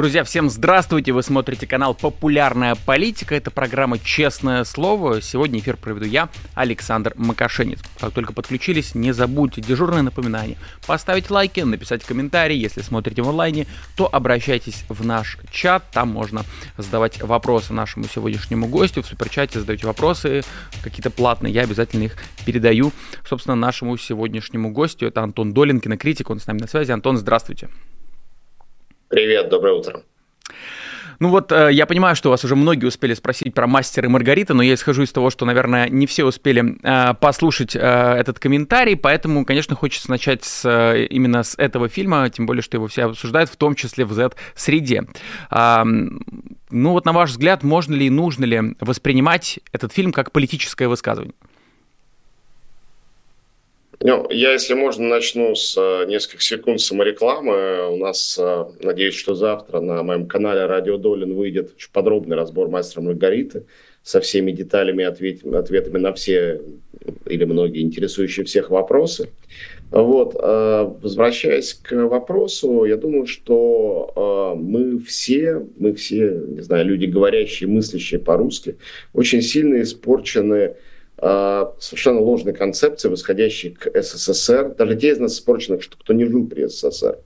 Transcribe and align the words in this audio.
Друзья, 0.00 0.24
всем 0.24 0.48
здравствуйте! 0.48 1.12
Вы 1.12 1.22
смотрите 1.22 1.66
канал 1.66 1.92
«Популярная 1.92 2.74
политика». 2.74 3.34
Это 3.34 3.50
программа 3.50 3.98
«Честное 3.98 4.64
слово». 4.64 5.20
Сегодня 5.20 5.60
эфир 5.60 5.76
проведу 5.76 6.06
я, 6.06 6.30
Александр 6.54 7.12
Макашенец. 7.16 7.80
Как 8.00 8.14
только 8.14 8.32
подключились, 8.32 8.94
не 8.94 9.12
забудьте 9.12 9.60
дежурное 9.60 10.00
напоминание. 10.00 10.56
Поставить 10.86 11.28
лайки, 11.28 11.60
написать 11.60 12.02
комментарий. 12.02 12.56
Если 12.56 12.80
смотрите 12.80 13.20
в 13.20 13.28
онлайне, 13.28 13.66
то 13.94 14.08
обращайтесь 14.10 14.86
в 14.88 15.04
наш 15.04 15.36
чат. 15.50 15.84
Там 15.92 16.08
можно 16.08 16.46
задавать 16.78 17.20
вопросы 17.20 17.74
нашему 17.74 18.06
сегодняшнему 18.06 18.68
гостю. 18.68 19.02
В 19.02 19.06
суперчате 19.06 19.60
задаете 19.60 19.86
вопросы 19.86 20.44
какие-то 20.82 21.10
платные. 21.10 21.52
Я 21.52 21.64
обязательно 21.64 22.04
их 22.04 22.16
передаю, 22.46 22.92
собственно, 23.28 23.54
нашему 23.54 23.98
сегодняшнему 23.98 24.70
гостю. 24.70 25.08
Это 25.08 25.22
Антон 25.22 25.52
Долин, 25.52 25.78
кинокритик. 25.78 26.30
Он 26.30 26.40
с 26.40 26.46
нами 26.46 26.60
на 26.60 26.68
связи. 26.68 26.90
Антон, 26.90 27.18
здравствуйте. 27.18 27.68
Привет, 29.10 29.48
доброе 29.48 29.74
утро. 29.74 30.04
Ну 31.18 31.30
вот, 31.30 31.50
э, 31.50 31.70
я 31.72 31.86
понимаю, 31.86 32.14
что 32.14 32.30
вас 32.30 32.44
уже 32.44 32.54
многие 32.54 32.86
успели 32.86 33.12
спросить 33.14 33.52
про 33.52 33.66
«Мастер 33.66 34.04
и 34.04 34.08
Маргарита», 34.08 34.54
но 34.54 34.62
я 34.62 34.74
исхожу 34.74 35.02
из 35.02 35.10
того, 35.10 35.30
что, 35.30 35.44
наверное, 35.44 35.88
не 35.88 36.06
все 36.06 36.24
успели 36.24 36.78
э, 36.80 37.14
послушать 37.14 37.74
э, 37.74 37.78
этот 37.80 38.38
комментарий, 38.38 38.96
поэтому, 38.96 39.44
конечно, 39.44 39.74
хочется 39.74 40.10
начать 40.10 40.44
с, 40.44 40.64
именно 41.10 41.42
с 41.42 41.56
этого 41.58 41.88
фильма, 41.88 42.30
тем 42.30 42.46
более, 42.46 42.62
что 42.62 42.76
его 42.76 42.86
все 42.86 43.06
обсуждают, 43.06 43.50
в 43.50 43.56
том 43.56 43.74
числе 43.74 44.04
в 44.04 44.12
Z-среде. 44.12 45.02
Ну 45.50 46.92
вот, 46.92 47.04
на 47.04 47.12
ваш 47.12 47.30
взгляд, 47.30 47.64
можно 47.64 47.96
ли 47.96 48.06
и 48.06 48.10
нужно 48.10 48.44
ли 48.44 48.76
воспринимать 48.78 49.58
этот 49.72 49.92
фильм 49.92 50.12
как 50.12 50.30
политическое 50.30 50.86
высказывание? 50.86 51.34
Ну, 54.02 54.26
я, 54.30 54.52
если 54.52 54.72
можно, 54.72 55.06
начну 55.06 55.54
с 55.54 55.76
э, 55.76 56.06
нескольких 56.08 56.40
секунд 56.40 56.80
саморекламы. 56.80 57.90
У 57.90 57.96
нас, 57.98 58.38
э, 58.40 58.64
надеюсь, 58.80 59.14
что 59.14 59.34
завтра 59.34 59.80
на 59.80 60.02
моем 60.02 60.26
канале 60.26 60.64
Радио 60.64 60.96
Долин 60.96 61.34
выйдет 61.34 61.74
очень 61.76 61.90
подробный 61.92 62.34
разбор 62.34 62.70
мастера 62.70 63.02
Маргариты 63.02 63.66
со 64.02 64.22
всеми 64.22 64.52
деталями, 64.52 65.04
ответ, 65.04 65.44
ответами 65.44 65.98
на 65.98 66.14
все 66.14 66.62
или 67.26 67.44
многие 67.44 67.82
интересующие 67.82 68.46
всех 68.46 68.70
вопросы. 68.70 69.28
Вот, 69.90 70.34
э, 70.34 70.94
возвращаясь 71.02 71.74
к 71.74 71.92
вопросу, 72.06 72.84
я 72.84 72.96
думаю, 72.96 73.26
что 73.26 74.56
мы 74.58 74.98
все, 75.00 75.66
мы 75.78 75.92
все, 75.92 76.42
не 76.48 76.62
знаю, 76.62 76.86
люди 76.86 77.04
говорящие, 77.04 77.68
мыслящие 77.68 78.18
по-русски, 78.18 78.76
очень 79.12 79.42
сильно 79.42 79.82
испорчены 79.82 80.76
совершенно 81.20 82.20
ложной 82.20 82.54
концепции, 82.54 83.08
восходящей 83.08 83.70
к 83.70 83.90
СССР, 84.02 84.74
даже 84.76 84.96
те 84.96 85.10
из 85.10 85.18
нас 85.18 85.34
испорченных, 85.34 85.82
что 85.82 85.98
кто 85.98 86.12
не 86.12 86.24
жил 86.24 86.46
при 86.46 86.66
СССР. 86.66 87.18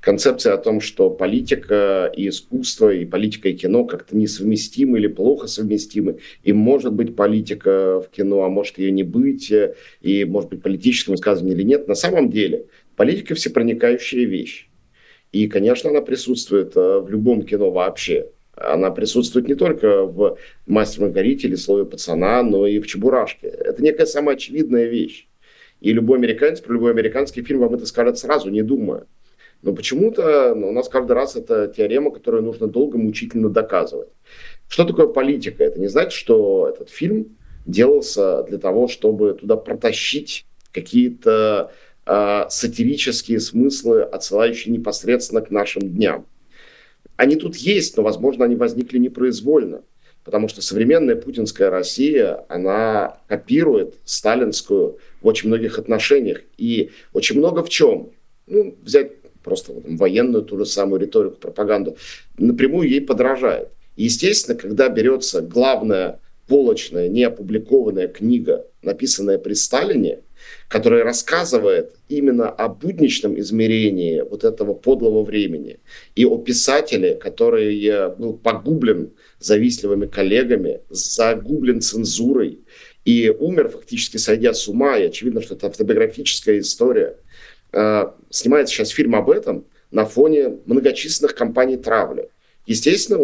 Концепция 0.00 0.54
о 0.54 0.58
том, 0.58 0.80
что 0.80 1.10
политика 1.10 2.12
и 2.14 2.28
искусство, 2.28 2.92
и 2.92 3.04
политика 3.04 3.48
и 3.48 3.54
кино 3.54 3.84
как-то 3.84 4.16
несовместимы 4.16 4.98
или 4.98 5.08
плохо 5.08 5.48
совместимы, 5.48 6.18
и 6.44 6.52
может 6.52 6.92
быть 6.92 7.16
политика 7.16 8.00
в 8.00 8.08
кино, 8.10 8.44
а 8.44 8.48
может 8.48 8.78
ее 8.78 8.90
не 8.92 9.02
быть, 9.02 9.52
и 10.00 10.24
может 10.24 10.50
быть 10.50 10.62
политическим 10.62 11.12
высказыванием 11.12 11.58
или 11.58 11.66
нет. 11.66 11.88
На 11.88 11.94
самом 11.94 12.30
деле 12.30 12.66
политика 12.96 13.34
всепроникающая 13.34 14.26
вещь. 14.26 14.68
И, 15.32 15.46
конечно, 15.46 15.90
она 15.90 16.00
присутствует 16.00 16.72
а, 16.76 17.00
в 17.00 17.08
любом 17.08 17.42
кино 17.42 17.70
вообще 17.70 18.26
она 18.60 18.90
присутствует 18.90 19.48
не 19.48 19.54
только 19.54 20.04
в 20.04 20.38
«Мастере 20.66 21.06
Маргарите» 21.06 21.48
или 21.48 21.54
«Слове 21.54 21.84
пацана», 21.84 22.42
но 22.42 22.66
и 22.66 22.78
в 22.78 22.86
«Чебурашке». 22.86 23.48
Это 23.48 23.82
некая 23.82 24.06
самая 24.06 24.36
очевидная 24.36 24.86
вещь. 24.86 25.26
И 25.80 25.92
любой 25.92 26.18
американец, 26.18 26.60
про 26.60 26.74
любой 26.74 26.92
американский 26.92 27.42
фильм 27.42 27.60
вам 27.60 27.74
это 27.74 27.86
скажет 27.86 28.18
сразу, 28.18 28.50
не 28.50 28.62
думая. 28.62 29.06
Но 29.62 29.72
почему-то 29.74 30.54
ну, 30.54 30.68
у 30.68 30.72
нас 30.72 30.88
каждый 30.88 31.12
раз 31.12 31.36
это 31.36 31.72
теорема, 31.74 32.10
которую 32.10 32.42
нужно 32.42 32.66
долго, 32.66 32.96
мучительно 32.96 33.48
доказывать. 33.48 34.08
Что 34.68 34.84
такое 34.84 35.06
политика? 35.06 35.64
Это 35.64 35.78
не 35.80 35.88
значит, 35.88 36.12
что 36.12 36.72
этот 36.74 36.90
фильм 36.90 37.36
делался 37.66 38.42
для 38.44 38.58
того, 38.58 38.88
чтобы 38.88 39.34
туда 39.34 39.56
протащить 39.56 40.46
какие-то 40.72 41.72
э, 42.06 42.44
сатирические 42.48 43.40
смыслы, 43.40 44.02
отсылающие 44.02 44.72
непосредственно 44.72 45.42
к 45.42 45.50
нашим 45.50 45.82
дням. 45.82 46.26
Они 47.20 47.36
тут 47.36 47.54
есть, 47.54 47.98
но, 47.98 48.02
возможно, 48.02 48.46
они 48.46 48.56
возникли 48.56 48.96
непроизвольно. 48.96 49.82
Потому 50.24 50.48
что 50.48 50.62
современная 50.62 51.16
путинская 51.16 51.68
Россия, 51.68 52.46
она 52.48 53.18
копирует 53.28 53.96
сталинскую 54.06 54.96
в 55.20 55.26
очень 55.26 55.48
многих 55.48 55.78
отношениях. 55.78 56.40
И 56.56 56.92
очень 57.12 57.36
много 57.36 57.62
в 57.62 57.68
чем. 57.68 58.08
Ну, 58.46 58.74
взять 58.82 59.12
просто 59.42 59.74
там, 59.74 59.98
военную 59.98 60.44
ту 60.44 60.56
же 60.56 60.64
самую 60.64 60.98
риторику, 60.98 61.36
пропаганду, 61.36 61.98
напрямую 62.38 62.88
ей 62.88 63.02
подражает. 63.02 63.68
естественно, 63.96 64.56
когда 64.56 64.88
берется 64.88 65.42
главная 65.42 66.20
полочная, 66.48 67.08
неопубликованная 67.08 68.08
книга, 68.08 68.64
написанная 68.80 69.36
при 69.36 69.52
Сталине, 69.52 70.20
который 70.70 71.02
рассказывает 71.02 71.96
именно 72.08 72.48
о 72.48 72.68
будничном 72.68 73.38
измерении 73.40 74.20
вот 74.20 74.44
этого 74.44 74.72
подлого 74.72 75.24
времени 75.24 75.80
и 76.14 76.24
о 76.24 76.38
писателе, 76.38 77.16
который 77.16 78.08
был 78.16 78.34
погублен 78.34 79.10
завистливыми 79.40 80.06
коллегами, 80.06 80.80
загублен 80.88 81.80
цензурой 81.80 82.60
и 83.04 83.34
умер 83.36 83.70
фактически 83.70 84.16
сойдя 84.16 84.54
с 84.54 84.68
ума, 84.68 84.96
и 84.96 85.06
очевидно, 85.06 85.42
что 85.42 85.56
это 85.56 85.66
автобиографическая 85.66 86.60
история. 86.60 87.16
А, 87.72 88.14
снимается 88.30 88.72
сейчас 88.72 88.90
фильм 88.90 89.16
об 89.16 89.28
этом 89.28 89.64
на 89.90 90.04
фоне 90.04 90.58
многочисленных 90.66 91.34
кампаний 91.34 91.78
травли. 91.78 92.28
Естественно, 92.66 93.18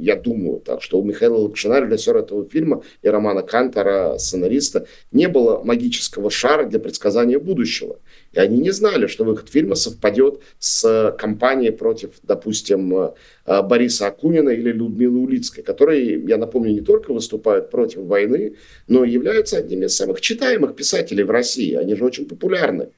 я 0.00 0.16
думаю, 0.16 0.60
так, 0.60 0.80
что 0.80 0.98
у 0.98 1.04
Михаила 1.04 1.36
Лакшина, 1.36 1.80
режиссера 1.80 2.20
этого 2.20 2.48
фильма, 2.48 2.82
и 3.02 3.08
Романа 3.08 3.42
Кантора, 3.42 4.16
сценариста, 4.16 4.86
не 5.12 5.28
было 5.28 5.62
магического 5.62 6.30
шара 6.30 6.66
для 6.66 6.78
предсказания 6.78 7.38
будущего. 7.38 7.98
И 8.32 8.38
они 8.38 8.58
не 8.58 8.70
знали, 8.70 9.06
что 9.06 9.24
выход 9.24 9.50
фильма 9.50 9.74
совпадет 9.74 10.40
с 10.58 11.14
кампанией 11.18 11.72
против, 11.72 12.10
допустим, 12.22 12.94
э, 12.94 13.62
Бориса 13.62 14.06
Акунина 14.06 14.50
или 14.50 14.70
Людмилы 14.70 15.18
Улицкой, 15.18 15.64
которые, 15.64 16.22
я 16.22 16.36
напомню, 16.36 16.72
не 16.72 16.80
только 16.80 17.12
выступают 17.12 17.70
против 17.70 18.02
войны, 18.02 18.56
но 18.86 19.04
и 19.04 19.10
являются 19.10 19.58
одними 19.58 19.86
из 19.86 19.96
самых 19.96 20.20
читаемых 20.20 20.76
писателей 20.76 21.24
в 21.24 21.30
России. 21.30 21.74
Они 21.74 21.96
же 21.96 22.04
очень 22.04 22.26
популярны. 22.26 22.90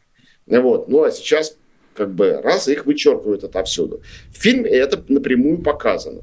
Вот. 0.47 0.89
Ну 0.89 1.03
а 1.03 1.11
сейчас 1.11 1.57
как 1.99 2.15
бы 2.15 2.41
раз 2.41 2.69
их 2.69 2.87
вычеркивают 2.87 3.43
отовсюду. 3.43 4.03
В 4.31 4.41
фильме 4.41 4.71
это 4.71 5.03
напрямую 5.09 5.59
показано. 5.59 6.23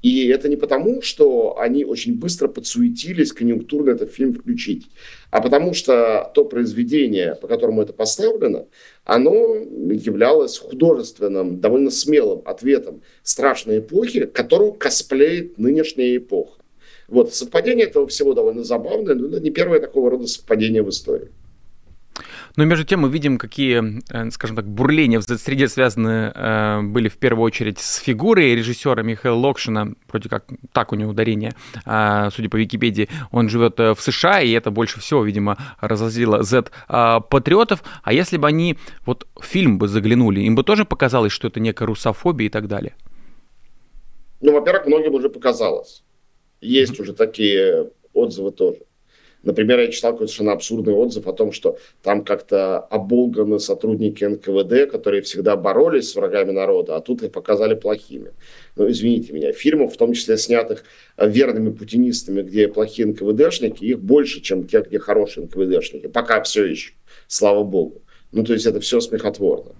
И 0.00 0.28
это 0.28 0.48
не 0.48 0.56
потому, 0.56 1.02
что 1.02 1.58
они 1.58 1.84
очень 1.84 2.18
быстро 2.18 2.48
подсуетились 2.48 3.34
конъюнктурно 3.34 3.90
этот 3.90 4.10
фильм 4.10 4.32
включить, 4.32 4.86
а 5.30 5.42
потому 5.42 5.74
что 5.74 6.30
то 6.34 6.46
произведение, 6.46 7.34
по 7.34 7.48
которому 7.48 7.82
это 7.82 7.92
поставлено, 7.92 8.66
оно 9.04 9.56
являлось 9.56 10.56
художественным, 10.56 11.60
довольно 11.60 11.90
смелым 11.90 12.40
ответом 12.46 13.02
страшной 13.22 13.80
эпохи, 13.80 14.24
которую 14.24 14.72
косплеит 14.72 15.58
нынешняя 15.58 16.16
эпоха. 16.16 16.62
Вот, 17.08 17.34
совпадение 17.34 17.86
этого 17.86 18.06
всего 18.06 18.32
довольно 18.32 18.64
забавное, 18.64 19.14
но 19.14 19.28
это 19.28 19.40
не 19.40 19.50
первое 19.50 19.80
такого 19.80 20.10
рода 20.10 20.26
совпадение 20.26 20.82
в 20.82 20.88
истории. 20.88 21.28
Но 22.60 22.66
между 22.66 22.84
тем 22.84 23.00
мы 23.00 23.08
видим, 23.08 23.38
какие, 23.38 24.02
э, 24.12 24.30
скажем 24.32 24.54
так, 24.54 24.68
бурления 24.68 25.18
в 25.18 25.22
среде 25.22 25.66
связаны 25.66 26.30
э, 26.34 26.82
были 26.82 27.08
в 27.08 27.16
первую 27.16 27.46
очередь 27.46 27.78
с 27.78 27.96
фигурой 27.96 28.54
режиссера 28.54 29.02
Михаила 29.02 29.34
Локшина, 29.34 29.94
вроде 30.10 30.28
как 30.28 30.44
так 30.74 30.92
у 30.92 30.96
него 30.96 31.12
ударение, 31.12 31.52
э, 31.86 32.28
судя 32.30 32.50
по 32.50 32.56
Википедии, 32.56 33.08
он 33.30 33.48
живет 33.48 33.78
в 33.78 33.96
США, 33.98 34.42
и 34.42 34.50
это 34.50 34.70
больше 34.70 35.00
всего, 35.00 35.24
видимо, 35.24 35.56
разозлило 35.80 36.42
Z-патриотов. 36.42 37.82
А 38.02 38.12
если 38.12 38.36
бы 38.36 38.46
они 38.46 38.76
вот 39.06 39.26
в 39.36 39.46
фильм 39.46 39.78
бы 39.78 39.88
заглянули, 39.88 40.40
им 40.40 40.54
бы 40.54 40.62
тоже 40.62 40.84
показалось, 40.84 41.32
что 41.32 41.48
это 41.48 41.60
некая 41.60 41.86
русофобия 41.86 42.48
и 42.48 42.50
так 42.50 42.68
далее? 42.68 42.94
Ну, 44.42 44.52
во-первых, 44.52 44.84
многим 44.86 45.14
уже 45.14 45.30
показалось. 45.30 46.04
Есть 46.60 46.98
mm-hmm. 46.98 47.02
уже 47.02 47.12
такие 47.14 47.90
отзывы 48.12 48.50
тоже. 48.50 48.80
Например, 49.42 49.80
я 49.80 49.88
читал 49.88 50.12
какой-то 50.12 50.30
совершенно 50.30 50.52
абсурдный 50.52 50.92
отзыв 50.92 51.26
о 51.26 51.32
том, 51.32 51.52
что 51.52 51.78
там 52.02 52.24
как-то 52.24 52.78
оболганы 52.78 53.58
сотрудники 53.58 54.24
НКВД, 54.24 54.90
которые 54.90 55.22
всегда 55.22 55.56
боролись 55.56 56.10
с 56.10 56.14
врагами 56.14 56.50
народа, 56.50 56.96
а 56.96 57.00
тут 57.00 57.22
их 57.22 57.32
показали 57.32 57.74
плохими. 57.74 58.32
Ну, 58.76 58.90
извините 58.90 59.32
меня, 59.32 59.52
фильмов, 59.52 59.94
в 59.94 59.96
том 59.96 60.12
числе 60.12 60.36
снятых 60.36 60.84
верными 61.16 61.70
путинистами, 61.70 62.42
где 62.42 62.68
плохие 62.68 63.08
НКВДшники, 63.08 63.84
их 63.84 64.00
больше, 64.00 64.40
чем 64.40 64.66
тех, 64.66 64.88
где 64.88 64.98
хорошие 64.98 65.46
НКВДшники. 65.46 66.06
Пока 66.08 66.42
все 66.42 66.66
еще, 66.66 66.92
слава 67.26 67.64
богу. 67.64 68.02
Ну, 68.32 68.44
то 68.44 68.52
есть 68.52 68.66
это 68.66 68.80
все 68.80 69.00
смехотворно. 69.00 69.72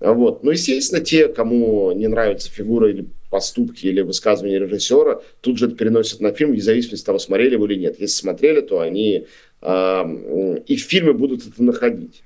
Вот. 0.00 0.44
Ну, 0.44 0.50
естественно, 0.50 1.02
те, 1.02 1.28
кому 1.28 1.92
не 1.92 2.06
нравится 2.06 2.50
фигура 2.50 2.90
или 2.90 3.06
поступки 3.30 3.86
или 3.86 4.00
высказывания 4.00 4.58
режиссера, 4.58 5.20
тут 5.40 5.58
же 5.58 5.66
это 5.66 5.76
переносят 5.76 6.20
на 6.20 6.32
фильм, 6.32 6.52
вне 6.52 6.62
зависимости 6.62 7.02
от 7.02 7.06
того, 7.06 7.18
смотрели 7.18 7.56
вы 7.56 7.66
или 7.66 7.80
нет. 7.80 8.00
Если 8.00 8.16
смотрели, 8.16 8.60
то 8.60 8.80
они 8.80 9.26
э, 9.60 10.58
и 10.66 10.76
в 10.76 10.82
фильме 10.82 11.12
будут 11.12 11.46
это 11.46 11.62
находить. 11.62 12.22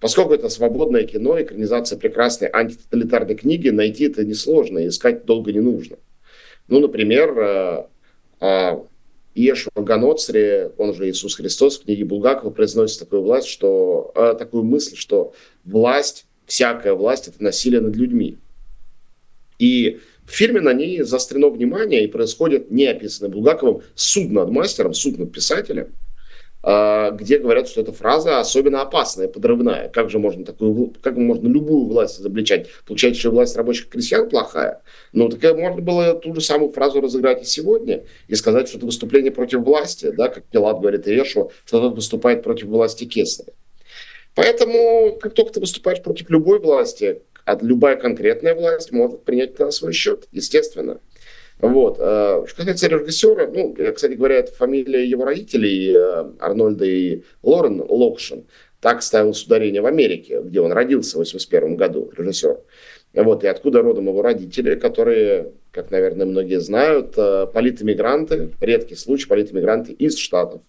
Поскольку 0.00 0.34
это 0.34 0.48
свободное 0.48 1.04
кино, 1.04 1.40
экранизация 1.40 1.98
прекрасной 1.98 2.48
антитоталитарной 2.52 3.34
книги, 3.34 3.70
найти 3.70 4.04
это 4.04 4.24
несложно, 4.24 4.86
искать 4.86 5.24
долго 5.24 5.52
не 5.52 5.60
нужно. 5.60 5.96
Ну, 6.68 6.80
например, 6.80 7.38
э, 7.38 7.84
э, 8.40 8.78
Иешуа 9.34 9.82
Ганоцри, 9.82 10.70
он 10.78 10.94
же 10.94 11.10
Иисус 11.10 11.34
Христос, 11.34 11.78
в 11.78 11.84
книге 11.84 12.04
Булгакова 12.04 12.50
произносит 12.50 13.00
такую 13.00 13.22
власть, 13.22 13.48
что, 13.48 14.12
э, 14.14 14.34
такую 14.38 14.62
мысль, 14.62 14.96
что 14.96 15.32
власть, 15.64 16.26
всякая 16.46 16.94
власть– 16.94 17.28
это 17.28 17.42
насилие 17.42 17.80
над 17.80 17.96
людьми. 17.96 18.38
И 19.58 20.00
в 20.24 20.32
фильме 20.32 20.60
на 20.60 20.72
ней 20.72 21.02
заострено 21.02 21.48
внимание, 21.48 22.04
и 22.04 22.08
происходит 22.08 22.70
неописанный 22.70 23.30
Булгаковым 23.30 23.82
суд 23.94 24.30
над 24.30 24.50
мастером, 24.50 24.94
суд 24.94 25.18
над 25.18 25.32
писателем– 25.32 25.88
а, 26.66 27.10
где 27.10 27.38
говорят, 27.38 27.68
что 27.68 27.82
эта 27.82 27.92
фраза 27.92 28.40
особенно 28.40 28.80
опасная, 28.80 29.28
подрывная. 29.28 29.90
Как 29.90 30.08
же 30.08 30.18
можно 30.18 30.46
такую, 30.46 30.94
как 31.02 31.14
можно 31.18 31.46
любую 31.46 31.84
власть 31.84 32.18
изобличать? 32.18 32.68
Получается, 32.86 33.20
что 33.20 33.30
власть 33.32 33.54
рабочих 33.54 33.90
крестьян 33.90 34.30
плохая? 34.30 34.80
Ну, 35.12 35.28
так 35.28 35.58
можно 35.58 35.82
было 35.82 36.14
ту 36.14 36.34
же 36.34 36.40
самую 36.40 36.72
фразу 36.72 37.02
разыграть 37.02 37.42
и 37.42 37.44
сегодня, 37.44 38.04
и 38.28 38.34
сказать, 38.34 38.68
что 38.68 38.78
это 38.78 38.86
выступление 38.86 39.30
против 39.30 39.60
власти, 39.60 40.10
да, 40.16 40.28
как 40.28 40.44
Пилат 40.44 40.80
говорит 40.80 41.06
Иешу, 41.06 41.50
что 41.66 41.80
тот 41.80 41.96
выступает 41.96 42.42
против 42.42 42.68
власти 42.68 43.04
Кесаря. 43.04 43.52
Поэтому, 44.34 45.16
как 45.20 45.34
только 45.34 45.54
ты 45.54 45.60
выступаешь 45.60 46.02
против 46.02 46.28
любой 46.30 46.58
власти, 46.58 47.22
а 47.44 47.58
любая 47.60 47.96
конкретная 47.96 48.54
власть 48.54 48.90
может 48.90 49.24
принять 49.24 49.58
на 49.58 49.70
свой 49.70 49.92
счет, 49.92 50.28
естественно. 50.32 51.00
Вот. 51.60 51.98
Э, 52.00 52.44
что 52.46 52.56
касается 52.56 52.88
режиссера, 52.88 53.46
ну, 53.46 53.74
кстати 53.94 54.14
говоря, 54.14 54.36
это 54.36 54.52
фамилия 54.52 55.04
его 55.06 55.24
родителей, 55.24 55.94
э, 55.94 56.32
Арнольда 56.40 56.84
и 56.84 57.22
Лорен 57.42 57.84
Локшин. 57.86 58.44
Так 58.80 59.02
ставилось 59.02 59.44
ударение 59.44 59.80
в 59.80 59.86
Америке, 59.86 60.40
где 60.42 60.60
он 60.60 60.72
родился 60.72 61.16
в 61.16 61.20
81 61.20 61.76
году, 61.76 62.10
режиссер. 62.16 62.58
Вот, 63.14 63.44
и 63.44 63.46
откуда 63.46 63.80
родом 63.80 64.08
его 64.08 64.22
родители, 64.22 64.74
которые, 64.74 65.52
как, 65.70 65.90
наверное, 65.92 66.26
многие 66.26 66.60
знают, 66.60 67.14
э, 67.16 67.46
политэмигранты, 67.46 68.50
редкий 68.60 68.96
случай, 68.96 69.28
политэмигранты 69.28 69.92
из 69.92 70.18
Штатов 70.18 70.62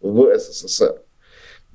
в 0.00 0.36
СССР. 0.36 1.01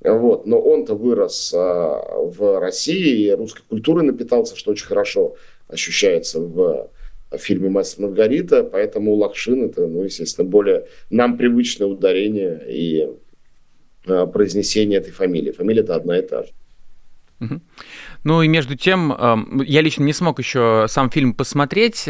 Вот. 0.04 0.46
Но 0.46 0.60
он-то 0.60 0.96
вырос 0.96 1.52
в 1.54 2.60
России, 2.60 3.28
и 3.28 3.32
русской 3.32 3.64
культурой 3.68 4.06
напитался, 4.06 4.56
что 4.56 4.72
очень 4.72 4.86
хорошо 4.86 5.36
ощущается 5.68 6.40
в 6.40 6.90
в 7.32 7.38
фильме 7.38 7.70
«Мастер 7.70 8.04
Маргарита», 8.04 8.64
поэтому 8.64 9.14
Лакшин 9.16 9.66
это, 9.66 9.86
ну, 9.86 10.04
естественно, 10.04 10.48
более 10.48 10.88
нам 11.10 11.38
привычное 11.38 11.88
ударение 11.88 12.62
и 12.70 13.08
э, 14.06 14.28
произнесение 14.28 15.00
этой 15.00 15.12
фамилии. 15.12 15.52
Фамилия 15.52 15.82
это 15.82 15.96
одна 15.96 16.20
и 16.20 16.22
та 16.22 16.44
же. 16.44 16.50
Ну 18.24 18.42
и 18.42 18.48
между 18.48 18.76
тем, 18.76 19.16
я 19.64 19.82
лично 19.82 20.04
не 20.04 20.14
смог 20.14 20.40
еще 20.40 20.88
сам 20.90 21.12
фильм 21.12 21.36
посмотреть, 21.36 22.06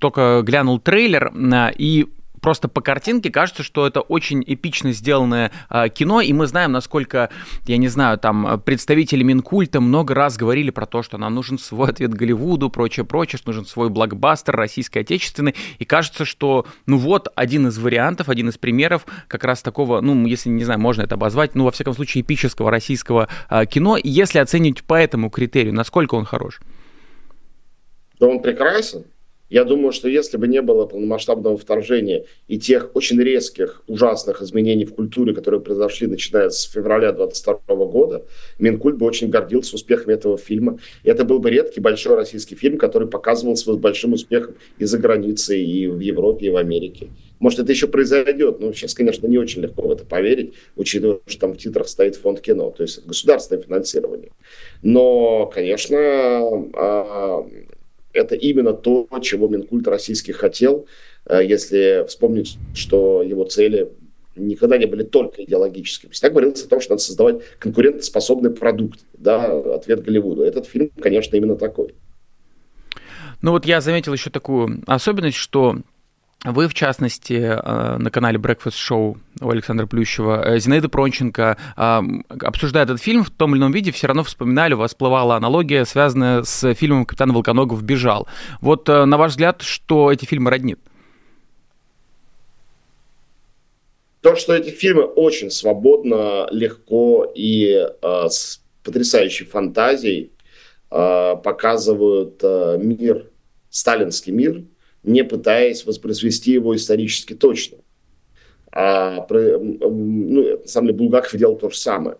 только 0.00 0.42
глянул 0.42 0.80
трейлер, 0.80 1.32
и 1.76 2.06
просто 2.46 2.68
по 2.68 2.80
картинке 2.80 3.32
кажется, 3.32 3.64
что 3.64 3.88
это 3.88 4.02
очень 4.02 4.40
эпично 4.46 4.92
сделанное 4.92 5.50
э, 5.68 5.88
кино, 5.88 6.20
и 6.20 6.32
мы 6.32 6.46
знаем, 6.46 6.70
насколько, 6.70 7.28
я 7.66 7.76
не 7.76 7.88
знаю, 7.88 8.18
там 8.18 8.62
представители 8.64 9.24
Минкульта 9.24 9.80
много 9.80 10.14
раз 10.14 10.36
говорили 10.36 10.70
про 10.70 10.86
то, 10.86 11.02
что 11.02 11.18
нам 11.18 11.34
нужен 11.34 11.58
свой 11.58 11.90
ответ 11.90 12.14
Голливуду, 12.14 12.70
прочее, 12.70 13.04
прочее, 13.04 13.38
что 13.38 13.48
нужен 13.48 13.66
свой 13.66 13.90
блокбастер 13.90 14.54
российско-отечественный, 14.54 15.56
и 15.80 15.84
кажется, 15.84 16.24
что, 16.24 16.66
ну 16.86 16.98
вот, 16.98 17.26
один 17.34 17.66
из 17.66 17.80
вариантов, 17.80 18.28
один 18.28 18.48
из 18.48 18.58
примеров 18.58 19.06
как 19.26 19.42
раз 19.42 19.60
такого, 19.60 20.00
ну, 20.00 20.24
если, 20.24 20.48
не 20.48 20.62
знаю, 20.62 20.78
можно 20.78 21.02
это 21.02 21.16
обозвать, 21.16 21.56
ну, 21.56 21.64
во 21.64 21.72
всяком 21.72 21.94
случае, 21.94 22.22
эпического 22.22 22.70
российского 22.70 23.26
э, 23.50 23.66
кино, 23.66 23.98
если 24.00 24.38
оценить 24.38 24.84
по 24.84 24.94
этому 24.94 25.30
критерию, 25.30 25.74
насколько 25.74 26.14
он 26.14 26.24
хорош? 26.24 26.60
Да 28.20 28.28
он 28.28 28.40
прекрасен. 28.40 29.04
Я 29.48 29.64
думаю, 29.64 29.92
что 29.92 30.08
если 30.08 30.36
бы 30.36 30.48
не 30.48 30.60
было 30.60 30.86
полномасштабного 30.86 31.56
вторжения 31.56 32.24
и 32.48 32.58
тех 32.58 32.90
очень 32.94 33.20
резких, 33.20 33.82
ужасных 33.86 34.42
изменений 34.42 34.84
в 34.84 34.94
культуре, 34.94 35.34
которые 35.34 35.60
произошли 35.60 36.08
начиная 36.08 36.50
с 36.50 36.62
февраля 36.64 37.12
22 37.12 37.76
года, 37.86 38.24
Минкульт 38.58 38.96
бы 38.96 39.06
очень 39.06 39.28
гордился 39.28 39.76
успехами 39.76 40.14
этого 40.14 40.36
фильма. 40.36 40.78
И 41.04 41.08
это 41.08 41.24
был 41.24 41.38
бы 41.38 41.50
редкий 41.50 41.80
большой 41.80 42.16
российский 42.16 42.56
фильм, 42.56 42.76
который 42.76 43.08
показывался 43.08 43.72
с 43.72 43.76
большим 43.76 44.14
успехом 44.14 44.56
и 44.78 44.84
за 44.84 44.98
границей, 44.98 45.64
и 45.64 45.86
в 45.86 46.00
Европе, 46.00 46.46
и 46.46 46.50
в 46.50 46.56
Америке. 46.56 47.08
Может, 47.38 47.60
это 47.60 47.70
еще 47.70 47.86
произойдет, 47.86 48.60
но 48.60 48.72
сейчас, 48.72 48.94
конечно, 48.94 49.26
не 49.26 49.38
очень 49.38 49.62
легко 49.62 49.82
в 49.86 49.90
это 49.90 50.04
поверить, 50.04 50.54
учитывая, 50.74 51.20
что 51.26 51.40
там 51.40 51.52
в 51.52 51.58
титрах 51.58 51.88
стоит 51.88 52.16
фонд 52.16 52.40
кино, 52.40 52.70
то 52.70 52.82
есть 52.82 53.06
государственное 53.06 53.62
финансирование. 53.62 54.30
Но, 54.82 55.46
конечно, 55.46 55.98
а, 56.74 57.46
это 58.16 58.34
именно 58.34 58.72
то, 58.72 59.08
чего 59.22 59.48
Минкульт 59.48 59.86
российский 59.88 60.32
хотел, 60.32 60.86
э, 61.26 61.44
если 61.44 62.04
вспомнить, 62.06 62.56
что 62.74 63.22
его 63.22 63.44
цели 63.44 63.90
никогда 64.36 64.78
не 64.78 64.86
были 64.86 65.02
только 65.02 65.44
идеологическими. 65.44 66.10
Всегда 66.12 66.30
говорилось 66.30 66.62
о 66.62 66.68
том, 66.68 66.80
что 66.80 66.92
надо 66.92 67.02
создавать 67.02 67.36
конкурентоспособный 67.58 68.50
продукт, 68.50 69.00
да, 69.14 69.46
ответ 69.74 70.02
Голливуду. 70.02 70.42
Этот 70.42 70.66
фильм, 70.66 70.90
конечно, 71.00 71.36
именно 71.36 71.56
такой. 71.56 71.94
Ну 73.42 73.52
вот 73.52 73.66
я 73.66 73.80
заметил 73.80 74.12
еще 74.12 74.30
такую 74.30 74.82
особенность, 74.86 75.36
что 75.36 75.76
вы, 76.46 76.68
в 76.68 76.74
частности, 76.74 77.34
э, 77.34 77.96
на 77.98 78.10
канале 78.10 78.38
Breakfast 78.38 78.76
Show 78.76 79.16
у 79.40 79.50
Александра 79.50 79.86
Плющева, 79.86 80.42
э, 80.46 80.58
Зинаида 80.60 80.88
Пронченко, 80.88 81.56
э, 81.76 82.00
обсуждая 82.40 82.84
этот 82.84 83.02
фильм 83.02 83.24
в 83.24 83.30
том 83.30 83.54
или 83.54 83.60
ином 83.60 83.72
виде, 83.72 83.90
все 83.90 84.06
равно 84.06 84.22
вспоминали, 84.22 84.74
у 84.74 84.78
вас 84.78 84.92
всплывала 84.92 85.36
аналогия, 85.36 85.84
связанная 85.84 86.44
с 86.44 86.74
фильмом 86.74 87.04
«Капитан 87.04 87.32
Волконогов 87.32 87.82
бежал». 87.82 88.28
Вот, 88.60 88.86
на 88.86 89.16
ваш 89.16 89.32
взгляд, 89.32 89.62
что 89.62 90.12
эти 90.12 90.24
фильмы 90.24 90.50
роднит? 90.50 90.78
То, 94.20 94.36
что 94.36 94.54
эти 94.54 94.70
фильмы 94.70 95.02
очень 95.04 95.50
свободно, 95.50 96.48
легко 96.50 97.30
и 97.34 97.86
э, 98.02 98.28
с 98.28 98.60
потрясающей 98.82 99.46
фантазией 99.46 100.32
э, 100.90 101.36
показывают 101.42 102.40
э, 102.42 102.78
мир, 102.80 103.26
сталинский 103.70 104.32
мир– 104.32 104.62
не 105.06 105.24
пытаясь 105.24 105.86
воспроизвести 105.86 106.52
его 106.52 106.76
исторически 106.76 107.34
точно. 107.34 107.78
А, 108.70 109.26
ну, 109.30 110.58
на 110.58 110.68
самом 110.68 110.88
деле 110.88 110.98
Булгаков 110.98 111.34
делал 111.36 111.56
то 111.56 111.70
же 111.70 111.76
самое 111.76 112.18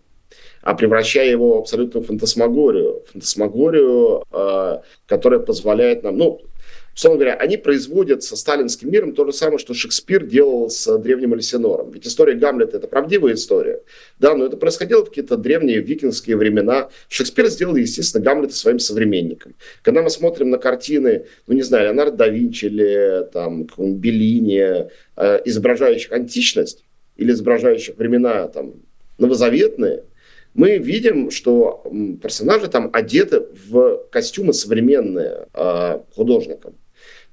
а 0.67 0.75
превращая 0.75 1.31
его 1.31 1.57
в 1.57 1.59
абсолютную 1.61 2.03
фантасмагорию. 2.03 3.05
Фантасмагорию, 3.13 4.25
э, 4.33 4.79
которая 5.07 5.39
позволяет 5.39 6.03
нам... 6.03 6.17
Ну, 6.19 6.41
Условно 6.97 7.19
говоря, 7.19 7.35
они 7.35 7.59
производят 7.59 8.23
со 8.23 8.37
сталинским 8.37 8.91
миром 8.91 9.13
то 9.15 9.27
же 9.27 9.33
самое, 9.35 9.59
что 9.59 9.75
Шекспир 9.75 10.25
делал 10.25 10.71
с 10.71 10.97
древним 10.97 11.35
Алисинором. 11.35 11.91
Ведь 11.91 12.07
история 12.07 12.33
Гамлета– 12.33 12.77
это 12.79 12.89
правдивая 12.89 13.35
история. 13.35 13.83
Да, 14.19 14.35
но 14.35 14.47
это 14.47 14.57
происходило 14.57 15.05
в 15.05 15.11
какие-то 15.11 15.37
древние 15.37 15.81
викингские 15.83 16.39
времена. 16.39 16.89
Шекспир 17.11 17.49
сделал, 17.49 17.77
естественно, 17.77 18.25
Гамлета 18.25 18.55
своим 18.55 18.79
современником. 18.79 19.55
Когда 19.83 20.01
мы 20.01 20.09
смотрим 20.09 20.49
на 20.49 20.57
картины, 20.57 21.27
ну, 21.47 21.55
не 21.55 21.61
знаю, 21.61 21.85
Леонардо 21.85 22.17
да 22.17 22.29
Винчи 22.29 22.65
или 22.65 23.29
там, 23.31 23.67
Беллини, 23.77 24.89
э, 25.17 25.41
изображающих 25.45 26.13
античность 26.13 26.83
или 27.19 27.31
изображающих 27.33 27.99
времена 27.99 28.49
там, 28.49 28.73
новозаветные– 29.19 30.05
мы 30.55 30.79
видим, 30.79 31.31
что 31.31 31.85
персонажи 32.23 32.69
там 32.69 32.89
одеты 32.91 33.45
в 33.69 34.07
костюмы 34.11 34.55
современные 34.55 35.49
э, 35.53 36.01
художникам. 36.15 36.73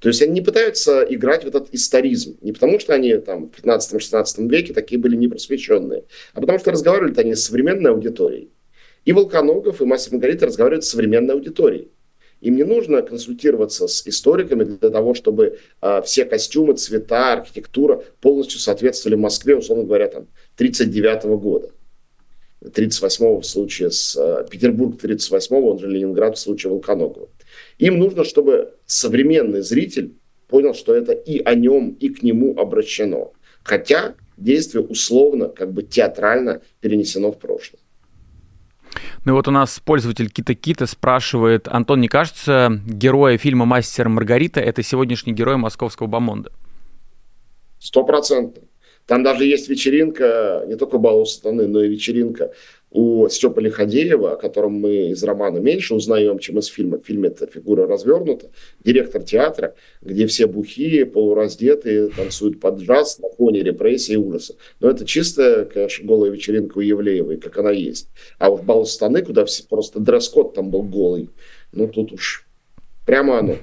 То 0.04 0.10
есть 0.10 0.22
они 0.22 0.34
не 0.34 0.42
пытаются 0.42 1.02
играть 1.10 1.46
в 1.46 1.48
этот 1.48 1.70
историзм. 1.72 2.38
Не 2.42 2.52
потому, 2.52 2.78
что 2.78 2.94
они 2.94 3.16
там 3.20 3.50
в 3.50 3.58
15-16 3.58 4.50
веке 4.50 4.74
такие 4.74 5.00
были 5.00 5.16
непросвещенные, 5.16 6.04
а 6.34 6.42
потому 6.42 6.60
что 6.60 6.72
разговаривали 6.72 7.18
они 7.18 7.36
с 7.36 7.46
современной 7.46 7.92
аудиторией. 7.92 8.50
И 9.06 9.14
Волконогов, 9.14 9.82
и 9.82 9.86
Мастер 9.86 10.12
Маргарита 10.12 10.46
разговаривают 10.46 10.84
с 10.84 10.90
современной 10.90 11.36
аудиторией. 11.36 11.88
Им 12.42 12.58
не 12.58 12.66
нужно 12.66 13.02
консультироваться 13.02 13.88
с 13.88 14.06
историками 14.06 14.66
для 14.66 14.90
того, 14.90 15.14
чтобы 15.14 15.60
э, 15.82 16.02
все 16.04 16.26
костюмы, 16.26 16.74
цвета, 16.74 17.32
архитектура 17.32 18.04
полностью 18.20 18.60
соответствовали 18.60 19.16
Москве, 19.16 19.56
условно 19.56 19.86
говоря, 19.86 20.10
там, 20.10 20.24
1939 20.56 21.40
года. 21.42 21.72
38-го 22.62 23.40
в 23.40 23.46
случае 23.46 23.90
с 23.90 24.18
э, 24.18 24.46
Петербург 24.52 25.02
38-го, 25.02 25.72
он 25.72 25.80
же 25.80 25.88
Ленинград 25.88 26.36
в 26.36 26.42
случае 26.42 26.72
Волконогова. 26.72 27.30
Им 27.78 28.00
нужно, 28.00 28.26
чтобы 28.26 28.73
современный 28.86 29.62
зритель 29.62 30.14
понял, 30.48 30.74
что 30.74 30.94
это 30.94 31.14
и 31.14 31.42
о 31.42 31.56
нем, 31.56 31.98
и 32.00 32.10
к 32.10 32.24
нему 32.24 32.58
обращено. 32.58 33.34
Хотя 33.64 34.16
действие 34.38 34.84
условно, 34.84 35.50
как 35.50 35.72
бы 35.72 35.84
театрально 35.84 36.62
перенесено 36.82 37.32
в 37.32 37.40
прошлое. 37.40 37.80
Ну 39.26 39.34
вот 39.34 39.48
у 39.48 39.52
нас 39.52 39.80
пользователь 39.80 40.30
Кита 40.30 40.54
Кита 40.54 40.86
спрашивает, 40.86 41.68
Антон, 41.68 42.02
не 42.02 42.08
кажется, 42.08 42.82
героя 42.86 43.38
фильма 43.38 43.66
«Мастер 43.66 44.10
Маргарита»— 44.10 44.60
это 44.62 44.84
сегодняшний 44.84 45.34
герой 45.34 45.58
московского 45.58 46.08
бомонда? 46.08 46.52
Сто 47.80 48.04
процентов. 48.04 48.64
Там 49.06 49.24
даже 49.24 49.46
есть 49.46 49.68
вечеринка, 49.70 50.64
не 50.68 50.76
только 50.76 50.98
бал 50.98 51.26
страны, 51.26 51.68
но 51.68 51.84
и 51.84 51.90
вечеринка 51.90 52.54
у 52.94 53.28
Степа 53.28 53.60
Лиходеева, 53.60 54.34
о 54.34 54.36
котором 54.38 54.74
мы 54.74 55.10
из 55.10 55.24
романа 55.24 55.58
меньше 55.58 55.96
узнаем, 55.96 56.38
чем 56.38 56.60
из 56.60 56.68
фильма. 56.68 57.00
В 57.00 57.06
фильме 57.06 57.30
эта 57.30 57.48
фигура 57.48 57.88
развернута. 57.88 58.52
Директор 58.84 59.24
театра, 59.24 59.74
где 60.02 60.28
все 60.28 60.46
бухие, 60.46 61.08
полураздетые, 61.08 62.10
танцуют 62.10 62.60
под 62.60 62.80
джаз 62.80 63.18
на 63.18 63.30
фоне 63.30 63.64
репрессий 63.64 64.14
и 64.14 64.18
ужаса. 64.18 64.56
Но 64.80 64.92
это 64.92 65.06
чистая, 65.06 65.66
конечно, 65.66 66.06
голая 66.06 66.30
вечеринка 66.30 66.78
у 66.78 66.82
Евлеевой, 66.82 67.38
как 67.38 67.58
она 67.58 67.72
есть. 67.72 68.10
А 68.38 68.52
вот 68.52 68.62
бал 68.62 68.86
страны, 68.86 69.24
куда 69.24 69.44
все 69.46 69.64
просто 69.68 70.00
дресс-код 70.00 70.54
там 70.54 70.70
был 70.70 70.84
голый, 70.84 71.30
ну 71.72 71.88
тут 71.88 72.14
уж 72.14 72.46
прямо 73.08 73.40
оно. 73.40 73.58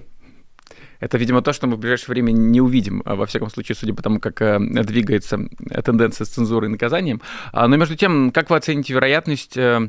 Это, 1.01 1.17
видимо, 1.17 1.43
то, 1.43 1.53
что 1.53 1.67
мы 1.67 1.77
в 1.77 1.79
ближайшее 1.81 2.09
время 2.09 2.31
не 2.31 2.61
увидим, 2.61 3.03
а, 3.07 3.17
во 3.17 3.27
всяком 3.27 3.51
случае, 3.51 3.75
судя 3.75 3.95
по 3.95 4.03
тому, 4.03 4.21
как 4.21 4.41
э, 4.43 4.59
двигается 4.59 5.49
э, 5.71 5.83
тенденция 5.83 6.27
с 6.27 6.29
цензурой 6.29 6.69
и 6.69 6.73
наказанием. 6.73 7.23
А, 7.53 7.67
но 7.69 7.77
между 7.77 7.97
тем, 7.97 8.31
как 8.31 8.51
вы 8.51 8.57
оцените 8.57 8.93
вероятность, 8.93 9.57
э, 9.57 9.89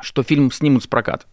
что 0.00 0.22
фильм 0.22 0.52
снимут 0.52 0.84
с 0.84 0.86
проката? 0.86 1.24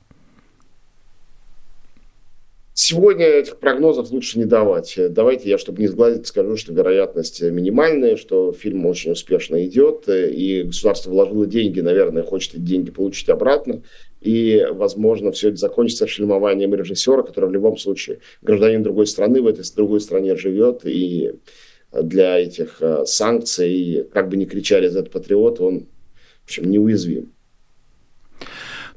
Сегодня 2.74 3.25
этих 3.25 3.60
прогнозов 3.60 4.10
лучше 4.12 4.40
не 4.40 4.46
давать. 4.46 4.98
Давайте 5.10 5.50
я, 5.50 5.58
чтобы 5.58 5.82
не 5.82 5.88
сглазить, 5.88 6.25
скажу, 6.25 6.56
что 6.56 6.72
вероятность 6.72 7.42
минимальная, 7.42 8.16
что 8.16 8.54
фильм 8.54 8.86
очень 8.86 9.12
успешно 9.12 9.66
идет, 9.66 10.06
и 10.08 10.63
государство 10.63 11.12
вложило 11.12 11.46
деньги, 11.46 11.82
наверное, 11.82 12.24
хочет 12.24 12.54
эти 12.54 12.62
деньги 12.62 12.90
получить 12.90 13.28
обратно. 13.30 13.84
И, 14.22 14.66
возможно, 14.72 15.32
все 15.32 15.50
это 15.50 15.58
закончится 15.58 16.06
фильмованием 16.06 16.74
режиссера, 16.75 17.24
который 17.24 17.50
в 17.50 17.54
любом 17.54 17.78
случае 17.78 18.20
гражданин 18.42 18.84
другой 18.84 19.08
страны 19.08 19.42
в 19.42 19.48
этой 19.48 19.63
другой 19.75 20.00
стране 20.00 20.36
живет. 20.36 20.86
И 20.86 21.32
для 21.92 22.40
этих 22.40 22.78
э, 22.82 23.04
санкций, 23.06 24.08
как 24.13 24.30
бы 24.30 24.38
ни 24.38 24.46
кричали 24.46 24.88
за 24.88 25.00
этот 25.00 25.12
патриот, 25.12 25.60
он, 25.60 25.88
в 26.42 26.46
общем, 26.46 26.70
неуязвим. 26.70 27.34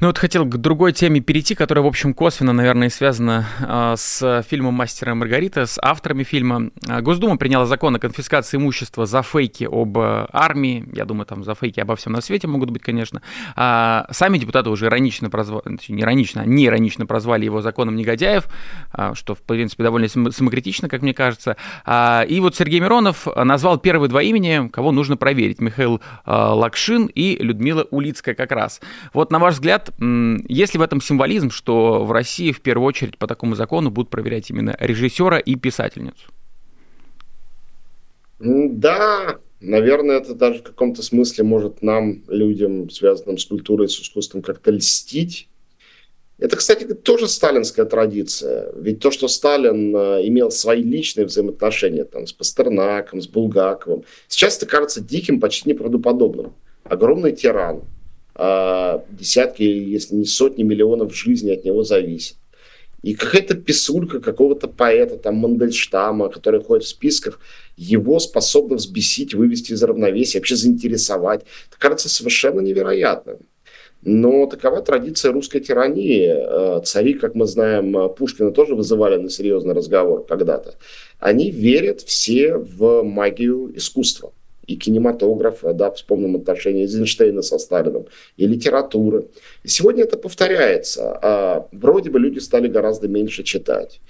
Ну 0.01 0.09
вот 0.09 0.19
хотел 0.19 0.45
к 0.45 0.57
другой 0.57 0.93
теме 0.93 1.21
перейти, 1.21 1.55
которая, 1.55 1.85
в 1.85 1.87
общем, 1.87 2.15
косвенно, 2.15 2.53
наверное, 2.53 2.91
связана 2.91 3.47
э, 3.61 3.95
с 3.97 4.45
фильмом 4.49 4.75
«Мастера 4.75 5.13
и 5.13 5.15
Маргарита», 5.15 5.67
с 5.67 5.79
авторами 5.81 6.25
фильма. 6.25 6.71
А, 6.89 7.01
Госдума 7.01 7.37
приняла 7.37 7.65
закон 7.65 7.95
о 7.95 8.01
конфискации 8.01 8.57
имущества 8.57 9.07
за 9.07 9.23
фейки 9.23 9.69
об 9.71 9.97
э, 9.99 10.27
армии. 10.33 10.85
Я 10.93 11.05
думаю, 11.05 11.27
там 11.27 11.45
за 11.45 11.55
фейки 11.55 11.79
обо 11.79 11.95
всем 11.95 12.13
на 12.13 12.21
свете 12.23 12.49
могут 12.49 12.71
быть, 12.71 12.83
конечно. 12.83 13.23
А 13.55 14.07
сами 14.11 14.39
депутаты 14.39 14.69
уже 14.71 14.87
иронично 14.87 15.31
прозвали, 15.31 15.79
не 15.89 16.03
иронично, 16.03 16.43
а 16.43 16.45
не 16.45 16.67
иронично 16.67 17.07
прозвали 17.07 17.45
его 17.45 17.63
законом 17.63 17.95
негодяев, 17.95 18.47
а, 18.93 19.15
что, 19.15 19.37
в 19.37 19.43
принципе, 19.43 19.85
довольно 19.85 20.09
самокритично, 20.09 20.89
как 20.89 21.03
мне 21.03 21.15
кажется. 21.15 21.57
А, 21.85 22.25
и 22.29 22.41
вот 22.41 22.57
Сергей 22.57 22.81
Миронов 22.81 23.29
назвал 23.37 23.79
первые 23.79 24.09
два 24.09 24.23
имени, 24.23 24.69
кого 24.69 24.91
нужно 24.91 25.17
проверить. 25.17 25.61
Михаил 25.61 26.01
Лакшин 26.27 27.07
и 27.07 27.37
Людмила 27.41 27.87
Улицкая 27.91 28.35
как 28.35 28.51
раз. 28.51 28.81
Вот, 29.13 29.31
на 29.31 29.39
ваш 29.39 29.55
взгляд, 29.55 29.84
есть 30.49 30.75
ли 30.75 30.79
в 30.79 30.83
этом 30.83 31.01
символизм, 31.01 31.51
что 31.51 32.05
в 32.05 32.13
России 32.13 32.53
в 32.53 32.61
первую 32.61 32.87
очередь 32.87 33.19
по 33.19 33.27
такому 33.27 33.55
закону 33.55 33.91
будут 33.91 34.11
проверять 34.11 34.51
именно 34.51 34.77
режиссера 34.79 35.39
и 35.39 35.57
писательницу? 35.57 36.31
Да, 38.39 39.39
наверное, 39.61 40.19
это 40.19 40.35
даже 40.35 40.61
в 40.61 40.63
каком-то 40.63 41.03
смысле 41.03 41.45
может 41.45 41.83
нам, 41.83 42.23
людям, 42.29 42.91
связанным 42.91 43.39
с 43.39 43.45
культурой, 43.45 43.89
с 43.89 44.01
искусством, 44.01 44.43
как-то 44.43 44.71
льстить. 44.71 45.49
Это, 46.39 46.57
кстати, 46.57 46.85
тоже 46.95 47.29
сталинская 47.29 47.87
традиция. 47.87 48.73
Ведь 48.77 48.99
то, 48.99 49.13
что 49.13 49.29
Сталин 49.29 49.95
э, 49.95 50.27
имел 50.27 50.51
свои 50.51 50.83
личные 50.83 51.27
взаимоотношения 51.27 52.05
там, 52.05 52.27
с 52.27 52.33
Пастернаком, 52.33 53.23
с 53.23 53.29
Булгаковым, 53.29 54.03
сейчас 54.27 54.57
это 54.57 54.67
кажется 54.67 55.01
диким, 55.01 55.41
почти 55.41 55.71
неправдоподобным. 55.71 56.55
Огромный 56.83 57.33
тиран, 57.33 57.85
а, 58.35 59.05
десятки, 59.11 59.63
если 59.63 60.15
не 60.15 60.25
сотни 60.25 60.63
миллионов 60.63 61.15
жизней 61.15 61.53
от 61.53 61.65
него 61.65 61.85
зависит. 61.85 62.37
И 63.03 63.15
какая-то 63.15 63.55
писулька 63.55 64.21
какого-то 64.21 64.67
поэта, 64.67 65.19
там, 65.19 65.37
Мандельштама, 65.37 66.31
который 66.31 66.63
ходит 66.65 66.85
в 66.85 66.89
списках, 66.89 67.39
его 67.77 68.19
способна 68.19 68.77
взбесить, 68.77 69.35
вывести 69.35 69.73
из 69.73 69.83
равновесия, 69.83 70.39
вообще 70.39 70.57
заинтересовать. 70.57 71.43
Это 71.69 71.79
кажется 71.79 72.09
совершенно 72.09 72.61
невероятным. 72.61 73.41
Но 74.01 74.47
такова 74.47 74.83
традиция 74.83 75.33
русской 75.33 75.61
тирании. 75.61 76.29
А, 76.29 76.81
цари, 76.81 77.15
как 77.15 77.35
мы 77.35 77.47
знаем, 77.47 78.09
Пушкина 78.15 78.53
тоже 78.53 78.75
вызывали 78.75 79.17
на 79.17 79.29
серьезный 79.31 79.75
разговор 79.75 80.25
когда-то. 80.27 80.75
Они 81.21 81.51
верят 81.51 82.01
все 82.01 82.57
в 82.57 83.03
магию 83.03 83.71
искусства 83.77 84.33
и 84.67 84.77
кинематографа, 84.77 85.73
да, 85.73 85.91
вспомним 85.91 86.37
отношения 86.37 86.83
Эйзенштейна 86.83 87.43
со 87.43 87.59
Сталином, 87.59 88.07
и 88.37 88.47
литературы. 88.47 89.29
И 89.63 89.69
сегодня 89.69 90.05
это 90.05 90.17
повторяется. 90.17 91.19
А, 91.23 91.69
вроде 91.73 92.11
бы 92.11 92.19
люди 92.19 92.39
стали 92.39 92.69
гораздо 92.69 93.09
меньше 93.09 93.43
читать. 93.43 94.01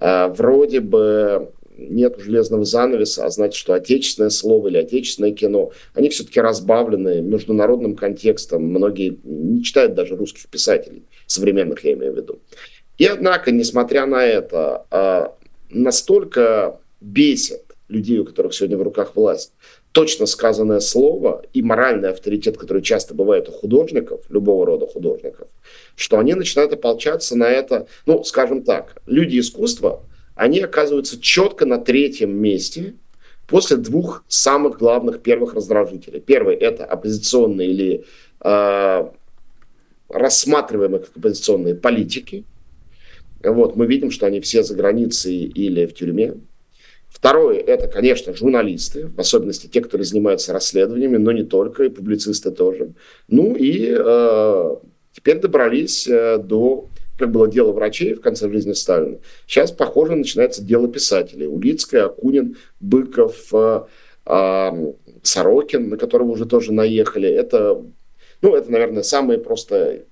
А, 0.00 0.28
вроде 0.28 0.80
бы 0.80 1.52
нет 1.76 2.18
железного 2.18 2.64
занавеса, 2.64 3.24
а 3.24 3.30
значит, 3.30 3.54
что 3.54 3.72
отечественное 3.72 4.30
слово 4.30 4.68
или 4.68 4.78
отечественное 4.78 5.32
кино, 5.32 5.72
они 5.94 6.08
все-таки 6.10 6.40
разбавлены 6.40 7.22
международным 7.22 7.96
контекстом. 7.96 8.64
Многие 8.64 9.18
не 9.24 9.62
читают 9.62 9.94
даже 9.94 10.16
русских 10.16 10.48
писателей, 10.48 11.04
современных 11.26 11.84
я 11.84 11.94
имею 11.94 12.12
в 12.12 12.16
виду. 12.16 12.40
И 12.98 13.06
однако, 13.06 13.50
несмотря 13.50 14.06
на 14.06 14.24
это, 14.24 14.86
а, 14.90 15.34
настолько 15.70 16.78
бесит 17.00 17.62
людей, 17.88 18.18
у 18.18 18.24
которых 18.24 18.54
сегодня 18.54 18.76
в 18.76 18.82
руках 18.82 19.16
власть, 19.16 19.52
точно 19.92 20.26
сказанное 20.26 20.80
слово 20.80 21.44
и 21.52 21.62
моральный 21.62 22.10
авторитет, 22.10 22.56
который 22.56 22.82
часто 22.82 23.14
бывает 23.14 23.48
у 23.48 23.52
художников, 23.52 24.22
любого 24.30 24.66
рода 24.66 24.86
художников, 24.86 25.48
что 25.96 26.18
они 26.18 26.34
начинают 26.34 26.72
ополчаться 26.72 27.36
на 27.36 27.48
это, 27.48 27.86
ну, 28.06 28.24
скажем 28.24 28.62
так, 28.62 28.96
люди 29.06 29.38
искусства, 29.38 30.02
они 30.34 30.60
оказываются 30.60 31.20
четко 31.20 31.66
на 31.66 31.78
третьем 31.78 32.34
месте 32.34 32.94
после 33.46 33.76
двух 33.76 34.24
самых 34.28 34.78
главных 34.78 35.20
первых 35.20 35.54
раздражителей. 35.54 36.20
Первый– 36.20 36.56
это 36.56 36.86
оппозиционные 36.86 37.68
или 37.68 38.04
э, 38.40 39.10
рассматриваемые 40.08 41.00
как 41.00 41.16
оппозиционные 41.16 41.74
политики. 41.74 42.44
Вот, 43.44 43.76
мы 43.76 43.86
видим, 43.86 44.10
что 44.10 44.26
они 44.26 44.40
все 44.40 44.62
за 44.62 44.74
границей 44.74 45.36
или 45.36 45.84
в 45.84 45.94
тюрьме. 45.94 46.34
Второе– 47.12 47.58
это, 47.66 47.88
конечно, 47.88 48.34
журналисты, 48.34 49.06
в 49.06 49.20
особенности 49.20 49.66
те, 49.66 49.80
которые 49.80 50.06
занимаются 50.06 50.52
расследованиями, 50.52 51.18
но 51.18 51.30
не 51.30 51.44
только, 51.44 51.84
и 51.84 51.88
публицисты 51.88 52.50
тоже. 52.50 52.94
Ну 53.28 53.54
и 53.54 53.94
э, 53.96 54.76
теперь 55.12 55.38
добрались 55.38 56.08
э, 56.08 56.38
до, 56.38 56.88
как 57.18 57.30
было 57.30 57.48
дело 57.48 57.72
врачей 57.72 58.14
в 58.14 58.22
конце 58.22 58.50
жизни 58.50 58.72
Сталина. 58.72 59.18
Сейчас, 59.46 59.70
похоже, 59.70 60.16
начинается 60.16 60.62
дело 60.62 60.88
писателей. 60.88 61.46
Улицкая, 61.46 62.06
Акунин, 62.06 62.56
Быков, 62.80 63.36
э, 63.52 63.82
э, 64.26 64.92
Сорокин, 65.22 65.90
на 65.90 65.98
которого 65.98 66.30
уже 66.32 66.46
тоже 66.46 66.72
наехали. 66.72 67.28
Это, 67.28 67.84
ну, 68.40 68.54
это, 68.56 68.72
наверное, 68.72 69.02
самые 69.02 69.38
просто 69.38 70.06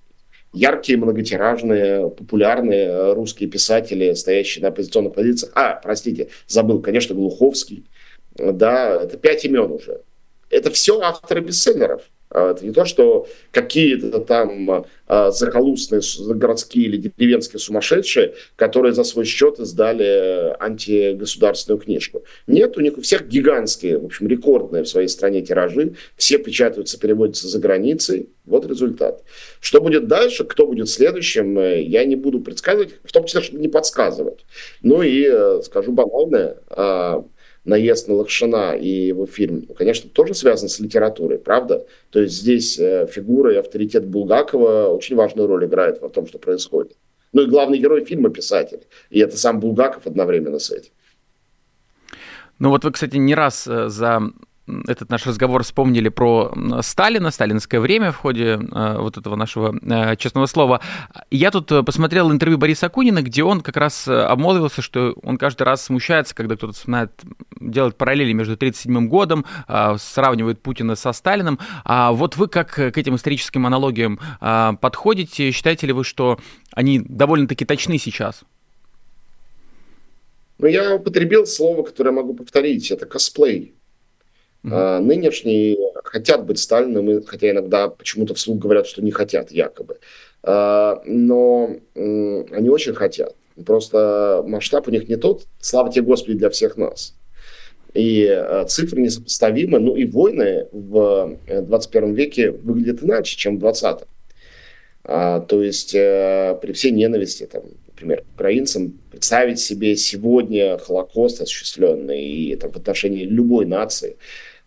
яркие, 0.52 0.98
многотиражные, 0.98 2.10
популярные 2.10 2.86
э, 2.86 3.12
русские 3.14 3.48
писатели, 3.48 4.14
стоящие 4.14 4.62
на 4.62 4.68
оппозиционных 4.68 5.14
позициях. 5.14 5.52
А, 5.54 5.74
простите, 5.74 6.28
забыл, 6.46 6.80
конечно, 6.80 7.14
Глуховский. 7.14 7.86
Да, 8.34 9.02
это 9.02 9.16
пять 9.16 9.44
имен 9.44 9.70
уже. 9.70 10.02
Это 10.48 10.70
все 10.70 11.00
авторы 11.00 11.40
бестселлеров. 11.40 12.02
А, 12.30 12.52
это 12.52 12.64
не 12.64 12.72
то, 12.72 12.84
что 12.84 13.26
какие-то 13.50 14.20
там 14.20 14.86
а, 15.06 15.30
захолустные 15.32 16.00
городские 16.34 16.86
или 16.86 16.96
деревенские 16.96 17.58
сумасшедшие, 17.58 18.34
которые 18.56 18.92
за 18.92 19.02
свой 19.02 19.24
счет 19.24 19.58
издали 19.58 20.54
антигосударственную 20.60 21.80
книжку. 21.80 22.22
Нет, 22.46 22.76
у 22.76 22.80
них 22.80 22.98
у 22.98 23.00
всех 23.00 23.26
гигантские, 23.26 23.98
в 23.98 24.04
общем, 24.04 24.28
рекордные 24.28 24.84
в 24.84 24.88
своей 24.88 25.08
стране 25.08 25.42
тиражи. 25.42 25.94
Все 26.16 26.38
печатаются, 26.38 27.00
переводятся 27.00 27.48
за 27.48 27.58
границей. 27.58 28.28
Вот 28.44 28.64
результат. 28.66 29.22
Что 29.60 29.80
будет 29.80 30.06
дальше, 30.06 30.44
кто 30.44 30.66
будет 30.66 30.88
следующим, 30.88 31.58
э, 31.58 31.82
я 31.82 32.04
не 32.04 32.16
буду 32.16 32.40
предсказывать, 32.40 32.94
в 33.02 33.12
том 33.12 33.24
числе, 33.24 33.42
чтобы 33.42 33.60
не 33.60 33.68
подсказывать. 33.68 34.44
Ну 34.82 35.02
и 35.02 35.26
э, 35.28 35.62
скажу 35.64 35.92
банальное 35.92 36.58
а,– 36.68 37.24
наезд 37.64 38.08
на 38.08 38.14
Лакшина 38.14 38.74
и 38.74 38.88
его 38.88 39.26
фильм, 39.26 39.66
конечно, 39.76 40.10
тоже 40.10 40.34
связан 40.34 40.68
с 40.68 40.80
литературой, 40.80 41.38
правда? 41.38 41.86
То 42.10 42.20
есть 42.20 42.34
здесь 42.34 42.78
э, 42.78 43.06
фигура 43.10 43.52
и 43.52 43.56
авторитет 43.56 44.06
Булгакова 44.06 44.88
очень 44.88 45.16
важную 45.16 45.46
роль 45.46 45.66
играет 45.66 46.00
в 46.00 46.08
том, 46.08 46.26
что 46.26 46.38
происходит. 46.38 46.96
Ну 47.32 47.42
и 47.42 47.46
главный 47.46 47.78
герой 47.78 48.04
фильма 48.04 48.30
писатель. 48.30 48.80
И 49.10 49.20
это 49.20 49.36
сам 49.36 49.60
Булгаков 49.60 50.06
одновременно 50.06 50.58
с 50.58 50.70
этим. 50.70 50.92
Ну 52.58 52.70
вот 52.70 52.84
вы, 52.84 52.92
кстати, 52.92 53.16
не 53.16 53.34
раз 53.34 53.66
э, 53.66 53.88
за 53.88 54.22
этот 54.86 55.10
наш 55.10 55.26
разговор 55.26 55.62
вспомнили 55.62 56.08
про 56.08 56.52
Сталина, 56.82 57.30
сталинское 57.30 57.80
время 57.80 58.12
в 58.12 58.16
ходе 58.16 58.58
э, 58.60 58.96
вот 58.98 59.16
этого 59.16 59.36
нашего 59.36 59.74
э, 59.82 60.16
честного 60.16 60.46
слова. 60.46 60.80
Я 61.30 61.50
тут 61.50 61.68
посмотрел 61.84 62.30
интервью 62.30 62.58
Бориса 62.58 62.86
Акунина, 62.86 63.22
где 63.22 63.42
он 63.42 63.60
как 63.60 63.76
раз 63.76 64.06
обмолвился, 64.08 64.82
что 64.82 65.14
он 65.22 65.38
каждый 65.38 65.62
раз 65.62 65.84
смущается, 65.84 66.34
когда 66.34 66.56
кто-то 66.56 66.72
вспоминает, 66.72 67.12
делает 67.60 67.96
параллели 67.96 68.32
между 68.32 68.54
1937 68.54 69.08
годом, 69.08 69.44
сравнивает 69.98 70.60
Путина 70.60 70.96
со 70.96 71.12
Сталином. 71.12 71.58
А 71.84 72.12
вот 72.12 72.36
вы 72.36 72.48
как 72.48 72.70
к 72.70 72.98
этим 72.98 73.16
историческим 73.16 73.66
аналогиям 73.66 74.18
подходите? 74.80 75.50
Считаете 75.50 75.86
ли 75.86 75.92
вы, 75.92 76.04
что 76.04 76.38
они 76.72 77.00
довольно-таки 77.00 77.64
точны 77.64 77.98
сейчас? 77.98 78.44
Но 80.60 80.68
я 80.68 80.94
употребил 80.94 81.46
слово, 81.46 81.82
которое 81.82 82.10
могу 82.10 82.34
повторить. 82.34 82.90
Это 82.90 83.06
косплей. 83.06 83.74
Mm-hmm. 84.62 84.70
А, 84.72 85.00
нынешние 85.00 85.78
хотят 86.04 86.44
быть 86.44 86.58
Сталиным, 86.58 87.24
хотя 87.24 87.50
иногда 87.50 87.88
почему-то 87.88 88.34
вслух 88.34 88.58
говорят, 88.58 88.86
что 88.86 89.02
не 89.02 89.10
хотят, 89.10 89.50
якобы. 89.50 89.98
А, 90.42 91.02
но 91.04 91.76
они 91.94 92.68
очень 92.68 92.94
хотят. 92.94 93.34
Просто 93.64 94.42
масштаб 94.46 94.88
у 94.88 94.90
них 94.90 95.08
не 95.08 95.16
тот, 95.16 95.44
слава 95.60 95.92
тебе, 95.92 96.06
Господи, 96.06 96.38
для 96.38 96.50
всех 96.50 96.76
нас. 96.76 97.14
И 97.94 98.26
а, 98.26 98.64
цифры 98.66 99.00
несопоставимы. 99.00 99.80
Ну 99.80 99.96
и 99.96 100.04
войны 100.04 100.68
в 100.72 101.38
21 101.48 102.10
э, 102.10 102.14
веке 102.14 102.50
выглядят 102.50 103.02
иначе, 103.02 103.36
чем 103.36 103.58
в 103.58 103.64
20-м. 103.64 104.06
А, 105.04 105.40
то 105.40 105.62
есть 105.62 105.94
а, 105.96 106.54
при 106.54 106.72
всей 106.72 106.92
ненависти 106.92 107.46
там, 107.46 107.62
например, 107.88 108.24
украинцам 108.34 109.00
представить 109.10 109.58
себе 109.58 109.96
сегодня 109.96 110.78
Холокост 110.78 111.40
осуществленный 111.40 112.22
и 112.22 112.56
там, 112.56 112.70
в 112.70 112.76
отношении 112.76 113.24
любой 113.24 113.66
нации, 113.66 114.16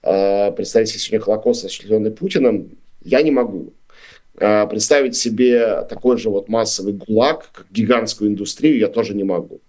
представить 0.03 0.89
себе 0.89 0.99
сегодня 0.99 1.23
Холокост, 1.23 1.65
осуществленный 1.65 2.11
Путиным, 2.11 2.77
я 3.03 3.21
не 3.21 3.31
могу. 3.31 3.73
Э, 4.35 4.65
представить 4.67 5.15
себе 5.15 5.83
такой 5.83 6.17
же 6.17 6.29
вот 6.29 6.49
массовый 6.49 6.93
гулаг, 6.93 7.49
как 7.53 7.67
гигантскую 7.71 8.31
индустрию, 8.31 8.79
я 8.79 8.87
тоже 8.87 9.13
не 9.13 9.23
могу. 9.23 9.61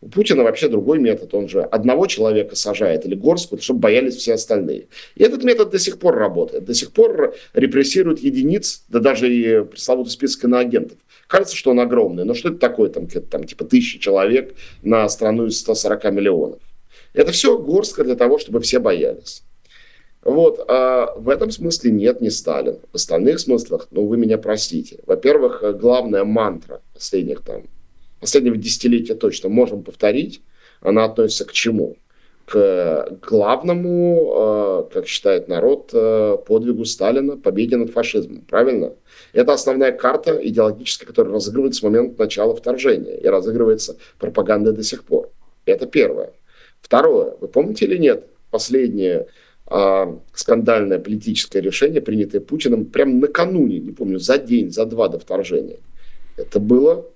У 0.00 0.08
Путина 0.08 0.42
вообще 0.42 0.68
другой 0.68 0.98
метод. 0.98 1.34
Он 1.34 1.48
же 1.48 1.60
одного 1.62 2.06
человека 2.06 2.56
сажает 2.56 3.04
или 3.04 3.14
горстку, 3.14 3.58
чтобы 3.58 3.80
боялись 3.80 4.16
все 4.16 4.34
остальные. 4.34 4.88
И 5.16 5.22
этот 5.22 5.44
метод 5.44 5.70
до 5.70 5.78
сих 5.78 5.98
пор 5.98 6.16
работает. 6.16 6.64
До 6.64 6.72
сих 6.72 6.92
пор 6.92 7.34
репрессирует 7.52 8.20
единиц, 8.20 8.84
да 8.88 9.00
даже 9.00 9.32
и 9.32 9.64
пресловутый 9.64 10.12
список 10.12 10.44
иноагентов. 10.44 10.96
Кажется, 11.26 11.56
что 11.56 11.72
он 11.72 11.80
огромный, 11.80 12.24
но 12.24 12.34
что 12.34 12.50
это 12.50 12.58
такое, 12.58 12.88
там, 12.88 13.08
там 13.08 13.44
типа 13.44 13.64
тысячи 13.64 13.98
человек 13.98 14.54
на 14.82 15.08
страну 15.08 15.46
из 15.46 15.58
140 15.58 16.04
миллионов? 16.12 16.60
Это 17.12 17.32
все 17.32 17.58
горстка 17.58 18.04
для 18.04 18.14
того, 18.14 18.38
чтобы 18.38 18.60
все 18.60 18.78
боялись. 18.78 19.42
Вот, 20.26 20.64
а 20.66 21.14
в 21.16 21.28
этом 21.28 21.52
смысле 21.52 21.92
нет, 21.92 22.20
не 22.20 22.30
Сталин. 22.30 22.80
В 22.90 22.96
остальных 22.96 23.38
смыслах, 23.38 23.86
ну, 23.92 24.06
вы 24.06 24.16
меня 24.16 24.38
простите. 24.38 24.98
Во-первых, 25.06 25.62
главная 25.78 26.24
мантра 26.24 26.82
последних 26.94 27.42
там, 27.42 27.62
последнего 28.18 28.56
десятилетия 28.56 29.14
точно 29.14 29.50
можем 29.50 29.84
повторить, 29.84 30.42
она 30.80 31.04
относится 31.04 31.44
к 31.44 31.52
чему? 31.52 31.96
К 32.44 33.18
главному, 33.22 34.32
а, 34.34 34.88
как 34.92 35.06
считает 35.06 35.46
народ, 35.46 35.90
а, 35.92 36.38
подвигу 36.38 36.84
Сталина, 36.84 37.36
победе 37.36 37.76
над 37.76 37.92
фашизмом. 37.92 38.40
Правильно? 38.40 38.94
Это 39.32 39.52
основная 39.52 39.92
карта 39.92 40.36
идеологическая, 40.42 41.06
которая 41.06 41.34
разыгрывается 41.34 41.80
с 41.80 41.82
момента 41.84 42.20
начала 42.20 42.56
вторжения 42.56 43.16
и 43.16 43.28
разыгрывается 43.28 43.96
пропагандой 44.18 44.72
до 44.72 44.82
сих 44.82 45.04
пор. 45.04 45.30
Это 45.66 45.86
первое. 45.86 46.32
Второе. 46.80 47.36
Вы 47.40 47.46
помните 47.46 47.84
или 47.84 47.96
нет 47.96 48.26
последнее 48.50 49.28
скандальное 49.68 50.98
политическое 50.98 51.60
решение, 51.60 52.00
принятое 52.00 52.40
Путиным 52.40 52.84
прямо 52.84 53.14
накануне, 53.14 53.78
не 53.78 53.90
помню, 53.90 54.18
за 54.18 54.38
день, 54.38 54.70
за 54.70 54.86
два 54.86 55.08
до 55.08 55.18
вторжения. 55.18 55.78
Это 56.36 56.60
было, 56.60 57.06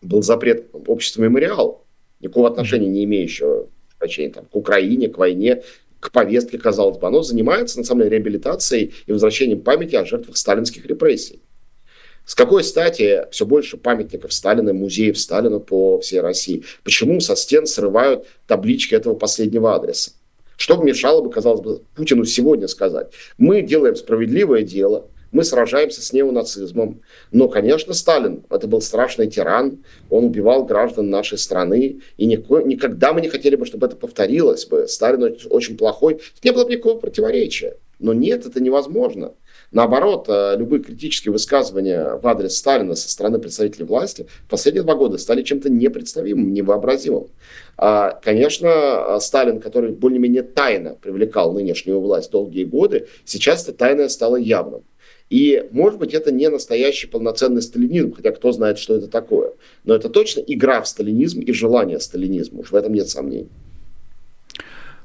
был 0.00 0.22
запрет 0.22 0.68
общества 0.72 1.22
«Мемориал», 1.22 1.84
никакого 2.20 2.48
отношения 2.48 2.88
не 2.88 3.04
имеющего 3.04 3.68
значения 3.98 4.32
там, 4.32 4.46
к 4.46 4.56
Украине, 4.56 5.08
к 5.08 5.18
войне, 5.18 5.62
к 6.00 6.12
повестке, 6.12 6.58
казалось 6.58 6.98
бы, 6.98 7.06
оно 7.06 7.22
занимается, 7.22 7.78
на 7.78 7.84
самом 7.84 8.02
деле, 8.02 8.16
реабилитацией 8.16 8.94
и 9.06 9.12
возвращением 9.12 9.60
памяти 9.60 9.96
о 9.96 10.04
жертвах 10.04 10.36
сталинских 10.36 10.86
репрессий. 10.86 11.42
С 12.24 12.34
какой 12.34 12.64
стати 12.64 13.26
все 13.30 13.46
больше 13.46 13.76
памятников 13.76 14.32
Сталина, 14.32 14.72
музеев 14.72 15.16
Сталина 15.18 15.60
по 15.60 16.00
всей 16.00 16.20
России? 16.20 16.64
Почему 16.82 17.20
со 17.20 17.36
стен 17.36 17.66
срывают 17.66 18.26
таблички 18.46 18.94
этого 18.94 19.14
последнего 19.14 19.76
адреса? 19.76 20.10
Что 20.56 20.76
мешало 20.76 21.22
бы, 21.22 21.30
казалось 21.30 21.60
бы, 21.60 21.82
Путину 21.94 22.24
сегодня 22.24 22.66
сказать? 22.68 23.12
Мы 23.38 23.62
делаем 23.62 23.96
справедливое 23.96 24.62
дело, 24.62 25.08
мы 25.32 25.44
сражаемся 25.44 26.00
с 26.00 26.12
неонацизмом. 26.12 27.02
Но, 27.30 27.48
конечно, 27.48 27.92
Сталин, 27.92 28.44
это 28.48 28.66
был 28.66 28.80
страшный 28.80 29.28
тиран, 29.28 29.84
он 30.08 30.24
убивал 30.24 30.64
граждан 30.64 31.10
нашей 31.10 31.36
страны, 31.36 32.00
и 32.16 32.26
нико, 32.26 32.62
никогда 32.62 33.12
мы 33.12 33.20
не 33.20 33.28
хотели 33.28 33.56
бы, 33.56 33.66
чтобы 33.66 33.86
это 33.86 33.96
повторилось 33.96 34.64
бы. 34.66 34.88
Сталин 34.88 35.36
очень 35.50 35.76
плохой. 35.76 36.20
Не 36.42 36.52
было 36.52 36.64
бы 36.64 36.70
никакого 36.70 36.98
противоречия. 36.98 37.76
Но 37.98 38.12
нет, 38.12 38.46
это 38.46 38.60
невозможно. 38.60 39.34
Наоборот, 39.72 40.26
э, 40.28 40.56
любые 40.56 40.82
критические 40.82 41.32
высказывания 41.32 42.16
в 42.16 42.26
адрес 42.26 42.56
Сталина 42.56 42.94
со 42.94 43.08
стороны 43.08 43.38
представителей 43.38 43.84
власти 43.84 44.26
в 44.46 44.50
последние 44.50 44.82
два 44.82 44.94
года 44.94 45.18
стали 45.18 45.42
чем-то 45.42 45.70
непредставимым, 45.70 46.52
невообразимым. 46.52 47.28
А, 47.76 48.12
конечно, 48.22 49.18
Сталин, 49.20 49.60
который 49.60 49.92
более-менее 49.92 50.42
тайно 50.42 50.94
привлекал 50.94 51.52
нынешнюю 51.52 52.00
власть 52.00 52.30
долгие 52.30 52.64
годы, 52.64 53.08
сейчас 53.24 53.64
это 53.64 53.72
тайное 53.72 54.08
стало 54.08 54.36
явным. 54.36 54.82
И, 55.28 55.66
может 55.72 55.98
быть, 55.98 56.14
это 56.14 56.30
не 56.32 56.48
настоящий 56.48 57.08
полноценный 57.08 57.62
сталинизм, 57.62 58.12
хотя 58.14 58.30
кто 58.30 58.52
знает, 58.52 58.78
что 58.78 58.94
это 58.94 59.08
такое. 59.08 59.52
Но 59.84 59.94
это 59.94 60.08
точно 60.08 60.40
игра 60.40 60.80
в 60.80 60.88
сталинизм 60.88 61.40
и 61.40 61.52
желание 61.52 61.98
сталинизма. 61.98 62.60
Уж 62.60 62.70
в 62.70 62.76
этом 62.76 62.92
нет 62.92 63.08
сомнений. 63.08 63.48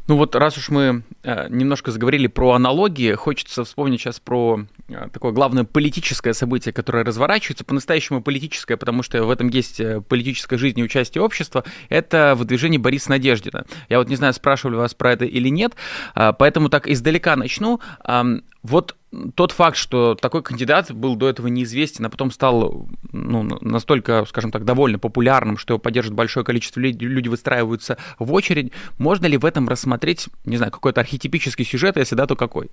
Ну 0.07 0.17
вот 0.17 0.35
раз 0.35 0.57
уж 0.57 0.69
мы 0.69 1.03
э, 1.23 1.47
немножко 1.49 1.91
заговорили 1.91 2.27
про 2.27 2.51
аналогии, 2.51 3.13
хочется 3.13 3.63
вспомнить 3.63 4.01
сейчас 4.01 4.19
про 4.19 4.65
такое 5.13 5.32
главное 5.32 5.63
политическое 5.63 6.34
событие, 6.34 6.73
которое 6.73 7.04
разворачивается, 7.04 7.63
по-настоящему 7.63 8.21
политическое, 8.21 8.77
потому 8.77 9.04
что 9.04 9.23
в 9.23 9.30
этом 9.30 9.47
есть 9.49 9.80
э, 9.80 10.01
политическая 10.01 10.58
жизнь 10.58 10.80
и 10.80 10.84
участие 10.84 11.23
общества, 11.23 11.63
это 11.89 12.34
выдвижение 12.38 12.80
Бориса 12.80 13.10
Надеждина. 13.10 13.65
Я 13.89 13.99
вот 13.99 14.10
не 14.10 14.15
знаю, 14.15 14.34
спрашивали 14.34 14.75
вас 14.75 14.93
про 14.93 15.13
это 15.13 15.25
или 15.25 15.49
нет, 15.49 15.75
э, 16.15 16.34
поэтому 16.38 16.69
так 16.69 16.88
издалека 16.88 17.36
начну. 17.36 17.80
Э, 18.08 18.23
вот 18.63 18.95
тот 19.36 19.51
факт, 19.51 19.75
что 19.75 20.15
такой 20.15 20.41
кандидат 20.41 20.91
был 20.91 21.15
до 21.15 21.30
этого 21.30 21.47
неизвестен, 21.47 22.06
а 22.06 22.10
потом 22.10 22.32
стал 22.32 22.88
ну, 23.12 23.43
настолько, 23.62 24.23
скажем 24.25 24.51
так, 24.51 24.63
довольно 24.63 24.99
популярным, 24.99 25.58
что 25.58 25.73
его 25.73 25.80
поддержит 25.80 26.13
большое 26.13 26.45
количество 26.45 26.80
людей, 26.80 27.08
люди 27.08 27.27
выстраиваются 27.27 27.97
в 28.19 28.32
очередь, 28.32 28.71
можно 28.97 29.25
ли 29.25 29.38
в 29.38 29.45
этом 29.45 29.67
рассмотреть, 29.67 30.27
не 30.45 30.58
знаю, 30.58 30.71
какой-то 30.71 31.01
архетипический 31.01 31.65
сюжет, 31.65 31.97
если 31.97 32.15
да, 32.15 32.27
то 32.27 32.36
какой? 32.36 32.69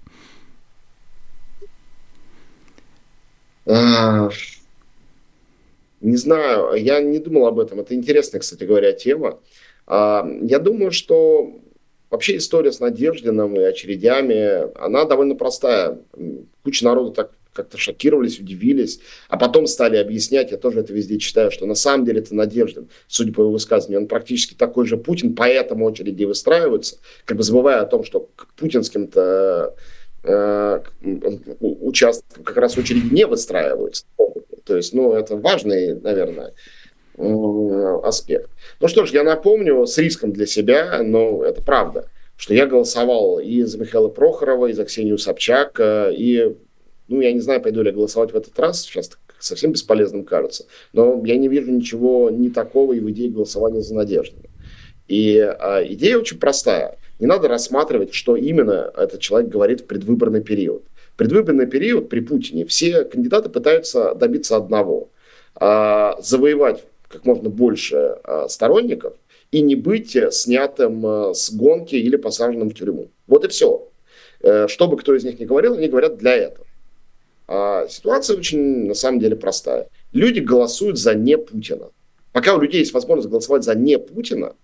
А, 3.57 3.57
не 6.00 6.16
знаю, 6.16 6.74
я 6.74 7.00
не 7.00 7.18
думал 7.18 7.46
об 7.46 7.58
этом. 7.58 7.80
Это 7.80 7.94
интересная, 7.94 8.40
кстати 8.40 8.64
говоря, 8.64 8.92
тема. 8.92 9.40
А, 9.86 10.26
я 10.42 10.58
думаю, 10.58 10.90
что 10.90 11.60
Вообще 12.10 12.38
история 12.38 12.72
с 12.72 12.80
Надеждиным 12.80 13.54
и 13.56 13.62
очередями, 13.62 14.74
она 14.82 15.04
довольно 15.04 15.34
простая. 15.34 15.98
Куча 16.64 16.84
народу 16.84 17.12
так 17.12 17.32
как-то 17.52 17.76
шокировались, 17.76 18.38
удивились, 18.38 19.00
а 19.28 19.36
потом 19.36 19.66
стали 19.66 19.96
объяснять, 19.96 20.52
я 20.52 20.58
тоже 20.58 20.78
это 20.80 20.92
везде 20.92 21.18
читаю, 21.18 21.50
что 21.50 21.66
на 21.66 21.74
самом 21.74 22.06
деле 22.06 22.20
это 22.20 22.32
Надеждин, 22.32 22.88
судя 23.08 23.32
по 23.32 23.40
его 23.40 23.50
высказыванию, 23.50 24.02
он 24.02 24.06
практически 24.06 24.54
такой 24.54 24.86
же 24.86 24.96
Путин, 24.96 25.34
поэтому 25.34 25.84
очереди 25.84 26.22
выстраиваются, 26.22 26.98
как 27.24 27.36
бы 27.36 27.42
забывая 27.42 27.80
о 27.80 27.86
том, 27.86 28.04
что 28.04 28.28
к 28.36 28.46
путинским-то 28.54 29.74
э, 30.28 30.80
как 32.44 32.56
раз 32.56 32.76
очереди 32.76 33.12
не 33.12 33.26
выстраиваются. 33.26 34.04
То 34.64 34.76
есть, 34.76 34.92
ну, 34.92 35.12
это 35.12 35.36
важный, 35.36 35.98
наверное, 35.98 36.52
аспект. 37.16 38.50
Ну 38.80 38.88
что 38.88 39.06
ж, 39.06 39.10
я 39.10 39.24
напомню 39.24 39.86
с 39.86 39.96
риском 39.98 40.32
для 40.32 40.46
себя, 40.46 41.02
но 41.02 41.42
это 41.42 41.62
правда, 41.62 42.08
что 42.36 42.54
я 42.54 42.66
голосовал 42.66 43.40
и 43.40 43.62
за 43.62 43.78
Михаила 43.78 44.08
Прохорова, 44.08 44.66
и 44.66 44.72
за 44.72 44.84
Ксению 44.84 45.18
Собчак, 45.18 45.80
и, 45.80 46.54
ну, 47.08 47.20
я 47.20 47.32
не 47.32 47.40
знаю, 47.40 47.62
пойду 47.62 47.82
ли 47.82 47.88
я 47.88 47.94
голосовать 47.94 48.32
в 48.32 48.36
этот 48.36 48.56
раз, 48.58 48.82
сейчас 48.82 49.10
совсем 49.38 49.72
бесполезным 49.72 50.24
кажется, 50.24 50.66
но 50.92 51.22
я 51.24 51.36
не 51.36 51.48
вижу 51.48 51.70
ничего 51.70 52.30
не 52.30 52.50
такого 52.50 52.92
и 52.92 53.00
в 53.00 53.10
идее 53.10 53.30
голосования 53.30 53.80
за 53.80 53.94
Надежду. 53.94 54.36
И 55.06 55.38
а, 55.38 55.82
идея 55.84 56.18
очень 56.18 56.38
простая. 56.38 56.98
Не 57.18 57.26
надо 57.26 57.48
рассматривать, 57.48 58.14
что 58.14 58.36
именно 58.36 58.92
этот 58.96 59.20
человек 59.20 59.50
говорит 59.50 59.80
в 59.80 59.86
предвыборный 59.86 60.42
период. 60.42 60.84
В 61.14 61.16
предвыборный 61.16 61.66
период 61.66 62.08
при 62.08 62.20
Путине 62.20 62.64
все 62.64 63.04
кандидаты 63.04 63.48
пытаются 63.48 64.14
добиться 64.14 64.56
одного 64.56 65.08
а,– 65.56 66.16
завоевать 66.22 66.84
как 67.08 67.24
можно 67.24 67.48
больше 67.48 68.18
а, 68.22 68.48
сторонников 68.48 69.14
и 69.50 69.62
не 69.62 69.74
быть 69.74 70.16
снятым 70.30 71.04
а, 71.04 71.34
с 71.34 71.50
гонки 71.50 71.96
или 71.96 72.16
посаженным 72.16 72.70
в 72.70 72.74
тюрьму. 72.74 73.08
Вот 73.26 73.44
и 73.44 73.48
все. 73.48 73.88
Э, 74.40 74.68
что 74.68 74.86
бы 74.86 74.96
кто 74.96 75.14
из 75.14 75.24
них 75.24 75.38
ни 75.40 75.44
говорил, 75.44 75.74
они 75.74 75.88
говорят 75.88 76.16
для 76.16 76.36
этого. 76.36 76.66
А 77.46 77.88
ситуация 77.88 78.36
очень, 78.36 78.86
на 78.86 78.94
самом 78.94 79.20
деле, 79.20 79.36
простая. 79.36 79.88
Люди 80.12 80.40
голосуют 80.40 80.98
за 80.98 81.14
не 81.14 81.36
Путина. 81.38 81.88
Пока 82.32 82.54
у 82.54 82.60
людей 82.60 82.80
есть 82.80 82.92
возможность 82.92 83.28
голосовать 83.28 83.64
за 83.64 83.74
не 83.74 83.98
Путина, 83.98 84.54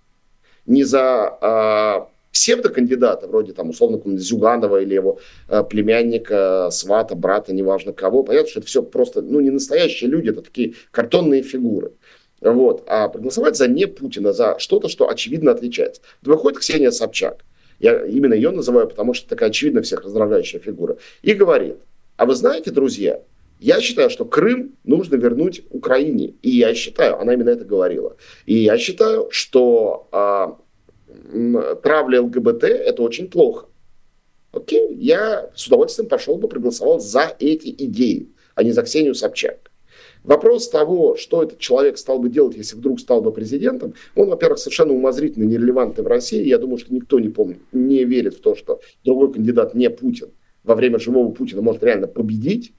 не 0.67 0.85
за 0.85 1.37
а, 1.41 2.09
псевдокандидата, 2.35 3.27
вроде 3.29 3.53
там 3.53 3.71
условно 3.71 4.01
Зюганова 4.19 4.83
или 4.83 4.95
его 4.95 5.19
а, 5.49 5.63
племянника, 5.63 6.69
свата, 6.71 7.15
брата, 7.15 7.55
неважно 7.55 7.93
кого, 7.93 8.25
понятно, 8.25 8.51
что 8.51 8.61
это 8.61 8.67
все 8.67 8.83
просто, 8.83 9.23
ну, 9.23 9.41
не 9.41 9.51
настоящие 9.51 10.11
люди, 10.11 10.31
это 10.31 10.43
такие 10.43 10.75
картонные 10.91 11.43
фигуры. 11.43 11.93
Вот. 12.41 12.85
А 12.89 13.09
проголосовать 13.09 13.57
за 13.57 13.69
не 13.69 13.87
Путина, 13.87 14.33
за 14.33 14.59
что-то, 14.59 14.89
что 14.89 15.09
очевидно 15.09 15.53
отличается. 15.53 16.03
Выходит 16.23 16.59
Ксения 16.59 16.91
Собчак, 16.91 17.45
я 17.79 18.05
именно 18.05 18.35
ее 18.35 18.51
называю, 18.51 18.89
потому 18.89 19.15
что 19.15 19.29
такая 19.29 19.51
очевидно 19.51 19.81
всех 19.83 20.03
раздражающая 20.03 20.61
фигура, 20.61 20.97
и 21.23 21.35
говорит, 21.35 21.77
а 22.17 22.27
вы 22.27 22.35
знаете, 22.35 22.71
друзья, 22.71 23.23
я 23.61 23.81
считаю, 23.81 24.11
что 24.11 24.25
Крым 24.25 24.75
нужно 24.83 25.15
вернуть 25.15 25.63
Украине. 25.71 26.35
И 26.43 26.51
я 26.51 26.75
считаю, 26.75 27.21
она 27.21 27.33
именно 27.35 27.51
это 27.51 27.65
говорила. 27.65 28.17
И 28.45 28.57
я 28.57 28.77
считаю, 28.77 29.29
что 29.31 30.09
а, 30.13 30.59
травля 31.83 32.23
ЛГБТ 32.23 32.65
это 32.65 33.03
очень 33.03 33.29
плохо. 33.29 33.67
Окей, 34.53 34.95
я 34.95 35.51
с 35.55 35.67
удовольствием 35.67 36.09
пошел 36.09 36.37
бы, 36.37 36.49
проголосовал 36.49 37.01
за 37.01 37.35
эти 37.39 37.71
идеи, 37.71 38.29
а 38.55 38.63
не 38.63 38.73
за 38.73 38.83
Ксению 38.83 39.15
Собчак. 39.15 39.71
Вопрос 40.23 40.71
того, 40.71 41.17
что 41.17 41.43
этот 41.43 41.59
человек 41.59 41.99
стал 41.99 42.19
бы 42.19 42.31
делать, 42.31 42.57
если 42.57 42.77
вдруг 42.77 42.99
стал 42.99 43.21
бы 43.21 43.31
президентом, 43.33 43.95
он, 44.15 44.31
во-первых, 44.31 44.59
совершенно 44.59 44.95
умозрительный, 44.95 45.47
нерелевантный 45.47 46.03
в 46.03 46.07
России. 46.07 46.43
Я 46.47 46.59
думаю, 46.59 46.79
что 46.79 46.95
никто 46.95 47.21
не 47.21 47.29
помнит, 47.29 47.59
не 47.73 48.05
верит 48.05 48.37
в 48.37 48.41
то, 48.41 48.55
что 48.55 48.81
другой 49.05 49.33
кандидат 49.33 49.75
не 49.75 49.91
Путин 49.91 50.31
во 50.63 50.75
время 50.75 50.99
живого 50.99 51.31
Путина 51.31 51.61
может 51.61 51.83
реально 51.83 52.07
победить. 52.07 52.73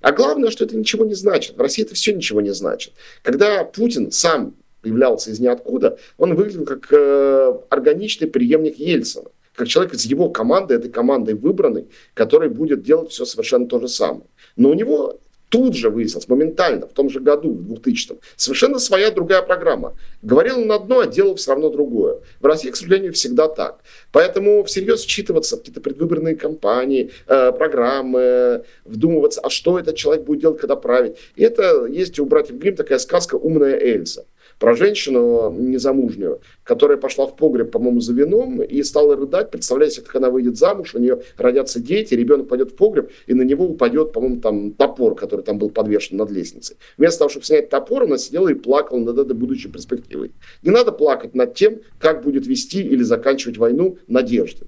А 0.00 0.12
главное, 0.12 0.50
что 0.50 0.64
это 0.64 0.76
ничего 0.76 1.04
не 1.04 1.14
значит. 1.14 1.56
В 1.56 1.60
России 1.60 1.84
это 1.84 1.94
все 1.94 2.14
ничего 2.14 2.40
не 2.40 2.54
значит. 2.54 2.92
Когда 3.22 3.64
Путин 3.64 4.12
сам 4.12 4.54
появлялся 4.86 5.30
из 5.30 5.40
ниоткуда, 5.40 5.98
он 6.16 6.34
выглядел 6.34 6.64
как 6.64 6.86
э, 6.92 7.58
органичный 7.70 8.28
преемник 8.28 8.78
Ельцина 8.78 9.30
как 9.56 9.68
человек 9.68 9.94
из 9.94 10.04
его 10.04 10.28
команды, 10.28 10.74
этой 10.74 10.90
командой 10.90 11.34
выбранной, 11.34 11.86
который 12.12 12.50
будет 12.50 12.82
делать 12.82 13.10
все 13.10 13.24
совершенно 13.24 13.66
то 13.66 13.80
же 13.80 13.88
самое. 13.88 14.26
Но 14.54 14.68
у 14.68 14.74
него 14.74 15.18
тут 15.48 15.74
же 15.74 15.90
выяснилось, 15.90 16.28
моментально, 16.28 16.86
в 16.86 16.92
том 16.92 17.08
же 17.08 17.20
году, 17.20 17.52
в 17.52 17.72
2000-м, 17.72 18.18
совершенно 18.36 18.78
своя 18.78 19.10
другая 19.10 19.42
программа. 19.42 19.94
Говорил 20.22 20.60
он 20.60 20.72
одно, 20.72 21.00
а 21.00 21.06
делал 21.06 21.36
все 21.36 21.52
равно 21.52 21.70
другое. 21.70 22.20
В 22.40 22.46
России, 22.46 22.70
к 22.70 22.76
сожалению, 22.76 23.12
всегда 23.12 23.48
так. 23.48 23.80
Поэтому 24.12 24.64
всерьез 24.64 25.04
вчитываться 25.04 25.56
в 25.56 25.60
какие-то 25.60 25.80
предвыборные 25.80 26.34
кампании, 26.34 27.10
э, 27.26 27.52
программы, 27.52 28.64
вдумываться, 28.84 29.40
а 29.40 29.50
что 29.50 29.78
этот 29.78 29.96
человек 29.96 30.24
будет 30.24 30.40
делать, 30.40 30.60
когда 30.60 30.76
править. 30.76 31.16
И 31.36 31.42
это 31.42 31.86
есть 31.86 32.18
у 32.18 32.26
братьев 32.26 32.56
Грим 32.56 32.76
такая 32.76 32.98
сказка 32.98 33.36
«Умная 33.36 33.78
Эльза» 33.78 34.24
про 34.58 34.74
женщину 34.74 35.50
незамужнюю, 35.50 36.40
которая 36.62 36.96
пошла 36.98 37.26
в 37.26 37.36
погреб, 37.36 37.70
по-моему, 37.70 38.00
за 38.00 38.12
вином 38.12 38.62
и 38.62 38.82
стала 38.82 39.16
рыдать, 39.16 39.50
представляя 39.50 39.90
себе, 39.90 40.06
как 40.06 40.16
она 40.16 40.30
выйдет 40.30 40.56
замуж, 40.56 40.94
у 40.94 40.98
нее 40.98 41.22
родятся 41.36 41.80
дети, 41.80 42.14
ребенок 42.14 42.48
пойдет 42.48 42.72
в 42.72 42.76
погреб, 42.76 43.10
и 43.26 43.34
на 43.34 43.42
него 43.42 43.66
упадет, 43.66 44.12
по-моему, 44.12 44.40
там 44.40 44.72
топор, 44.72 45.14
который 45.14 45.42
там 45.42 45.58
был 45.58 45.70
подвешен 45.70 46.16
над 46.16 46.30
лестницей. 46.30 46.76
Вместо 46.96 47.20
того, 47.20 47.28
чтобы 47.28 47.44
снять 47.44 47.68
топор, 47.68 48.04
она 48.04 48.18
сидела 48.18 48.48
и 48.48 48.54
плакала 48.54 48.98
над 48.98 49.18
этой 49.18 49.34
будущей 49.34 49.68
перспективой. 49.68 50.32
Не 50.62 50.70
надо 50.70 50.92
плакать 50.92 51.34
над 51.34 51.54
тем, 51.54 51.80
как 51.98 52.22
будет 52.22 52.46
вести 52.46 52.82
или 52.82 53.02
заканчивать 53.02 53.58
войну 53.58 53.98
Надежды. 54.06 54.66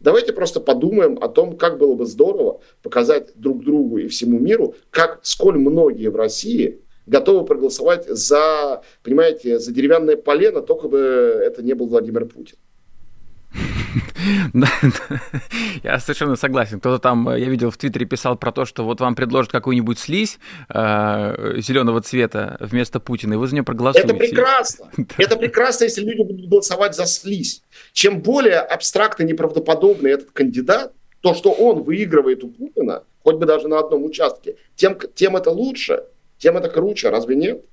Давайте 0.00 0.32
просто 0.32 0.60
подумаем 0.60 1.18
о 1.20 1.28
том, 1.28 1.56
как 1.56 1.78
было 1.78 1.94
бы 1.94 2.04
здорово 2.04 2.60
показать 2.82 3.32
друг 3.34 3.64
другу 3.64 3.98
и 3.98 4.08
всему 4.08 4.38
миру, 4.38 4.74
как 4.90 5.20
сколь 5.22 5.58
многие 5.58 6.08
в 6.08 6.16
России 6.16 6.80
готовы 7.06 7.44
проголосовать 7.44 8.06
за, 8.08 8.82
понимаете, 9.02 9.58
за 9.58 9.72
деревянное 9.72 10.16
полено, 10.16 10.60
только 10.60 10.88
бы 10.88 10.98
это 10.98 11.62
не 11.62 11.74
был 11.74 11.86
Владимир 11.86 12.26
Путин. 12.26 12.56
Я 15.82 15.98
совершенно 16.00 16.36
согласен. 16.36 16.80
Кто-то 16.80 16.98
там, 16.98 17.34
я 17.34 17.46
видел 17.46 17.70
в 17.70 17.76
Твиттере, 17.76 18.06
писал 18.06 18.36
про 18.36 18.52
то, 18.52 18.64
что 18.64 18.84
вот 18.84 19.00
вам 19.00 19.14
предложат 19.14 19.50
какую-нибудь 19.52 19.98
слизь 19.98 20.38
э, 20.68 21.54
зеленого 21.58 22.00
цвета 22.02 22.56
вместо 22.60 23.00
Путина, 23.00 23.34
и 23.34 23.36
вы 23.36 23.46
за 23.46 23.54
нее 23.54 23.62
проголосуете. 23.62 24.08
Это 24.08 24.16
прекрасно. 24.16 24.90
Это 25.18 25.36
прекрасно, 25.36 25.84
если 25.84 26.02
люди 26.02 26.22
будут 26.22 26.48
голосовать 26.48 26.94
за 26.94 27.06
слизь. 27.06 27.62
Чем 27.92 28.20
более 28.20 28.58
абстрактно 28.58 29.22
неправдоподобный 29.22 30.10
этот 30.10 30.32
кандидат, 30.32 30.92
то, 31.20 31.34
что 31.34 31.50
он 31.50 31.82
выигрывает 31.82 32.44
у 32.44 32.48
Путина, 32.48 33.04
хоть 33.22 33.36
бы 33.36 33.46
даже 33.46 33.68
на 33.68 33.78
одном 33.78 34.04
участке, 34.04 34.56
тем, 34.76 34.98
тем 35.14 35.36
это 35.36 35.50
лучше 35.50 36.04
тем 36.38 36.56
это 36.56 36.68
круче, 36.68 37.10
разве 37.10 37.36
нет? 37.36 37.64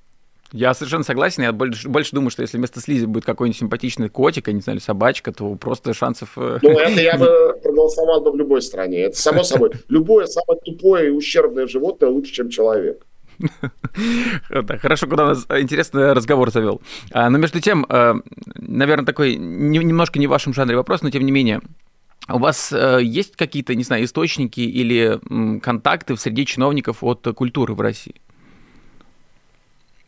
Я 0.53 0.75
совершенно 0.75 1.03
согласен. 1.03 1.41
Я 1.41 1.51
больше, 1.51 1.89
больше 1.89 2.15
думаю, 2.15 2.29
что 2.29 2.43
если 2.43 2.57
вместо 2.57 2.79
слизи 2.79 3.05
будет 3.05 3.25
какой-нибудь 3.25 3.59
симпатичный 3.59 4.09
котик, 4.09 4.47
я 4.47 4.53
не 4.53 4.61
знаю, 4.61 4.79
собачка, 4.79 5.31
то 5.31 5.55
просто 5.55 5.95
шансов... 5.95 6.37
Э, 6.37 6.59
ну, 6.61 6.77
это 6.77 7.01
я 7.01 7.17
бы 7.17 7.59
проголосовал 7.63 8.21
бы 8.21 8.31
в 8.31 8.35
любой 8.35 8.61
стране. 8.61 8.99
Это 8.99 9.17
само 9.17 9.43
собой. 9.43 9.71
Любое 9.89 10.27
самое 10.27 10.61
тупое 10.63 11.07
и 11.07 11.09
ущербное 11.09 11.65
животное 11.65 12.11
лучше, 12.11 12.33
чем 12.33 12.49
человек. 12.49 13.03
Хорошо, 14.79 15.07
куда 15.07 15.25
нас 15.25 15.47
интересный 15.49 16.13
разговор 16.13 16.51
завел. 16.51 16.81
А, 17.11 17.31
но 17.31 17.39
между 17.39 17.59
тем, 17.59 17.87
э, 17.89 18.13
наверное, 18.55 19.07
такой 19.07 19.35
немножко 19.35 20.19
не 20.19 20.27
в 20.27 20.29
вашем 20.29 20.53
жанре 20.53 20.75
вопрос, 20.75 21.01
но 21.01 21.09
тем 21.09 21.25
не 21.25 21.31
менее, 21.31 21.61
у 22.29 22.37
вас 22.37 22.71
э, 22.71 22.99
есть 23.01 23.35
какие-то, 23.35 23.73
не 23.73 23.83
знаю, 23.83 24.05
источники 24.05 24.61
или 24.61 25.19
контакты 25.61 26.13
в 26.13 26.19
среде 26.19 26.45
чиновников 26.45 27.03
от 27.03 27.27
культуры 27.35 27.73
в 27.73 27.81
России? 27.81 28.21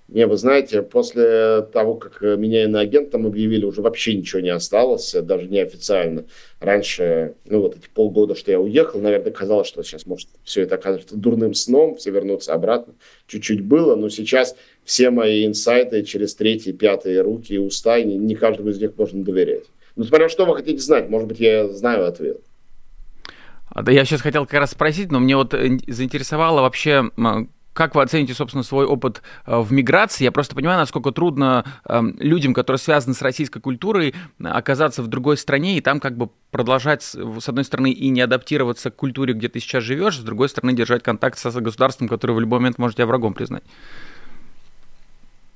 Не, 0.07 0.27
вы 0.27 0.37
знаете, 0.37 0.83
после 0.83 1.63
того, 1.73 1.95
как 1.95 2.21
меня 2.21 2.65
иноагентом 2.65 3.25
объявили, 3.25 3.65
уже 3.65 3.81
вообще 3.81 4.13
ничего 4.13 4.39
не 4.39 4.49
осталось, 4.49 5.15
даже 5.23 5.47
неофициально. 5.47 6.25
Раньше, 6.59 7.33
ну 7.45 7.61
вот 7.61 7.75
эти 7.75 7.89
полгода, 7.89 8.35
что 8.35 8.51
я 8.51 8.59
уехал, 8.59 9.01
наверное, 9.01 9.31
казалось, 9.31 9.67
что 9.67 9.81
сейчас 9.81 10.05
может 10.05 10.29
все 10.43 10.61
это 10.61 10.75
окажется 10.75 11.15
дурным 11.15 11.55
сном, 11.55 11.95
все 11.95 12.11
вернутся 12.11 12.53
обратно. 12.53 12.93
Чуть-чуть 13.25 13.61
было, 13.61 13.95
но 13.95 14.09
сейчас 14.09 14.55
все 14.83 15.09
мои 15.09 15.43
инсайты 15.43 16.03
через 16.03 16.35
третьи, 16.35 16.71
пятые 16.71 17.21
руки 17.21 17.53
и 17.53 17.57
уста, 17.57 17.97
и 17.97 18.03
не, 18.03 18.35
каждому 18.35 18.69
из 18.69 18.79
них 18.79 18.91
можно 18.95 19.23
доверять. 19.23 19.65
Ну, 19.95 20.03
смотря 20.03 20.29
что 20.29 20.45
вы 20.45 20.55
хотите 20.55 20.79
знать, 20.79 21.09
может 21.09 21.27
быть, 21.27 21.39
я 21.39 21.67
знаю 21.69 22.05
ответ. 22.05 22.41
А, 23.69 23.81
да, 23.81 23.91
я 23.91 24.05
сейчас 24.05 24.21
хотел 24.21 24.45
как 24.45 24.59
раз 24.59 24.71
спросить, 24.71 25.11
но 25.11 25.19
мне 25.19 25.35
вот 25.35 25.53
заинтересовало 25.53 26.61
вообще, 26.61 27.09
как 27.75 27.93
вы 27.93 28.01
оцените, 28.01 28.33
собственно, 28.33 28.63
свой 28.63 28.85
опыт 28.85 29.21
э, 29.45 29.59
в 29.59 29.73
миграции? 29.73 30.23
Я 30.23 30.31
просто 30.31 30.55
понимаю, 30.55 30.79
насколько 30.79 31.11
трудно 31.11 31.65
эм, 31.85 32.15
людям, 32.19 32.53
которые 32.53 32.79
связаны 32.79 33.13
с 33.13 33.21
российской 33.21 33.59
культурой, 33.59 34.15
оказаться 34.41 35.03
в 35.03 35.07
другой 35.07 35.35
стране 35.35 35.77
и 35.77 35.81
там 35.81 35.99
как 35.99 36.15
бы 36.15 36.29
продолжать, 36.51 37.03
с 37.03 37.49
одной 37.49 37.65
стороны, 37.65 37.91
и 37.91 38.07
не 38.09 38.21
адаптироваться 38.21 38.91
к 38.91 38.95
культуре, 38.95 39.33
где 39.33 39.49
ты 39.49 39.59
сейчас 39.59 39.83
живешь, 39.83 40.17
с 40.17 40.23
другой 40.23 40.47
стороны, 40.47 40.71
держать 40.71 41.03
контакт 41.03 41.37
с 41.37 41.53
государством, 41.59 42.07
которое 42.07 42.33
в 42.33 42.39
любой 42.39 42.59
момент 42.59 42.77
может 42.77 42.95
тебя 42.95 43.07
врагом 43.07 43.33
признать. 43.33 43.63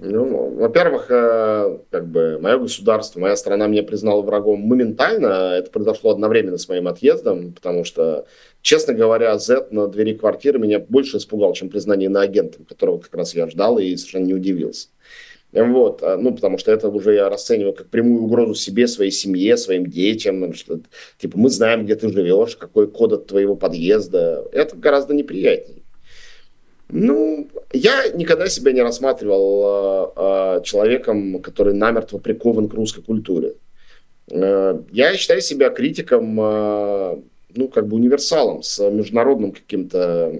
Ну, 0.02 0.56
во-первых, 0.56 1.08
э, 1.10 1.80
как 1.90 2.08
бы 2.08 2.40
мое 2.40 2.58
государство, 2.58 3.20
моя 3.20 3.36
страна 3.36 3.68
меня 3.68 3.84
признала 3.84 4.22
врагом 4.22 4.62
моментально. 4.62 5.56
Это 5.58 5.70
произошло 5.72 6.12
одновременно 6.12 6.58
с 6.58 6.70
моим 6.70 6.88
отъездом, 6.88 7.52
потому 7.52 7.84
что, 7.84 8.26
честно 8.62 8.94
говоря, 8.94 9.38
Z 9.38 9.68
на 9.72 9.88
двери 9.88 10.14
квартиры 10.14 10.58
меня 10.58 10.80
больше 10.80 11.18
испугал, 11.18 11.52
чем 11.52 11.70
признание 11.70 12.08
на 12.08 12.22
агентом, 12.22 12.64
которого 12.64 13.00
как 13.00 13.14
раз 13.14 13.36
я 13.36 13.50
ждал 13.50 13.78
и 13.78 13.94
совершенно 13.98 14.26
не 14.26 14.34
удивился. 14.34 14.88
Вот, 15.52 16.02
а, 16.04 16.16
ну, 16.18 16.34
потому 16.34 16.58
что 16.60 16.72
это 16.72 16.88
уже 16.90 17.16
я 17.16 17.30
расцениваю 17.30 17.74
как 17.74 17.90
прямую 17.90 18.24
угрозу 18.24 18.56
себе, 18.56 18.88
своей 18.88 19.12
семье, 19.12 19.58
своим 19.58 19.86
детям, 19.88 20.54
что, 20.54 20.80
типа, 21.18 21.38
мы 21.38 21.50
знаем, 21.50 21.84
где 21.86 21.96
ты 21.96 22.08
живешь, 22.10 22.56
какой 22.56 22.90
код 22.90 23.14
от 23.14 23.28
твоего 23.28 23.56
подъезда. 23.58 24.48
Это 24.54 24.78
гораздо 24.78 25.14
неприятнее. 25.14 25.79
Ну, 26.92 27.48
я 27.72 28.10
никогда 28.10 28.50
себя 28.50 28.72
не 28.72 28.82
рассматривал 28.82 30.14
э, 30.16 30.62
человеком, 30.64 31.40
который 31.40 31.74
намертво 31.74 32.18
прикован 32.18 32.68
к 32.68 32.74
русской 32.74 33.04
культуре. 33.04 33.54
Э, 34.32 34.82
я 34.92 35.16
считаю 35.16 35.42
себя 35.42 35.70
критиком, 35.70 36.40
э, 36.42 37.22
ну, 37.56 37.68
как 37.68 37.88
бы 37.88 37.96
универсалом, 37.96 38.64
с 38.64 38.80
международным 38.90 39.52
каким-то, 39.52 40.34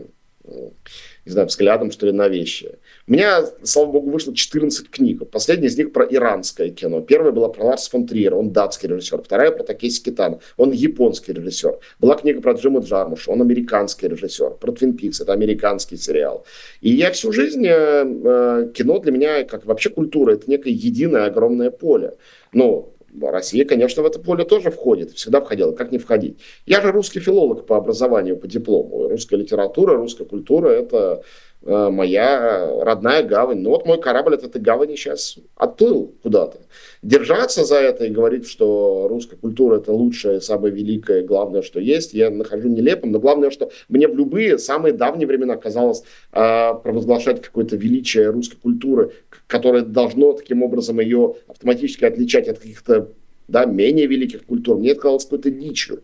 не 0.44 1.32
знаю, 1.32 1.48
взглядом, 1.48 1.92
что 1.92 2.08
ли, 2.08 2.12
на 2.12 2.28
вещи. 2.28 2.79
У 3.10 3.12
меня, 3.12 3.44
слава 3.64 3.92
богу, 3.92 4.12
вышло 4.12 4.36
14 4.36 4.88
книг. 4.88 5.28
Последняя 5.32 5.68
из 5.68 5.76
них 5.76 5.92
про 5.92 6.06
иранское 6.06 6.70
кино. 6.70 7.02
Первая 7.02 7.32
была 7.32 7.50
про 7.50 7.64
Ларс 7.64 7.90
фон 7.90 8.06
Триера, 8.06 8.36
он 8.36 8.52
датский 8.52 8.88
режиссер. 8.88 9.24
Вторая 9.24 9.50
про 9.50 9.64
Такеси 9.64 10.04
Китана, 10.04 10.40
он 10.58 10.72
японский 10.72 11.34
режиссер. 11.34 11.80
Была 12.00 12.16
книга 12.18 12.40
про 12.40 12.52
Джима 12.54 12.82
Джармуша, 12.82 13.32
он 13.32 13.42
американский 13.42 14.08
режиссер. 14.08 14.52
Про 14.62 14.72
Твин 14.74 14.96
Пикс, 14.96 15.22
это 15.22 15.34
американский 15.34 15.98
сериал. 15.98 16.46
И 16.82 16.92
я 16.92 17.12
всю 17.12 17.32
жизнь, 17.32 17.66
э, 17.66 17.72
э, 17.72 18.72
кино 18.76 19.00
для 19.00 19.12
меня, 19.12 19.44
как 19.44 19.66
вообще 19.66 19.90
культура, 19.90 20.34
это 20.34 20.48
некое 20.48 20.74
единое 20.74 21.26
огромное 21.26 21.72
поле. 21.72 22.16
Ну, 22.54 22.94
Россия, 23.20 23.66
конечно, 23.66 24.04
в 24.04 24.06
это 24.06 24.20
поле 24.20 24.44
тоже 24.44 24.70
входит, 24.70 25.14
всегда 25.14 25.42
входила, 25.42 25.72
как 25.72 25.92
не 25.92 25.98
входить. 25.98 26.38
Я 26.68 26.80
же 26.82 26.92
русский 26.92 27.20
филолог 27.20 27.66
по 27.66 27.76
образованию, 27.76 28.38
по 28.38 28.48
диплому. 28.48 29.08
Русская 29.08 29.38
литература, 29.38 29.96
русская 29.96 30.26
культура– 30.26 30.70
это 30.70 31.24
моя 31.62 32.84
родная 32.84 33.24
гавань. 33.24 33.60
Ну 33.60 33.72
вот 33.72 33.86
мой 33.86 34.00
корабль 34.00 34.36
от 34.36 34.44
этой 34.44 34.62
гавани 34.62 34.96
сейчас 34.96 35.38
отплыл 35.56 36.14
куда-то. 36.24 36.60
Держаться 37.02 37.66
за 37.66 37.76
это 37.76 38.06
и 38.06 38.10
говорить, 38.10 38.48
что 38.48 39.08
русская 39.10 39.36
культура 39.36 39.78
это 39.78 39.92
лучшее, 39.92 40.42
самое 40.42 40.74
великое, 40.74 41.24
главное, 41.24 41.62
что 41.62 41.80
есть, 41.80 42.14
я 42.14 42.30
нахожу 42.30 42.70
нелепым. 42.70 43.12
Но 43.12 43.20
главное, 43.20 43.52
что 43.52 43.72
мне 43.90 44.08
в 44.08 44.16
любые 44.16 44.58
самые 44.58 44.94
давние 44.94 45.28
времена 45.28 45.58
казалось 45.58 46.04
э, 46.32 46.74
провозглашать 46.84 47.42
какое-то 47.42 47.76
величие 47.76 48.30
русской 48.30 48.58
культуры, 48.58 49.12
которое 49.48 49.84
должно 49.84 50.34
таким 50.34 50.64
образом 50.64 51.00
ее 51.00 51.36
автоматически 51.48 52.06
отличать 52.06 52.48
от 52.48 52.60
каких-то 52.60 53.10
да, 53.50 53.66
менее 53.66 54.08
великих 54.08 54.46
культур. 54.46 54.78
Мне 54.78 54.92
это 54.92 55.02
казалось 55.02 55.26
какой-то 55.26 55.52
дичью. 55.52 56.04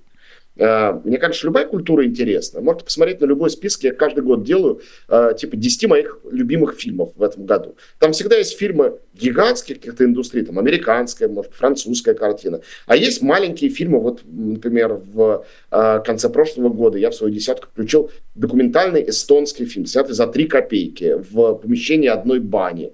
Э, 0.57 0.99
мне 1.03 1.17
кажется, 1.17 1.45
любая 1.45 1.65
культура 1.65 2.05
интересна. 2.05 2.61
Можете 2.61 2.85
посмотреть 2.85 3.21
на 3.21 3.25
любой 3.25 3.49
список. 3.49 3.83
Я 3.83 3.93
каждый 3.93 4.23
год 4.23 4.43
делаю 4.43 4.81
э, 5.07 5.33
типа 5.37 5.57
10 5.57 5.89
моих 5.89 6.19
любимых 6.31 6.75
фильмов 6.75 7.11
в 7.15 7.23
этом 7.23 7.45
году. 7.45 7.75
Там 7.99 8.13
всегда 8.13 8.37
есть 8.37 8.57
фильмы 8.57 8.99
гигантских 9.13 9.75
каких-то 9.75 10.03
индустрий, 10.05 10.43
там 10.43 10.59
американская, 10.59 11.27
может, 11.27 11.53
французская 11.53 12.13
картина. 12.13 12.61
А 12.85 12.95
есть 12.95 13.21
маленькие 13.21 13.69
фильмы. 13.69 13.99
Вот, 13.99 14.21
например, 14.25 14.93
в 14.93 15.45
э, 15.71 16.01
конце 16.05 16.29
прошлого 16.29 16.69
года 16.69 16.97
я 16.97 17.09
в 17.09 17.15
свою 17.15 17.33
десятку 17.33 17.67
включил 17.67 18.11
документальный 18.35 19.09
эстонский 19.09 19.65
фильм, 19.65 19.85
снятый 19.85 20.15
за 20.15 20.27
3 20.27 20.47
копейки 20.47 21.15
в 21.31 21.55
помещении 21.55 22.07
одной 22.07 22.39
бани. 22.39 22.93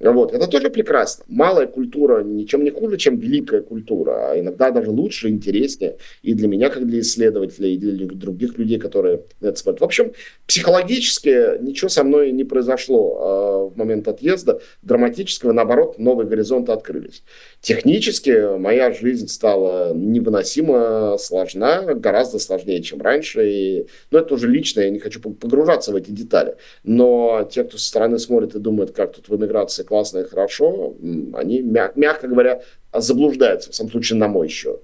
Вот. 0.00 0.32
Это 0.32 0.46
тоже 0.46 0.70
прекрасно. 0.70 1.24
Малая 1.28 1.66
культура 1.66 2.22
ничем 2.22 2.64
не 2.64 2.70
хуже, 2.70 2.96
чем 2.98 3.18
великая 3.18 3.62
культура, 3.62 4.30
а 4.30 4.38
иногда 4.38 4.70
даже 4.70 4.90
лучше, 4.90 5.28
интереснее 5.28 5.96
и 6.22 6.34
для 6.34 6.48
меня, 6.48 6.68
как 6.68 6.86
для 6.86 7.00
исследователя, 7.00 7.68
и 7.68 7.76
для 7.76 8.06
других 8.06 8.58
людей, 8.58 8.78
которые 8.78 9.22
это 9.40 9.56
смотрят. 9.56 9.80
В 9.80 9.84
общем, 9.84 10.12
психологически 10.46 11.62
ничего 11.62 11.88
со 11.88 12.04
мной 12.04 12.32
не 12.32 12.44
произошло 12.44 13.18
а 13.18 13.66
в 13.68 13.76
момент 13.76 14.06
отъезда. 14.08 14.60
Драматического, 14.82 15.52
наоборот, 15.52 15.98
новые 15.98 16.26
горизонты 16.26 16.72
открылись. 16.72 17.22
Технически 17.60 18.56
моя 18.58 18.92
жизнь 18.92 19.28
стала 19.28 19.94
невыносимо 19.94 21.16
сложна, 21.18 21.82
гораздо 21.94 22.38
сложнее, 22.38 22.82
чем 22.82 23.00
раньше. 23.00 23.50
И, 23.50 23.86
ну, 24.10 24.18
это 24.18 24.34
уже 24.34 24.48
лично, 24.48 24.80
я 24.80 24.90
не 24.90 24.98
хочу 24.98 25.20
погружаться 25.20 25.92
в 25.92 25.96
эти 25.96 26.10
детали. 26.10 26.56
Но 26.84 27.48
те, 27.50 27.64
кто 27.64 27.78
со 27.78 27.88
стороны 27.88 28.18
смотрит 28.18 28.54
и 28.54 28.58
думает, 28.58 28.92
как 28.92 29.14
тут 29.14 29.28
в 29.28 29.36
эмиграции 29.36 29.85
классно 29.86 30.18
и 30.18 30.24
хорошо, 30.24 30.94
они, 31.34 31.62
мягко 31.62 32.28
говоря, 32.28 32.62
заблуждаются, 32.92 33.70
в 33.70 33.74
самом 33.74 33.90
случае, 33.90 34.18
на 34.18 34.28
мой 34.28 34.48
счет. 34.48 34.80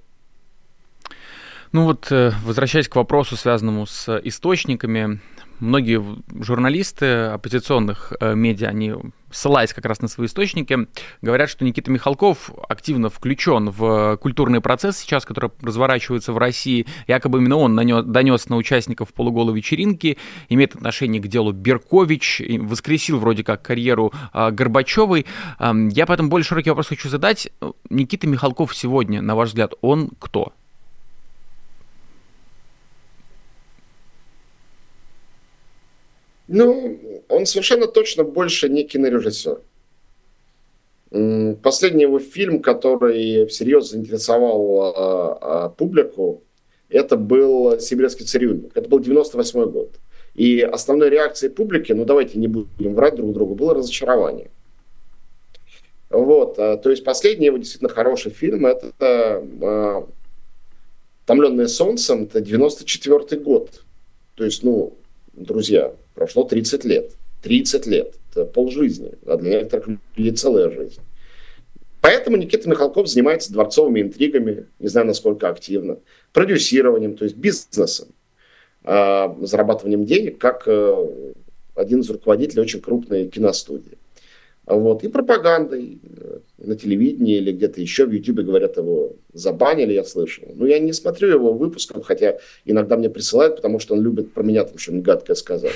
Ну 1.73 1.85
вот, 1.85 2.13
э, 2.13 2.33
возвращаясь 2.45 2.89
к 2.89 2.97
вопросу, 2.97 3.37
связанному 3.37 3.87
с 3.87 4.21
источниками, 4.25 5.21
многие 5.63 6.03
журналисты 6.43 7.07
оппозиционных 7.27 8.13
э, 8.21 8.35
медиа, 8.35 8.69
они 8.69 8.95
ссылаясь 9.31 9.73
как 9.73 9.87
раз 9.87 10.01
на 10.01 10.09
свои 10.09 10.27
источники, 10.27 10.87
говорят, 11.23 11.49
что 11.49 11.65
Никита 11.65 11.91
Михалков 11.91 12.51
активно 12.69 13.09
включен 13.09 13.71
в 13.71 14.19
культурный 14.19 14.61
процесс 14.61 14.99
сейчас, 14.99 15.25
который 15.25 15.51
разворачивается 15.63 16.33
в 16.33 16.39
России. 16.39 16.87
Якобы 17.07 17.39
именно 17.39 17.57
он 17.57 17.75
нанес, 17.75 18.05
донес 18.05 18.49
на 18.49 18.57
участников 18.57 19.13
полуголой 19.15 19.57
вечеринки, 19.57 20.19
имеет 20.49 20.75
отношение 20.75 21.21
к 21.23 21.29
делу 21.29 21.53
Беркович, 21.53 22.43
воскресил 22.59 23.19
вроде 23.19 23.43
как 23.45 23.63
карьеру 23.63 24.13
а, 24.33 24.51
Горбачевой. 24.51 25.27
А, 25.59 25.75
я 25.91 26.07
поэтому 26.07 26.29
более 26.29 26.45
широкий 26.45 26.71
вопрос 26.71 26.89
хочу 26.89 27.09
задать. 27.09 27.51
Никита 27.89 28.27
Михалков 28.27 28.77
сегодня, 28.77 29.23
на 29.23 29.35
ваш 29.35 29.51
взгляд, 29.51 29.73
он 29.81 30.11
кто? 30.19 30.53
Ну, 36.49 37.23
он 37.29 37.47
совершенно 37.47 37.87
точно 37.87 38.25
больше 38.25 38.69
не 38.69 38.85
кинорежиссер. 38.85 39.61
Последний 41.63 42.03
его 42.03 42.19
фильм, 42.19 42.63
который 42.63 43.47
всерьез 43.47 43.91
заинтересовал 43.91 44.81
а, 44.81 45.39
а, 45.41 45.69
публику, 45.69 46.43
это 46.89 47.17
был 47.17 47.79
«Сибирский 47.81 48.25
цирюльник». 48.25 48.73
Это 48.75 48.89
был 48.89 48.99
98 49.01 49.71
год. 49.71 49.99
И 50.35 50.61
основной 50.61 51.11
реакцией 51.11 51.53
публики, 51.53 51.93
ну 51.93 52.05
давайте 52.05 52.39
не 52.39 52.49
будем 52.49 52.95
врать 52.95 53.17
друг 53.17 53.33
другу, 53.33 53.55
было 53.55 53.75
разочарование. 53.75 54.51
Вот, 56.09 56.59
а, 56.59 56.77
то 56.77 56.91
есть 56.91 57.05
последний 57.05 57.47
его 57.47 57.59
действительно 57.59 57.91
хороший 57.91 58.31
фильм, 58.31 58.67
это 58.67 58.93
а, 59.01 60.09
«Томленное 61.27 61.69
солнцем», 61.69 62.25
это 62.25 62.41
94 62.41 63.41
год. 63.41 63.83
То 64.35 64.45
есть, 64.45 64.63
ну, 64.63 64.95
друзья, 65.35 65.95
прошло 66.15 66.45
30 66.45 66.85
лет. 66.85 67.13
30 67.43 67.87
лет. 67.87 68.15
Это 68.31 68.45
полжизни, 68.45 69.13
а 69.27 69.37
для 69.37 69.59
некоторых 69.59 69.99
людей 70.17 70.33
целая 70.37 70.71
жизнь. 70.71 71.01
Поэтому 72.01 72.37
Никита 72.37 72.69
Михалков 72.69 73.09
занимается 73.09 73.53
дворцовыми 73.53 74.01
интригами, 74.01 74.67
не 74.81 74.89
знаю, 74.89 75.07
насколько 75.07 75.49
активно, 75.49 75.99
продюсированием, 76.33 77.17
то 77.17 77.25
есть 77.25 77.37
бизнесом, 77.37 78.09
а, 78.83 79.37
зарабатыванием 79.41 80.05
денег, 80.05 80.39
как 80.39 80.65
э, 80.67 81.35
один 81.77 82.01
из 82.01 82.11
руководителей 82.11 82.63
очень 82.63 82.81
крупной 82.81 83.29
киностудии. 83.29 83.99
Вот. 84.67 85.03
И 85.03 85.09
пропагандой 85.09 85.99
э, 86.05 86.39
на 86.59 86.77
телевидении 86.77 87.39
или 87.39 87.53
где-то 87.53 87.81
еще 87.81 88.07
в 88.07 88.13
Ютубе, 88.13 88.45
говорят, 88.45 88.77
его 88.77 89.17
забанили, 89.33 89.93
я 89.93 90.05
слышал. 90.05 90.45
Ну, 90.55 90.67
я 90.67 90.79
не 90.79 90.93
смотрю 90.93 91.29
его 91.29 91.53
выпусков, 91.53 92.05
хотя 92.05 92.39
иногда 92.65 92.97
мне 92.97 93.11
присылают, 93.11 93.57
потому 93.57 93.81
что 93.81 93.95
он 93.95 94.03
любит 94.03 94.33
про 94.33 94.43
меня 94.45 94.65
там 94.65 94.79
что-нибудь 94.79 95.05
гадкое 95.05 95.35
сказать. 95.35 95.75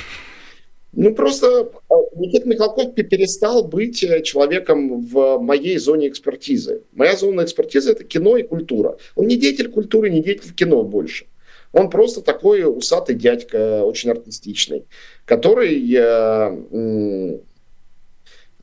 Ну, 0.92 1.14
просто 1.14 1.70
а, 1.90 1.94
Никита 2.14 2.48
Михалков 2.48 2.94
перестал 2.94 3.64
быть 3.64 4.02
э, 4.04 4.22
человеком 4.22 5.02
в 5.02 5.38
моей 5.38 5.78
зоне 5.78 6.08
экспертизы. 6.08 6.84
Моя 6.92 7.16
зона 7.16 7.42
экспертизы– 7.42 7.90
это 7.92 8.04
кино 8.04 8.36
и 8.36 8.44
культура. 8.44 8.96
Он 9.14 9.26
не 9.26 9.36
деятель 9.36 9.68
культуры, 9.68 10.10
не 10.10 10.22
деятель 10.22 10.54
кино 10.54 10.84
больше. 10.84 11.26
Он 11.72 11.90
просто 11.90 12.22
такой 12.22 12.62
усатый 12.64 13.14
дядька, 13.16 13.84
очень 13.84 14.10
артистичный, 14.10 14.86
который, 15.26 15.92
э, 15.92 17.40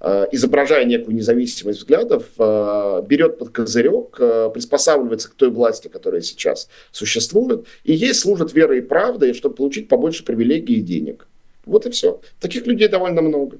изображая 0.03 0.83
некую 0.85 1.15
независимость 1.15 1.79
взглядов, 1.79 2.25
берет 2.37 3.37
под 3.37 3.49
козырек, 3.49 4.17
приспосабливается 4.53 5.29
к 5.29 5.33
той 5.33 5.49
власти, 5.49 5.87
которая 5.87 6.21
сейчас 6.21 6.67
существует, 6.91 7.65
и 7.85 7.93
ей 7.93 8.13
служит 8.13 8.53
вера 8.53 8.77
и 8.77 8.81
правда, 8.81 9.33
чтобы 9.33 9.55
получить 9.55 9.87
побольше 9.87 10.25
привилегий 10.25 10.75
и 10.75 10.81
денег. 10.81 11.27
Вот 11.65 11.85
и 11.85 11.89
все. 11.89 12.19
Таких 12.41 12.67
людей 12.67 12.89
довольно 12.89 13.21
много. 13.21 13.59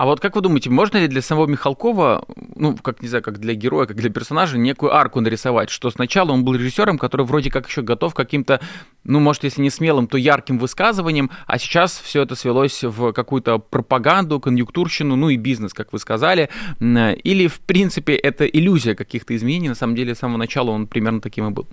А 0.00 0.06
вот 0.06 0.18
как 0.18 0.34
вы 0.34 0.40
думаете, 0.40 0.70
можно 0.70 0.96
ли 0.96 1.08
для 1.08 1.20
самого 1.20 1.46
Михалкова, 1.46 2.24
ну, 2.56 2.74
как, 2.74 3.02
не 3.02 3.08
знаю, 3.08 3.22
как 3.22 3.38
для 3.38 3.52
героя, 3.52 3.84
как 3.84 3.98
для 3.98 4.08
персонажа, 4.08 4.56
некую 4.56 4.94
арку 4.94 5.20
нарисовать, 5.20 5.68
что 5.68 5.90
сначала 5.90 6.32
он 6.32 6.42
был 6.42 6.54
режиссером, 6.54 6.96
который 6.96 7.26
вроде 7.26 7.50
как 7.50 7.68
еще 7.68 7.82
готов 7.82 8.14
к 8.14 8.16
каким-то, 8.16 8.62
ну, 9.04 9.20
может, 9.20 9.44
если 9.44 9.60
не 9.60 9.68
смелым, 9.68 10.06
то 10.06 10.16
ярким 10.16 10.58
высказываниям, 10.58 11.30
а 11.46 11.58
сейчас 11.58 12.00
все 12.02 12.22
это 12.22 12.34
свелось 12.34 12.82
в 12.82 13.12
какую-то 13.12 13.58
пропаганду, 13.58 14.40
конъюнктурщину, 14.40 15.16
ну 15.16 15.28
и 15.28 15.36
бизнес, 15.36 15.74
как 15.74 15.92
вы 15.92 15.98
сказали, 15.98 16.48
или, 16.80 17.46
в 17.46 17.60
принципе, 17.60 18.14
это 18.14 18.46
иллюзия 18.46 18.94
каких-то 18.94 19.36
изменений, 19.36 19.68
на 19.68 19.74
самом 19.74 19.96
деле, 19.96 20.14
с 20.14 20.20
самого 20.20 20.38
начала 20.38 20.70
он 20.70 20.86
примерно 20.86 21.20
таким 21.20 21.48
и 21.48 21.50
был? 21.50 21.66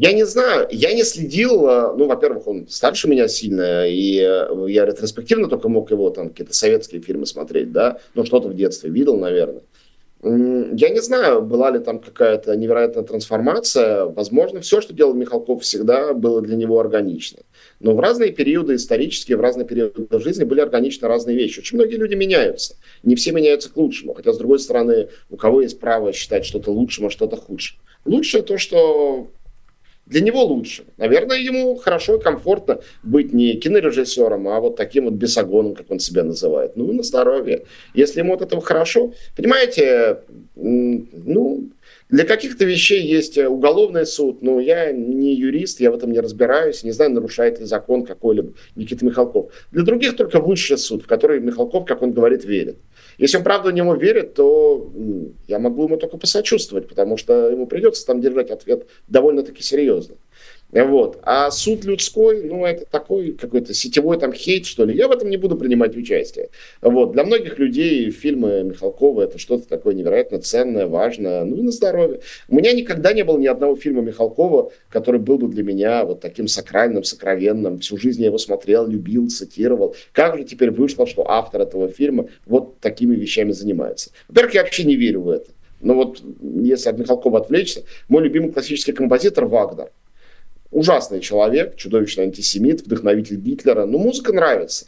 Я 0.00 0.14
не 0.14 0.24
знаю, 0.24 0.66
я 0.70 0.94
не 0.94 1.04
следил, 1.04 1.68
э, 1.68 1.94
ну, 1.94 2.06
во-первых, 2.06 2.46
он 2.46 2.66
старше 2.68 3.06
меня 3.06 3.28
сильно, 3.28 3.86
и 3.86 4.18
э, 4.18 4.66
я 4.68 4.86
ретроспективно 4.86 5.46
только 5.46 5.68
мог 5.68 5.90
его 5.90 6.08
там 6.08 6.30
какие-то 6.30 6.54
советские 6.54 7.02
фильмы 7.02 7.26
смотреть, 7.26 7.70
да, 7.70 7.98
ну, 8.14 8.24
что-то 8.24 8.48
в 8.48 8.54
детстве 8.54 8.88
видел, 8.88 9.18
наверное. 9.18 9.60
Я 10.22 10.88
не 10.88 11.02
знаю, 11.02 11.42
была 11.42 11.70
ли 11.70 11.80
там 11.80 11.98
какая-то 11.98 12.56
невероятная 12.56 13.04
трансформация. 13.04 14.06
Возможно, 14.06 14.62
все, 14.62 14.80
что 14.80 14.94
делал 14.94 15.12
Михалков, 15.12 15.62
всегда 15.62 16.14
было 16.14 16.40
для 16.40 16.56
него 16.56 16.80
органично. 16.80 17.40
Но 17.78 17.94
в 17.94 18.00
разные 18.00 18.30
периоды 18.30 18.76
исторические, 18.76 19.36
в 19.36 19.40
разные 19.40 19.66
периоды 19.66 20.06
жизни 20.20 20.44
были 20.44 20.60
органично 20.60 21.08
разные 21.08 21.36
вещи. 21.36 21.60
Очень 21.60 21.76
многие 21.76 21.96
люди 21.96 22.14
меняются. 22.14 22.76
Не 23.02 23.16
все 23.16 23.32
меняются 23.32 23.70
к 23.70 23.76
лучшему. 23.78 24.12
Хотя, 24.12 24.34
с 24.34 24.38
другой 24.38 24.60
стороны, 24.60 25.08
у 25.30 25.36
кого 25.36 25.62
есть 25.62 25.80
право 25.80 26.12
считать 26.12 26.44
что-то 26.44 26.70
лучшим, 26.70 27.06
а 27.06 27.10
что-то 27.10 27.36
худшим. 27.36 27.78
Лучшее 28.04 28.42
то, 28.42 28.58
что 28.58 29.30
для 30.10 30.20
него 30.20 30.42
лучше. 30.44 30.84
Наверное, 30.96 31.38
ему 31.38 31.76
хорошо 31.76 32.16
и 32.16 32.20
комфортно 32.20 32.80
быть 33.04 33.32
не 33.32 33.54
кинорежиссером, 33.54 34.48
а 34.48 34.58
вот 34.60 34.76
таким 34.76 35.04
вот 35.04 35.14
бесогоном, 35.14 35.74
как 35.74 35.90
он 35.90 36.00
себя 36.00 36.24
называет. 36.24 36.76
Ну, 36.76 36.92
на 36.92 37.04
здоровье. 37.04 37.64
Если 37.94 38.18
ему 38.18 38.34
от 38.34 38.42
этого 38.42 38.60
хорошо. 38.60 39.12
Понимаете, 39.36 40.18
ну, 40.56 41.70
Для 42.10 42.24
каких-то 42.24 42.64
вещей 42.64 43.06
есть 43.06 43.38
э, 43.38 43.46
уголовный 43.46 44.04
суд, 44.04 44.42
но 44.42 44.58
я 44.58 44.90
не 44.90 45.32
юрист, 45.32 45.80
я 45.80 45.92
в 45.92 45.94
этом 45.94 46.10
не 46.10 46.18
разбираюсь, 46.18 46.82
не 46.82 46.90
знаю, 46.90 47.12
нарушает 47.12 47.60
ли 47.60 47.66
закон 47.66 48.04
какой-либо 48.04 48.52
Никита 48.74 49.04
Михалков. 49.04 49.52
Для 49.70 49.84
других 49.84 50.16
только 50.16 50.40
высший 50.40 50.76
суд, 50.76 51.04
в 51.04 51.06
который 51.06 51.40
Михалков, 51.40 51.86
как 51.86 52.02
он 52.02 52.12
говорит, 52.12 52.44
верит. 52.44 52.78
Если 53.20 53.36
он 53.36 53.44
правда 53.44 53.68
в 53.68 53.74
него 53.74 53.94
верит, 53.94 54.32
то 54.32 54.90
я 55.46 55.58
могу 55.58 55.84
ему 55.84 55.98
только 55.98 56.16
посочувствовать, 56.16 56.88
потому 56.88 57.18
что 57.18 57.50
ему 57.50 57.66
придется 57.66 58.06
там 58.06 58.22
держать 58.22 58.50
ответ 58.50 58.86
довольно-таки 59.08 59.62
серьезно. 59.62 60.16
Вот. 60.72 61.18
А 61.22 61.50
суд 61.50 61.84
людской, 61.84 62.42
ну, 62.44 62.64
это 62.64 62.84
такой 62.84 63.32
какой-то 63.32 63.74
сетевой 63.74 64.18
там 64.18 64.32
хейт, 64.32 64.66
что 64.66 64.84
ли. 64.84 64.96
Я 64.96 65.08
в 65.08 65.10
этом 65.10 65.28
не 65.28 65.36
буду 65.36 65.56
принимать 65.56 65.96
участие. 65.96 66.50
Вот. 66.80 67.12
Для 67.12 67.24
многих 67.24 67.58
людей 67.58 68.10
фильмы 68.10 68.62
Михалкова 68.62 69.22
это 69.22 69.38
что-то 69.38 69.68
такое 69.68 69.94
невероятно 69.94 70.40
ценное, 70.40 70.86
важное, 70.86 71.44
ну 71.44 71.56
и 71.56 71.62
на 71.62 71.72
здоровье. 71.72 72.20
У 72.48 72.56
меня 72.56 72.72
никогда 72.72 73.12
не 73.12 73.24
было 73.24 73.38
ни 73.38 73.46
одного 73.46 73.74
фильма 73.76 74.02
Михалкова, 74.02 74.70
который 74.90 75.20
был 75.20 75.38
бы 75.38 75.48
для 75.48 75.64
меня 75.64 76.04
вот 76.04 76.20
таким 76.20 76.46
сакральным, 76.46 77.02
сокровенным. 77.02 77.80
Всю 77.80 77.96
жизнь 77.96 78.20
я 78.20 78.28
его 78.28 78.38
смотрел, 78.38 78.86
любил, 78.86 79.28
цитировал. 79.28 79.96
Как 80.12 80.38
же 80.38 80.44
теперь 80.44 80.70
вышло, 80.70 81.06
что 81.06 81.28
автор 81.28 81.62
этого 81.62 81.88
фильма 81.88 82.28
вот 82.46 82.78
такими 82.78 83.16
вещами 83.16 83.50
занимается? 83.50 84.10
Во-первых, 84.28 84.54
я 84.54 84.62
вообще 84.62 84.84
не 84.84 84.94
верю 84.94 85.22
в 85.22 85.30
это. 85.30 85.50
Но 85.80 85.94
вот 85.94 86.22
если 86.42 86.90
от 86.90 86.98
Михалкова 86.98 87.40
отвлечься, 87.40 87.84
мой 88.08 88.22
любимый 88.22 88.52
классический 88.52 88.92
композитор 88.92 89.46
Вагнер– 89.46 89.90
Ужасный 90.70 91.20
человек, 91.20 91.76
чудовищный 91.76 92.24
антисемит, 92.24 92.82
вдохновитель 92.82 93.36
Гитлера. 93.36 93.86
Но 93.86 93.98
музыка 93.98 94.32
нравится. 94.32 94.86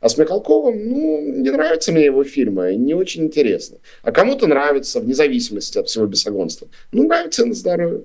А 0.00 0.08
с 0.08 0.18
Михалковым, 0.18 0.88
ну, 0.88 1.20
не 1.42 1.50
нравятся 1.50 1.92
мне 1.92 2.04
его 2.04 2.24
фильмы, 2.24 2.74
не 2.74 2.92
очень 2.92 3.22
интересно. 3.22 3.78
А 4.02 4.10
кому-то 4.10 4.48
нравится, 4.48 5.00
вне 5.00 5.14
зависимости 5.14 5.78
от 5.78 5.88
всего 5.88 6.06
бесогонства. 6.06 6.68
Ну, 6.90 7.06
нравится 7.06 7.46
на 7.46 7.54
здоровье. 7.54 8.02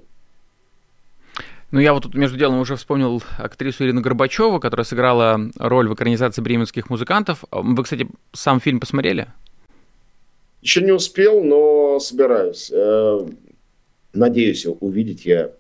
Ну, 1.72 1.80
я 1.80 1.94
вот 1.94 2.04
тут 2.04 2.13
между 2.13 2.38
делом 2.38 2.60
уже 2.60 2.76
вспомнил 2.76 3.22
актрису 3.38 3.84
Ирину 3.84 4.02
Горбачеву, 4.02 4.60
которая 4.60 4.86
сыграла 4.86 5.52
роль 5.58 5.90
в 5.90 5.96
экранизации 5.96 6.42
бременских 6.42 6.90
музыкантов. 6.90 7.44
Вы, 7.52 7.84
кстати, 7.84 8.08
сам 8.32 8.62
фильм 8.62 8.80
посмотрели? 8.80 9.28
Еще 10.62 10.82
не 10.82 10.92
успел, 10.92 11.44
но 11.44 12.00
собираюсь. 12.00 12.72
Э, 12.72 13.28
надеюсь 14.13 14.66
увидеть 14.66 15.26
я 15.26 15.46
а, 15.46 15.52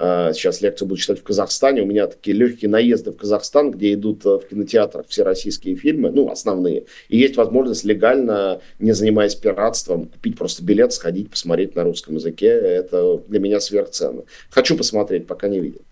сейчас 0.00 0.62
лекцию 0.62 0.88
буду 0.88 1.00
читать 1.00 1.20
в 1.20 1.22
Казахстане. 1.22 1.82
У 1.82 1.86
меня 1.86 2.06
такие 2.06 2.34
легкие 2.34 2.70
наезды 2.70 3.12
в 3.12 3.16
Казахстан, 3.16 3.70
где 3.70 3.92
идут 3.92 4.24
э, 4.24 4.38
в 4.38 4.48
кинотеатрах 4.48 5.06
все 5.08 5.24
российские 5.24 5.76
фильмы, 5.76 6.10
ну, 6.10 6.30
основные. 6.30 6.84
И 7.08 7.18
есть 7.18 7.36
возможность 7.36 7.84
легально, 7.84 8.60
не 8.78 8.92
занимаясь 8.92 9.34
пиратством, 9.34 10.06
купить 10.06 10.38
просто 10.38 10.64
билет, 10.64 10.94
сходить, 10.94 11.30
посмотреть 11.30 11.76
на 11.76 11.84
русском 11.84 12.14
языке. 12.14 12.48
Это 12.48 13.18
для 13.28 13.40
меня 13.40 13.60
сверхценно. 13.60 14.22
Хочу 14.48 14.76
посмотреть, 14.76 15.26
пока 15.26 15.48
не 15.48 15.60
видел. 15.60 15.82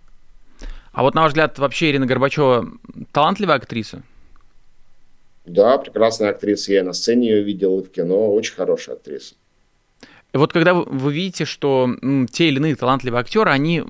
А 0.93 1.03
вот, 1.03 1.15
на 1.15 1.23
ваш 1.23 1.33
взгляд, 1.33 1.59
вообще 1.59 1.91
Ирина 1.91 2.07
Горбачева 2.07 2.67
талантливая 3.13 3.57
актриса? 3.57 4.03
Да, 5.45 5.79
прекрасная 5.79 6.31
актриса. 6.31 6.73
Я 6.73 6.83
на 6.83 6.93
сцене 6.93 7.31
ее 7.31 7.43
видел 7.43 7.81
и 7.81 7.85
в 7.85 7.91
кино. 7.91 8.33
Очень 8.33 8.55
хорошая 8.55 8.97
актриса. 8.97 9.35
Вот 10.35 10.53
когда 10.53 10.75
вы 10.75 11.13
видите, 11.13 11.45
что 11.47 11.91
те 12.31 12.49
или 12.49 12.59
иные 12.59 12.77
талантливые 12.77 13.21
актеры, 13.21 13.51
они 13.51 13.85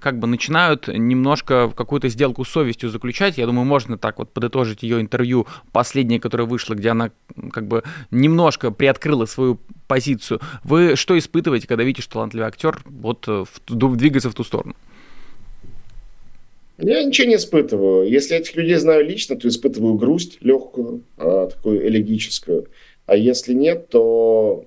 как 0.00 0.18
бы 0.18 0.26
начинают 0.28 0.88
немножко 0.88 1.72
какую-то 1.74 2.08
сделку 2.08 2.44
с 2.44 2.48
совестью 2.48 2.90
заключать. 2.90 3.38
Я 3.38 3.46
думаю, 3.46 3.64
можно 3.64 3.98
так 3.98 4.18
вот 4.18 4.30
подытожить 4.30 4.82
ее 4.82 5.00
интервью 5.00 5.46
последнее, 5.72 6.20
которое 6.20 6.44
вышло, 6.44 6.74
где 6.74 6.90
она 6.90 7.10
как 7.52 7.66
бы 7.66 7.82
немножко 8.10 8.70
приоткрыла 8.70 9.26
свою 9.26 9.58
позицию. 9.88 10.40
Вы 10.62 10.94
что 10.96 11.18
испытываете, 11.18 11.66
когда 11.66 11.82
видите, 11.82 12.02
что 12.02 12.14
талантливый 12.14 12.46
актер 12.46 12.80
вот 12.84 13.24
э, 13.26 13.44
двигается 13.68 14.30
в 14.30 14.34
ту 14.34 14.44
сторону? 14.44 14.74
Я 16.78 17.02
ничего 17.02 17.28
не 17.28 17.36
испытываю. 17.36 18.08
Если 18.08 18.36
этих 18.36 18.56
людей 18.56 18.76
знаю 18.76 19.04
лично, 19.04 19.36
то 19.36 19.48
испытываю 19.48 19.94
грусть 19.94 20.38
легкую, 20.40 21.02
а, 21.18 21.48
такую 21.48 21.86
элегическую. 21.86 22.68
А 23.06 23.16
если 23.16 23.52
нет, 23.52 23.88
то 23.88 24.64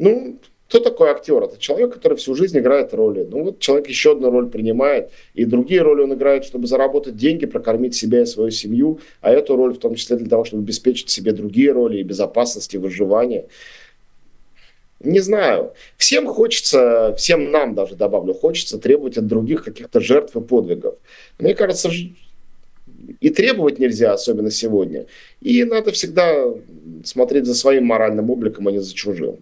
ну, 0.00 0.38
кто 0.68 0.78
такой 0.78 1.10
актер? 1.10 1.42
Это 1.42 1.58
человек, 1.58 1.94
который 1.94 2.16
всю 2.16 2.34
жизнь 2.36 2.56
играет 2.56 2.94
роли. 2.94 3.26
Ну 3.28 3.42
вот 3.42 3.58
человек 3.58 3.88
еще 3.88 4.12
одну 4.12 4.30
роль 4.30 4.48
принимает, 4.48 5.10
и 5.34 5.44
другие 5.44 5.82
роли 5.82 6.02
он 6.02 6.14
играет, 6.14 6.44
чтобы 6.44 6.68
заработать 6.68 7.16
деньги, 7.16 7.44
прокормить 7.44 7.96
себя 7.96 8.22
и 8.22 8.26
свою 8.26 8.50
семью, 8.50 9.00
а 9.20 9.32
эту 9.32 9.56
роль 9.56 9.74
в 9.74 9.78
том 9.78 9.96
числе 9.96 10.16
для 10.16 10.28
того, 10.28 10.44
чтобы 10.44 10.62
обеспечить 10.62 11.10
себе 11.10 11.32
другие 11.32 11.72
роли 11.72 11.98
и 11.98 12.04
безопасность, 12.04 12.72
и 12.74 12.78
выживание. 12.78 13.46
Не 15.00 15.20
знаю. 15.20 15.72
Всем 15.96 16.26
хочется, 16.26 17.14
всем 17.16 17.50
нам 17.50 17.74
даже 17.74 17.96
добавлю, 17.96 18.32
хочется 18.32 18.78
требовать 18.78 19.18
от 19.18 19.26
других 19.26 19.64
каких-то 19.64 20.00
жертв 20.00 20.36
и 20.36 20.40
подвигов. 20.40 20.94
Мне 21.40 21.54
кажется, 21.54 21.90
и 23.20 23.30
требовать 23.30 23.80
нельзя, 23.80 24.12
особенно 24.12 24.52
сегодня. 24.52 25.06
И 25.40 25.64
надо 25.64 25.90
всегда 25.90 26.44
смотреть 27.02 27.46
за 27.46 27.54
своим 27.54 27.86
моральным 27.86 28.30
обликом, 28.30 28.68
а 28.68 28.72
не 28.72 28.78
за 28.78 28.94
чужим. 28.94 29.38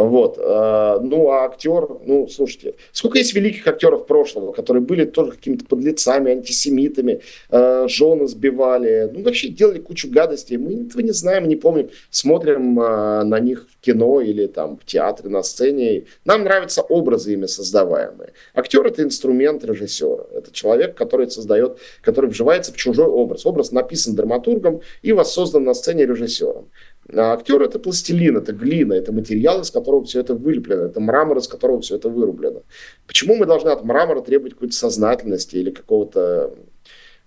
Вот. 0.00 0.38
Э, 0.38 0.98
ну, 1.02 1.30
а 1.30 1.44
актер, 1.44 1.86
ну, 2.06 2.26
слушайте, 2.28 2.74
сколько 2.92 3.18
есть 3.18 3.34
великих 3.34 3.66
актеров 3.66 4.06
прошлого, 4.06 4.52
которые 4.52 4.82
были 4.82 5.04
тоже 5.04 5.32
какими-то 5.32 5.66
подлецами, 5.66 6.32
антисемитами, 6.32 7.20
э, 7.50 7.86
жены 7.88 8.26
сбивали, 8.26 9.10
ну, 9.12 9.22
вообще 9.22 9.48
делали 9.48 9.78
кучу 9.78 10.10
гадостей. 10.10 10.56
Мы 10.56 10.86
этого 10.86 11.02
не 11.02 11.12
знаем, 11.12 11.48
не 11.48 11.56
помним. 11.56 11.90
Смотрим 12.10 12.80
э, 12.80 13.24
на 13.24 13.40
них 13.40 13.66
в 13.70 13.80
кино 13.84 14.20
или 14.20 14.46
там 14.46 14.78
в 14.78 14.84
театре, 14.86 15.28
на 15.28 15.42
сцене. 15.42 16.04
Нам 16.24 16.44
нравятся 16.44 16.82
образы 16.82 17.34
ими 17.34 17.46
создаваемые. 17.46 18.32
Актер– 18.54 18.86
это 18.86 19.02
инструмент 19.02 19.64
режиссера. 19.64 20.24
Это 20.32 20.50
человек, 20.52 20.96
который 20.96 21.30
создает, 21.30 21.78
который 22.00 22.30
вживается 22.30 22.72
в 22.72 22.76
чужой 22.76 23.06
образ. 23.06 23.44
Образ 23.44 23.72
написан 23.72 24.14
драматургом 24.14 24.80
и 25.02 25.12
воссоздан 25.12 25.64
на 25.64 25.74
сцене 25.74 26.06
режиссером. 26.06 26.70
А 27.12 27.32
актер 27.32 27.62
это 27.62 27.78
пластилин, 27.78 28.36
это 28.36 28.52
глина, 28.52 28.94
это 28.94 29.12
материал, 29.12 29.60
из 29.60 29.70
которого 29.70 30.04
все 30.04 30.20
это 30.20 30.34
вылеплено, 30.34 30.84
это 30.84 31.00
мрамор, 31.00 31.38
из 31.38 31.48
которого 31.48 31.80
все 31.80 31.96
это 31.96 32.08
вырублено. 32.08 32.62
Почему 33.06 33.36
мы 33.36 33.46
должны 33.46 33.70
от 33.70 33.84
мрамора 33.84 34.20
требовать 34.20 34.54
какой-то 34.54 34.74
сознательности 34.74 35.56
или 35.56 35.70
какого-то 35.70 36.54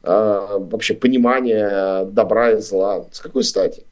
а, 0.03 0.57
вообще 0.59 0.93
понимания 0.93 2.05
добра 2.05 2.51
и 2.51 2.61
зла? 2.61 3.05
С 3.11 3.19
какой 3.19 3.43
стати? 3.43 3.83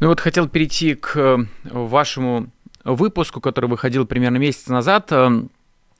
Ну 0.00 0.08
вот 0.08 0.20
хотел 0.20 0.48
перейти 0.48 0.94
к 0.94 1.16
э, 1.16 1.38
вашему 1.64 2.48
выпуску, 2.84 3.40
который 3.40 3.70
выходил 3.70 4.06
примерно 4.06 4.38
месяц 4.38 4.66
назад. 4.66 5.12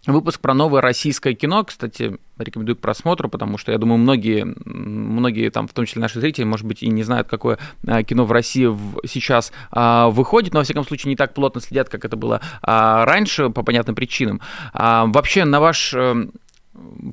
Выпуск 0.05 0.41
про 0.41 0.53
новое 0.53 0.81
российское 0.81 1.33
кино, 1.33 1.63
кстати, 1.63 2.17
рекомендую 2.37 2.75
к 2.75 2.81
просмотру, 2.81 3.29
потому 3.29 3.57
что 3.57 3.71
я 3.71 3.79
думаю, 3.79 3.99
многие, 3.99 4.53
многие 4.65 5.49
там, 5.51 5.69
в 5.69 5.73
том 5.73 5.87
числе 5.87 6.03
наши 6.03 6.19
зрители, 6.19 6.43
может 6.43 6.67
быть, 6.67 6.83
и 6.83 6.89
не 6.89 7.05
знают, 7.05 7.29
какое 7.29 7.59
а, 7.87 8.03
кино 8.03 8.25
в 8.25 8.33
России 8.33 8.69
сейчас 9.07 9.53
а, 9.71 10.09
выходит, 10.09 10.55
но, 10.55 10.59
во 10.61 10.65
всяком 10.65 10.85
случае, 10.85 11.11
не 11.11 11.17
так 11.17 11.35
плотно 11.35 11.61
следят, 11.61 11.89
как 11.89 12.05
это 12.05 12.17
было 12.17 12.41
а, 12.63 13.05
раньше, 13.05 13.51
по 13.51 13.63
понятным 13.63 13.95
причинам. 13.95 14.41
Вообще, 14.73 15.45
на 15.45 15.61
ваш 15.61 15.95
э, 15.95 16.27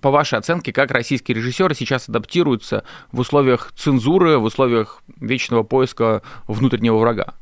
по 0.02 0.10
вашей 0.10 0.40
оценке, 0.40 0.74
как 0.74 0.90
российские 0.90 1.36
режиссеры 1.36 1.76
сейчас 1.76 2.10
адаптируются 2.10 2.84
в 3.12 3.20
условиях 3.20 3.72
цензуры, 3.76 4.40
в 4.40 4.44
условиях 4.44 5.04
вечного 5.20 5.62
поиска 5.62 6.24
внутреннего 6.48 6.98
врага? 6.98 7.36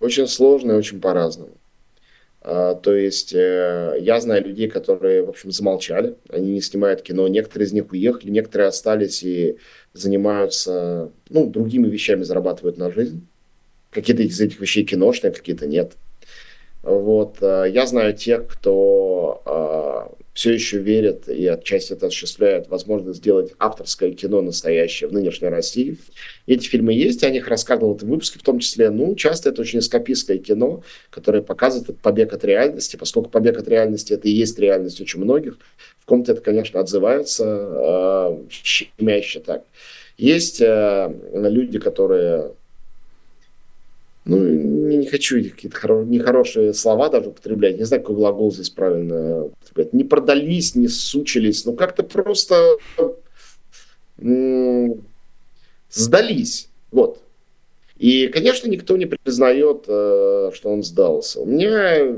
Очень 0.00 0.26
сложно 0.26 0.72
и 0.72 0.76
очень 0.76 1.00
по-разному. 1.00 1.52
А, 2.50 2.74
то 2.76 2.94
есть 2.94 3.34
э, 3.34 3.98
я 4.00 4.18
знаю 4.20 4.42
людей, 4.42 4.68
которые, 4.68 5.22
в 5.22 5.28
общем, 5.28 5.50
замолчали, 5.50 6.14
они 6.30 6.52
не 6.52 6.62
снимают 6.62 7.02
кино, 7.02 7.28
некоторые 7.28 7.66
из 7.66 7.74
них 7.74 7.92
уехали, 7.92 8.30
некоторые 8.30 8.68
остались 8.68 9.22
и 9.22 9.58
занимаются, 9.92 11.10
ну, 11.28 11.46
другими 11.46 11.88
вещами, 11.88 12.22
зарабатывают 12.22 12.78
на 12.78 12.90
жизнь. 12.90 13.26
Какие-то 13.90 14.22
из 14.22 14.40
этих 14.40 14.60
вещей 14.60 14.84
киношные, 14.84 15.30
какие-то 15.30 15.66
нет. 15.66 15.92
Вот. 16.82 17.36
Э, 17.42 17.66
я 17.70 17.86
знаю 17.86 18.14
тех, 18.14 18.46
кто 18.46 19.42
а, 19.44 20.10
все 20.38 20.52
еще 20.52 20.78
верят 20.78 21.28
и 21.28 21.48
отчасти 21.48 21.94
это 21.94 22.06
осуществляют 22.06 22.68
возможность 22.68 23.18
сделать 23.18 23.54
авторское 23.58 24.12
кино 24.12 24.40
настоящее 24.40 25.10
в 25.10 25.12
нынешней 25.12 25.48
России. 25.48 25.98
Эти 26.46 26.68
фильмы 26.68 26.92
есть, 26.92 27.22
я 27.22 27.28
о 27.28 27.32
них 27.32 27.48
рассказывал 27.48 27.94
в 27.94 27.96
этом 27.96 28.10
выпуске 28.10 28.38
в 28.38 28.44
том 28.44 28.60
числе. 28.60 28.90
Ну, 28.90 29.16
часто 29.16 29.48
это 29.48 29.62
очень 29.62 29.80
эскапистское 29.80 30.38
кино, 30.38 30.84
которое 31.10 31.42
показывает 31.42 31.98
побег 31.98 32.32
от 32.34 32.44
реальности, 32.44 32.94
поскольку 32.94 33.30
побег 33.30 33.58
от 33.58 33.66
реальности 33.66 34.12
это 34.12 34.28
и 34.28 34.30
есть 34.30 34.56
реальность 34.60 35.00
очень 35.00 35.18
многих. 35.20 35.58
В 35.98 36.04
ком-то 36.04 36.30
это, 36.30 36.40
конечно, 36.40 36.78
отзывается 36.78 37.44
э, 37.44 38.38
щемяще 38.48 39.40
так. 39.40 39.64
Есть 40.18 40.60
э, 40.60 41.12
люди, 41.34 41.80
которые 41.80 42.52
ну, 44.28 44.38
не 44.98 45.06
хочу 45.06 45.42
какие-то 45.42 45.76
хоро- 45.78 46.04
нехорошие 46.04 46.74
слова 46.74 47.08
даже 47.08 47.30
употреблять. 47.30 47.78
Не 47.78 47.84
знаю, 47.84 48.02
какой 48.02 48.16
глагол 48.16 48.52
здесь 48.52 48.70
правильно 48.70 49.44
употреблять. 49.44 49.92
Не 49.94 50.04
продались, 50.04 50.74
не 50.74 50.88
сучились. 50.88 51.64
Ну, 51.64 51.72
как-то 51.74 52.02
просто 52.02 52.76
м- 54.20 55.02
сдались. 55.90 56.68
Вот. 56.90 57.20
И, 57.96 58.28
конечно, 58.28 58.68
никто 58.68 58.96
не 58.96 59.06
признает, 59.06 59.84
э, 59.88 60.50
что 60.54 60.68
он 60.70 60.82
сдался. 60.82 61.40
У 61.40 61.46
меня 61.46 62.16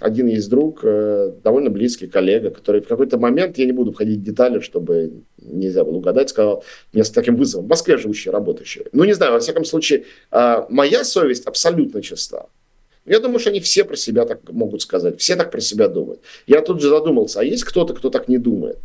один 0.00 0.26
есть 0.26 0.48
друг, 0.48 0.80
э, 0.82 1.32
довольно 1.42 1.70
близкий 1.70 2.06
коллега, 2.06 2.50
который 2.50 2.80
в 2.80 2.88
какой-то 2.88 3.18
момент, 3.18 3.58
я 3.58 3.66
не 3.66 3.72
буду 3.72 3.92
входить 3.92 4.20
в 4.20 4.22
детали, 4.22 4.60
чтобы 4.60 5.22
нельзя 5.38 5.84
было 5.84 5.96
угадать, 5.96 6.30
сказал 6.30 6.64
мне 6.92 7.04
с 7.04 7.10
таким 7.10 7.36
вызовом, 7.36 7.66
в 7.66 7.68
Москве 7.68 7.96
живущий, 7.96 8.30
работающий. 8.30 8.84
Ну, 8.92 9.04
не 9.04 9.12
знаю, 9.12 9.32
во 9.32 9.40
всяком 9.40 9.64
случае, 9.64 10.04
моя 10.30 11.04
совесть 11.04 11.46
абсолютно 11.46 12.02
чиста. 12.02 12.46
Я 13.04 13.18
думаю, 13.18 13.40
что 13.40 13.50
они 13.50 13.60
все 13.60 13.84
про 13.84 13.96
себя 13.96 14.24
так 14.24 14.48
могут 14.52 14.82
сказать, 14.82 15.20
все 15.20 15.34
так 15.34 15.50
про 15.50 15.60
себя 15.60 15.88
думают. 15.88 16.20
Я 16.46 16.60
тут 16.60 16.80
же 16.80 16.88
задумался, 16.88 17.40
а 17.40 17.44
есть 17.44 17.64
кто-то, 17.64 17.94
кто 17.94 18.10
так 18.10 18.28
не 18.28 18.38
думает? 18.38 18.78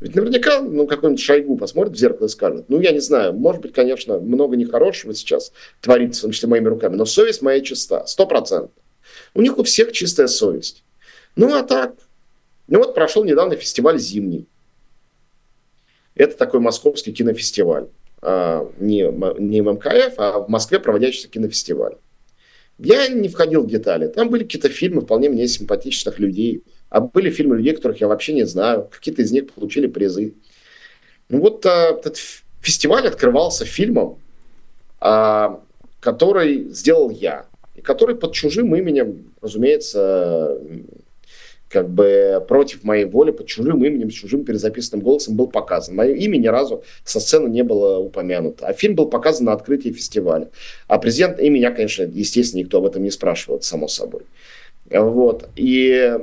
Ведь 0.00 0.14
наверняка 0.14 0.60
ну, 0.60 0.86
какой-нибудь 0.86 1.20
Шойгу 1.20 1.56
посмотрит 1.56 1.94
в 1.94 1.98
зеркало 1.98 2.26
и 2.26 2.30
скажет, 2.30 2.66
ну, 2.68 2.80
я 2.80 2.92
не 2.92 3.00
знаю, 3.00 3.32
может 3.32 3.60
быть, 3.62 3.72
конечно, 3.72 4.18
много 4.20 4.56
нехорошего 4.56 5.12
сейчас 5.12 5.52
творится, 5.80 6.20
в 6.20 6.22
том 6.22 6.30
числе 6.30 6.48
моими 6.48 6.68
руками, 6.68 6.94
но 6.96 7.04
совесть 7.04 7.42
моя 7.42 7.60
чиста, 7.60 8.06
сто 8.06 8.26
процентов. 8.26 8.70
У 9.38 9.40
них 9.40 9.56
у 9.56 9.62
всех 9.62 9.92
чистая 9.92 10.26
совесть. 10.26 10.82
Ну, 11.36 11.56
а 11.56 11.62
так, 11.62 11.94
ну 12.66 12.78
вот 12.78 12.94
прошел 12.94 13.24
недавно 13.24 13.56
фестиваль 13.56 13.98
«Зимний». 13.98 14.46
Это 16.14 16.36
такой 16.36 16.60
московский 16.60 17.12
кинофестиваль. 17.12 17.86
А, 18.20 18.70
не, 18.78 19.02
не 19.40 19.62
ММКФ, 19.62 20.14
а 20.18 20.40
в 20.40 20.48
Москве 20.50 20.78
проводящийся 20.78 21.28
кинофестиваль. 21.28 21.94
Я 22.78 23.08
не 23.08 23.28
входил 23.28 23.62
в 23.62 23.68
детали. 23.68 24.08
Там 24.08 24.28
были 24.28 24.42
какие-то 24.42 24.68
фильмы 24.68 25.00
вполне 25.00 25.30
мне 25.30 25.48
симпатичных 25.48 26.18
людей– 26.18 26.62
а 26.90 27.00
были 27.00 27.30
фильмы 27.30 27.56
людей, 27.56 27.74
которых 27.74 28.00
я 28.00 28.08
вообще 28.08 28.32
не 28.32 28.44
знаю. 28.44 28.88
Какие-то 28.90 29.22
из 29.22 29.30
них 29.30 29.52
получили 29.52 29.86
призы. 29.86 30.34
Ну 31.28 31.40
вот 31.40 31.64
а, 31.66 31.90
этот 31.90 32.16
фестиваль 32.60 33.06
открывался 33.06 33.66
фильмом, 33.66 34.18
а, 35.00 35.60
который 36.00 36.70
сделал 36.70 37.10
я. 37.10 37.46
И 37.78 37.80
который 37.80 38.16
под 38.16 38.32
чужим 38.32 38.74
именем, 38.74 39.32
разумеется, 39.40 40.58
как 41.68 41.88
бы 41.88 42.44
против 42.48 42.82
моей 42.82 43.04
воли, 43.04 43.30
под 43.30 43.46
чужим 43.46 43.84
именем, 43.84 44.10
с 44.10 44.14
чужим 44.14 44.44
перезаписанным 44.44 45.04
голосом 45.04 45.36
был 45.36 45.46
показан. 45.46 45.94
Мое 45.94 46.14
имя 46.14 46.38
ни 46.38 46.48
разу 46.48 46.82
со 47.04 47.20
сцены 47.20 47.48
не 47.48 47.62
было 47.62 47.98
упомянуто. 47.98 48.66
А 48.66 48.72
фильм 48.72 48.96
был 48.96 49.06
показан 49.06 49.46
на 49.46 49.52
открытии 49.52 49.90
фестиваля. 49.90 50.48
А 50.88 50.98
президент 50.98 51.38
и 51.38 51.48
меня, 51.50 51.70
конечно, 51.70 52.02
естественно, 52.02 52.60
никто 52.60 52.78
об 52.78 52.86
этом 52.86 53.04
не 53.04 53.10
спрашивал, 53.10 53.60
само 53.60 53.86
собой. 53.86 54.22
Вот. 54.90 55.48
И 55.54 55.90
э, 55.92 56.18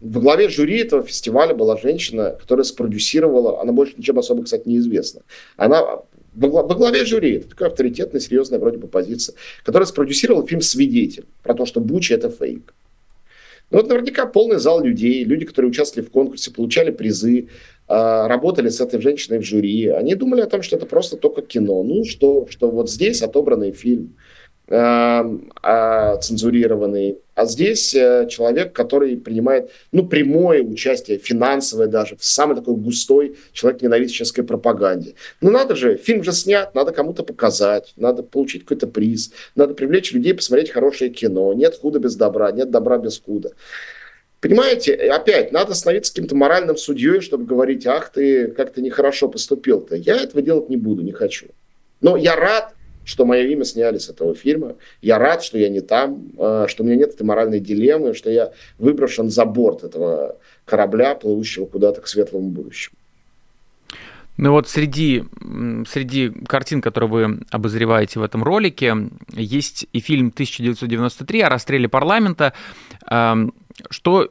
во 0.00 0.20
главе 0.20 0.48
жюри 0.48 0.80
этого 0.80 1.02
фестиваля 1.04 1.54
была 1.54 1.76
женщина, 1.76 2.36
которая 2.38 2.64
спродюсировала, 2.64 3.62
она 3.62 3.72
больше 3.72 3.94
ничем 3.96 4.18
особо, 4.18 4.42
кстати, 4.42 4.66
не 4.66 4.78
известна. 4.78 5.22
Она 5.56 6.00
во 6.34 6.74
главе 6.74 7.04
жюри, 7.04 7.36
это 7.36 7.48
такая 7.48 7.68
авторитетная, 7.68 8.20
серьезная 8.20 8.58
вроде 8.58 8.78
бы 8.78 8.86
позиция, 8.86 9.34
которая 9.64 9.86
спродюсировала 9.86 10.46
фильм 10.46 10.60
«Свидетель» 10.60 11.24
про 11.42 11.54
то, 11.54 11.66
что 11.66 11.80
Буча– 11.80 12.14
это 12.16 12.30
фейк. 12.30 12.74
Ну 13.70 13.78
вот 13.78 13.88
наверняка 13.88 14.26
полный 14.26 14.58
зал 14.58 14.82
людей, 14.82 15.24
люди, 15.24 15.44
которые 15.44 15.70
участвовали 15.70 16.06
в 16.06 16.10
конкурсе, 16.10 16.50
получали 16.50 16.90
призы, 16.90 17.48
э, 17.88 18.26
работали 18.26 18.68
с 18.68 18.80
этой 18.80 19.00
женщиной 19.00 19.38
в 19.38 19.44
жюри. 19.44 19.86
Они 19.88 20.14
думали 20.16 20.40
о 20.40 20.46
том, 20.46 20.62
что 20.62 20.76
это 20.76 20.86
просто 20.86 21.16
только 21.16 21.42
кино. 21.42 21.82
Ну, 21.84 22.04
что, 22.04 22.46
что 22.50 22.68
вот 22.70 22.90
здесь 22.90 23.22
отобранный 23.22 23.72
фильм– 23.72 24.16
а, 24.24 24.39
цензурированный. 24.70 27.18
А 27.34 27.46
здесь 27.46 27.92
э, 27.94 28.28
человек, 28.30 28.72
который 28.72 29.16
принимает 29.16 29.72
ну, 29.90 30.06
прямое 30.06 30.62
участие, 30.62 31.18
финансовое 31.18 31.88
даже, 31.88 32.16
в 32.16 32.24
самой 32.24 32.54
такой 32.54 32.76
густой 32.76 33.36
человек-ненавидящей 33.52 34.44
пропаганде. 34.44 35.14
Ну 35.40 35.50
надо 35.50 35.74
же, 35.74 35.96
фильм 35.96 36.22
же 36.22 36.32
снят, 36.32 36.72
надо 36.74 36.92
кому-то 36.92 37.24
показать, 37.24 37.92
надо 37.96 38.22
получить 38.22 38.62
какой-то 38.62 38.86
приз, 38.86 39.32
надо 39.56 39.74
привлечь 39.74 40.12
людей 40.12 40.34
посмотреть 40.34 40.70
хорошее 40.70 41.10
кино. 41.10 41.52
Нет 41.52 41.76
худа 41.80 41.98
без 41.98 42.14
добра, 42.14 42.52
нет 42.52 42.70
добра 42.70 42.98
без 42.98 43.18
худа. 43.18 43.52
Понимаете, 44.40 44.94
опять, 44.94 45.50
надо 45.50 45.74
становиться 45.74 46.12
каким-то 46.12 46.36
моральным 46.36 46.76
судьей, 46.76 47.20
чтобы 47.20 47.44
говорить, 47.44 47.86
ах 47.86 48.12
ты, 48.12 48.48
как 48.48 48.72
ты 48.72 48.82
нехорошо 48.82 49.28
поступил-то. 49.28 49.96
Я 49.96 50.16
этого 50.16 50.42
делать 50.42 50.68
не 50.68 50.76
буду, 50.76 51.02
не 51.02 51.12
хочу. 51.12 51.46
Но 52.00 52.16
я 52.16 52.36
рад, 52.36 52.72
что 53.04 53.24
мое 53.24 53.46
имя 53.46 53.64
сняли 53.64 53.98
с 53.98 54.08
этого 54.08 54.34
фильма. 54.34 54.76
Я 55.02 55.18
рад, 55.18 55.42
что 55.42 55.58
я 55.58 55.68
не 55.68 55.80
там, 55.80 56.30
э, 56.38 56.66
что 56.68 56.82
у 56.82 56.86
меня 56.86 56.96
нет 56.96 57.14
этой 57.14 57.22
моральной 57.22 57.60
дилеммы, 57.60 58.14
что 58.14 58.30
я 58.30 58.52
выброшен 58.78 59.30
за 59.30 59.44
борт 59.44 59.84
этого 59.84 60.36
корабля, 60.64 61.14
плывущего 61.14 61.66
куда-то 61.66 62.00
к 62.00 62.08
светлому 62.08 62.50
будущему. 62.50 62.96
Ну 64.36 64.52
вот 64.52 64.68
среди, 64.68 65.24
среди 65.86 66.30
картин, 66.30 66.80
которые 66.80 67.10
вы 67.10 67.40
обозреваете 67.50 68.20
в 68.20 68.22
этом 68.22 68.42
ролике, 68.42 68.96
есть 69.34 69.86
и 69.92 70.00
фильм 70.00 70.28
1993 70.28 71.42
о 71.42 71.50
расстреле 71.50 71.90
парламента. 71.90 72.54
Что 73.06 74.30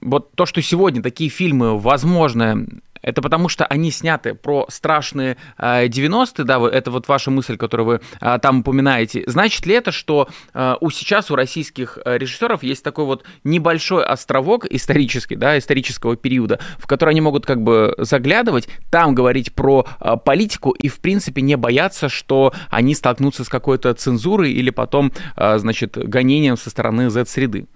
вот 0.00 0.32
то, 0.32 0.44
что 0.44 0.60
сегодня 0.60 1.02
такие 1.02 1.30
фильмы 1.30 1.78
возможны 1.78 2.66
это 3.02 3.22
потому, 3.22 3.48
что 3.48 3.66
они 3.66 3.90
сняты 3.90 4.34
про 4.34 4.66
страшные 4.68 5.36
90-е, 5.58 6.32
э, 6.38 6.44
да, 6.44 6.68
это 6.68 6.90
вот 6.90 7.08
ваша 7.08 7.30
мысль, 7.30 7.56
которую 7.56 7.86
вы 7.86 8.00
э, 8.20 8.38
там 8.40 8.60
упоминаете. 8.60 9.24
Значит 9.26 9.66
ли 9.66 9.74
это, 9.74 9.92
что 9.92 10.28
э, 10.54 10.74
у 10.80 10.90
сейчас 10.90 11.30
у 11.30 11.36
российских 11.36 11.98
режиссеров 12.04 12.62
есть 12.62 12.84
такой 12.84 13.04
вот 13.04 13.24
небольшой 13.44 14.04
островок 14.04 14.66
исторический, 14.66 15.36
да, 15.36 15.58
исторического 15.58 16.16
периода, 16.16 16.60
в 16.78 16.86
который 16.86 17.10
они 17.10 17.20
могут 17.20 17.46
как 17.46 17.62
бы 17.62 17.94
заглядывать, 17.98 18.68
там 18.90 19.14
говорить 19.14 19.54
про 19.54 19.86
политику 20.24 20.70
и, 20.70 20.88
в 20.88 21.00
принципе, 21.00 21.42
не 21.42 21.56
бояться, 21.56 22.08
что 22.08 22.52
они 22.70 22.94
столкнутся 22.94 23.44
с 23.44 23.48
какой-то 23.48 23.94
цензурой 23.94 24.52
или 24.52 24.70
потом, 24.70 25.12
значит, 25.36 25.96
гонением 25.96 26.56
со 26.56 26.70
стороны 26.70 27.10
Z-среды? 27.10 27.66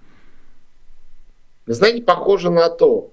Знаете, 1.65 2.03
похоже 2.03 2.49
на 2.49 2.69
то. 2.69 3.12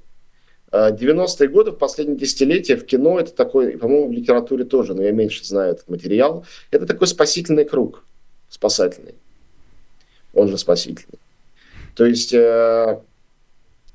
90-е 0.73 1.49
годы, 1.49 1.73
в 1.73 1.79
последние 1.79 2.17
десятилетия 2.17 2.77
в 2.77 2.87
кино 2.87 3.19
это 3.19 3.33
такой, 3.33 3.77
по-моему, 3.77 4.09
в 4.09 4.13
литературе 4.13 4.65
тоже, 4.65 4.95
но 4.95 5.03
я 5.03 5.11
меньше 5.11 5.45
знаю 5.45 5.73
этот 5.73 5.89
материал, 5.89 6.45
это 6.71 6.87
такой 6.87 7.09
спасительный 7.09 7.65
круг, 7.65 8.05
спасательный. 8.49 9.15
Он 10.33 10.49
же 10.49 10.59
спасительный. 10.59 11.19
То 11.97 12.07
есть 12.07 12.33
э, 12.33 13.01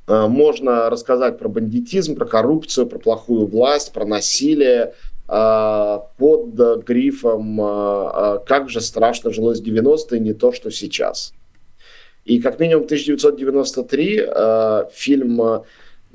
э, 0.07 0.27
можно 0.27 0.89
рассказать 0.89 1.39
про 1.39 1.47
бандитизм, 1.47 2.15
про 2.15 2.25
коррупцию, 2.25 2.87
про 2.87 2.99
плохую 2.99 3.47
власть, 3.47 3.93
про 3.93 4.05
насилие 4.05 4.93
э, 5.29 5.99
под 6.17 6.85
грифом 6.85 7.61
э, 7.61 8.11
э 8.13 8.39
«Как 8.45 8.69
же 8.69 8.81
страшно 8.81 9.31
жилось 9.31 9.61
в 9.61 9.63
90-е, 9.63 10.19
не 10.19 10.33
то, 10.33 10.51
что 10.51 10.71
сейчас». 10.71 11.33
И 12.25 12.41
как 12.41 12.59
минимум 12.59 12.83
1993 12.83 14.25
э, 14.27 14.83
фильм 14.91 15.63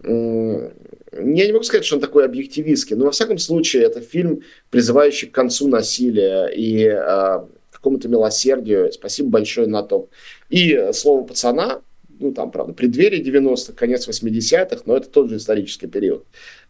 я 0.03 1.47
не 1.47 1.53
могу 1.53 1.65
сказать, 1.65 1.85
что 1.85 1.97
он 1.97 2.01
такой 2.01 2.25
объективистский, 2.25 2.97
но 2.97 3.07
во 3.07 3.11
всяком 3.11 3.39
случае 3.39 3.85
это 3.85 4.01
фильм, 4.01 4.43
призывающий 4.71 5.29
к 5.29 5.33
концу 5.33 5.69
насилия 5.69 6.47
и 6.47 6.85
э, 6.85 7.41
какому-то 7.71 8.09
милосердию. 8.09 8.93
Спасибо 8.93 9.31
большое 9.31 9.67
на 9.67 9.83
то. 9.83 10.09
И 10.51 10.91
слово 10.93 11.27
пацана, 11.27 11.83
ну 12.19 12.33
там, 12.33 12.51
правда, 12.51 12.73
преддверие 12.75 13.23
90-х, 13.23 13.73
конец 13.73 14.09
80-х, 14.09 14.83
но 14.87 14.97
это 14.97 15.09
тот 15.09 15.31
же 15.31 15.37
исторический 15.37 15.87
период. 15.87 16.25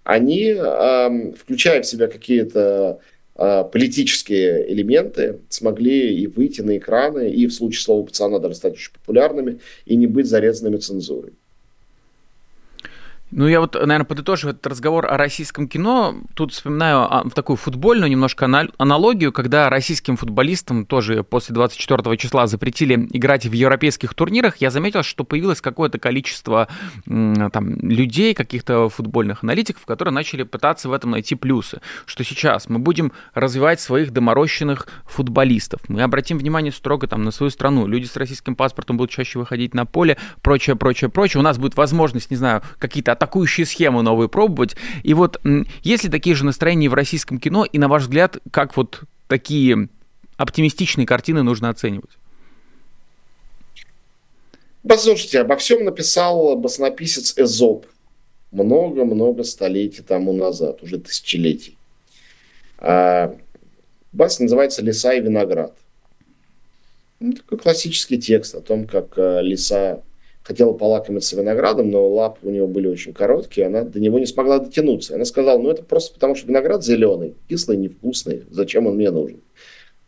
Они, 0.04 0.54
э, 0.56 1.32
включая 1.32 1.82
в 1.82 1.86
себя 1.86 2.06
какие-то 2.06 3.00
э, 3.36 3.64
политические 3.70 4.72
элементы, 4.72 5.40
смогли 5.50 6.16
и 6.16 6.26
выйти 6.26 6.62
на 6.62 6.78
экраны, 6.78 7.30
и 7.30 7.46
в 7.46 7.52
случае 7.52 7.82
слова 7.82 8.06
пацана 8.06 8.38
даже 8.38 8.54
стать 8.54 8.74
очень 8.74 8.92
популярными, 8.92 9.60
и 9.84 9.96
не 9.96 10.06
быть 10.06 10.26
зарезанными 10.26 10.78
цензурой. 10.78 11.32
Ну, 13.32 13.46
я 13.46 13.60
вот, 13.60 13.74
наверное, 13.74 14.04
подытожу 14.04 14.48
этот 14.48 14.66
разговор 14.66 15.06
о 15.06 15.16
российском 15.16 15.68
кино. 15.68 16.16
Тут 16.34 16.52
вспоминаю 16.52 17.02
а, 17.02 17.24
такую 17.32 17.56
футбольную 17.56 18.10
немножко 18.10 18.46
аналогию, 18.78 19.32
когда 19.32 19.70
российским 19.70 20.16
футболистам 20.16 20.84
тоже 20.84 21.22
после 21.22 21.54
24 21.54 22.16
числа 22.16 22.48
запретили 22.48 23.08
играть 23.12 23.46
в 23.46 23.52
европейских 23.52 24.14
турнирах. 24.14 24.56
Я 24.56 24.70
заметил, 24.70 25.04
что 25.04 25.22
появилось 25.22 25.60
какое-то 25.60 25.98
количество 26.00 26.66
там, 27.06 27.76
людей, 27.80 28.34
каких-то 28.34 28.88
футбольных 28.88 29.44
аналитиков, 29.44 29.86
которые 29.86 30.12
начали 30.12 30.42
пытаться 30.42 30.88
в 30.88 30.92
этом 30.92 31.12
найти 31.12 31.36
плюсы. 31.36 31.80
Что 32.06 32.24
сейчас 32.24 32.68
мы 32.68 32.80
будем 32.80 33.12
развивать 33.34 33.80
своих 33.80 34.12
доморощенных 34.12 34.88
футболистов. 35.06 35.80
Мы 35.86 36.02
обратим 36.02 36.36
внимание 36.36 36.72
строго 36.72 37.06
там, 37.06 37.22
на 37.22 37.30
свою 37.30 37.50
страну. 37.50 37.86
Люди 37.86 38.06
с 38.06 38.16
российским 38.16 38.56
паспортом 38.56 38.96
будут 38.96 39.12
чаще 39.12 39.38
выходить 39.38 39.72
на 39.72 39.86
поле, 39.86 40.16
прочее, 40.42 40.74
прочее, 40.74 41.10
прочее. 41.10 41.40
У 41.40 41.44
нас 41.44 41.58
будет 41.58 41.76
возможность, 41.76 42.30
не 42.32 42.36
знаю, 42.36 42.62
какие-то 42.78 43.19
атакующие 43.20 43.66
схемы 43.66 44.02
новые 44.02 44.30
пробовать. 44.30 44.76
И 45.02 45.12
вот 45.12 45.40
есть 45.82 46.04
ли 46.04 46.10
такие 46.10 46.34
же 46.34 46.46
настроения 46.46 46.88
в 46.88 46.94
российском 46.94 47.38
кино, 47.38 47.66
и 47.66 47.78
на 47.78 47.88
ваш 47.88 48.04
взгляд, 48.04 48.38
как 48.50 48.76
вот 48.76 49.02
такие 49.28 49.88
оптимистичные 50.38 51.06
картины 51.06 51.42
нужно 51.42 51.68
оценивать? 51.68 52.10
Послушайте, 54.88 55.40
обо 55.40 55.56
всем 55.56 55.84
написал 55.84 56.56
баснописец 56.56 57.34
Эзоп 57.36 57.84
много-много 58.50 59.44
столетий 59.44 60.02
тому 60.02 60.32
назад, 60.32 60.82
уже 60.82 60.98
тысячелетий. 60.98 61.76
А, 62.78 63.36
Басня 64.12 64.44
называется 64.44 64.82
«Лиса 64.82 65.12
и 65.12 65.20
виноград». 65.20 65.76
Ну, 67.20 67.34
такой 67.34 67.58
классический 67.58 68.18
текст 68.18 68.54
о 68.54 68.62
том, 68.62 68.86
как 68.86 69.12
э, 69.18 69.42
лиса 69.42 70.02
хотела 70.50 70.72
полакомиться 70.72 71.36
виноградом, 71.36 71.92
но 71.92 72.08
лапы 72.08 72.48
у 72.48 72.50
него 72.50 72.66
были 72.66 72.88
очень 72.88 73.12
короткие, 73.12 73.68
она 73.68 73.84
до 73.84 74.00
него 74.00 74.18
не 74.18 74.26
смогла 74.26 74.58
дотянуться. 74.58 75.14
Она 75.14 75.24
сказала, 75.24 75.60
ну 75.60 75.70
это 75.70 75.84
просто 75.84 76.12
потому, 76.12 76.34
что 76.34 76.48
виноград 76.48 76.82
зеленый, 76.82 77.36
кислый, 77.48 77.76
невкусный, 77.76 78.42
зачем 78.50 78.88
он 78.88 78.96
мне 78.96 79.12
нужен? 79.12 79.42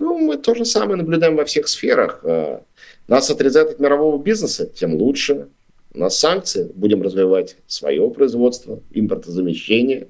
Ну, 0.01 0.19
мы 0.19 0.37
то 0.37 0.57
же 0.57 0.65
самое 0.65 0.97
наблюдаем 0.97 1.37
во 1.37 1.45
всех 1.45 1.69
сферах. 1.69 2.23
Э, 2.25 2.59
нас 3.07 3.31
отрезают 3.31 3.71
от 3.71 3.79
мирового 3.79 4.21
бизнеса, 4.21 4.67
тем 4.67 4.97
лучше. 4.97 5.47
У 5.95 6.01
нас 6.01 6.19
санкции, 6.19 6.73
будем 6.75 7.03
развивать 7.03 7.55
свое 7.69 8.11
производство, 8.11 8.81
импортозамещение. 8.91 10.09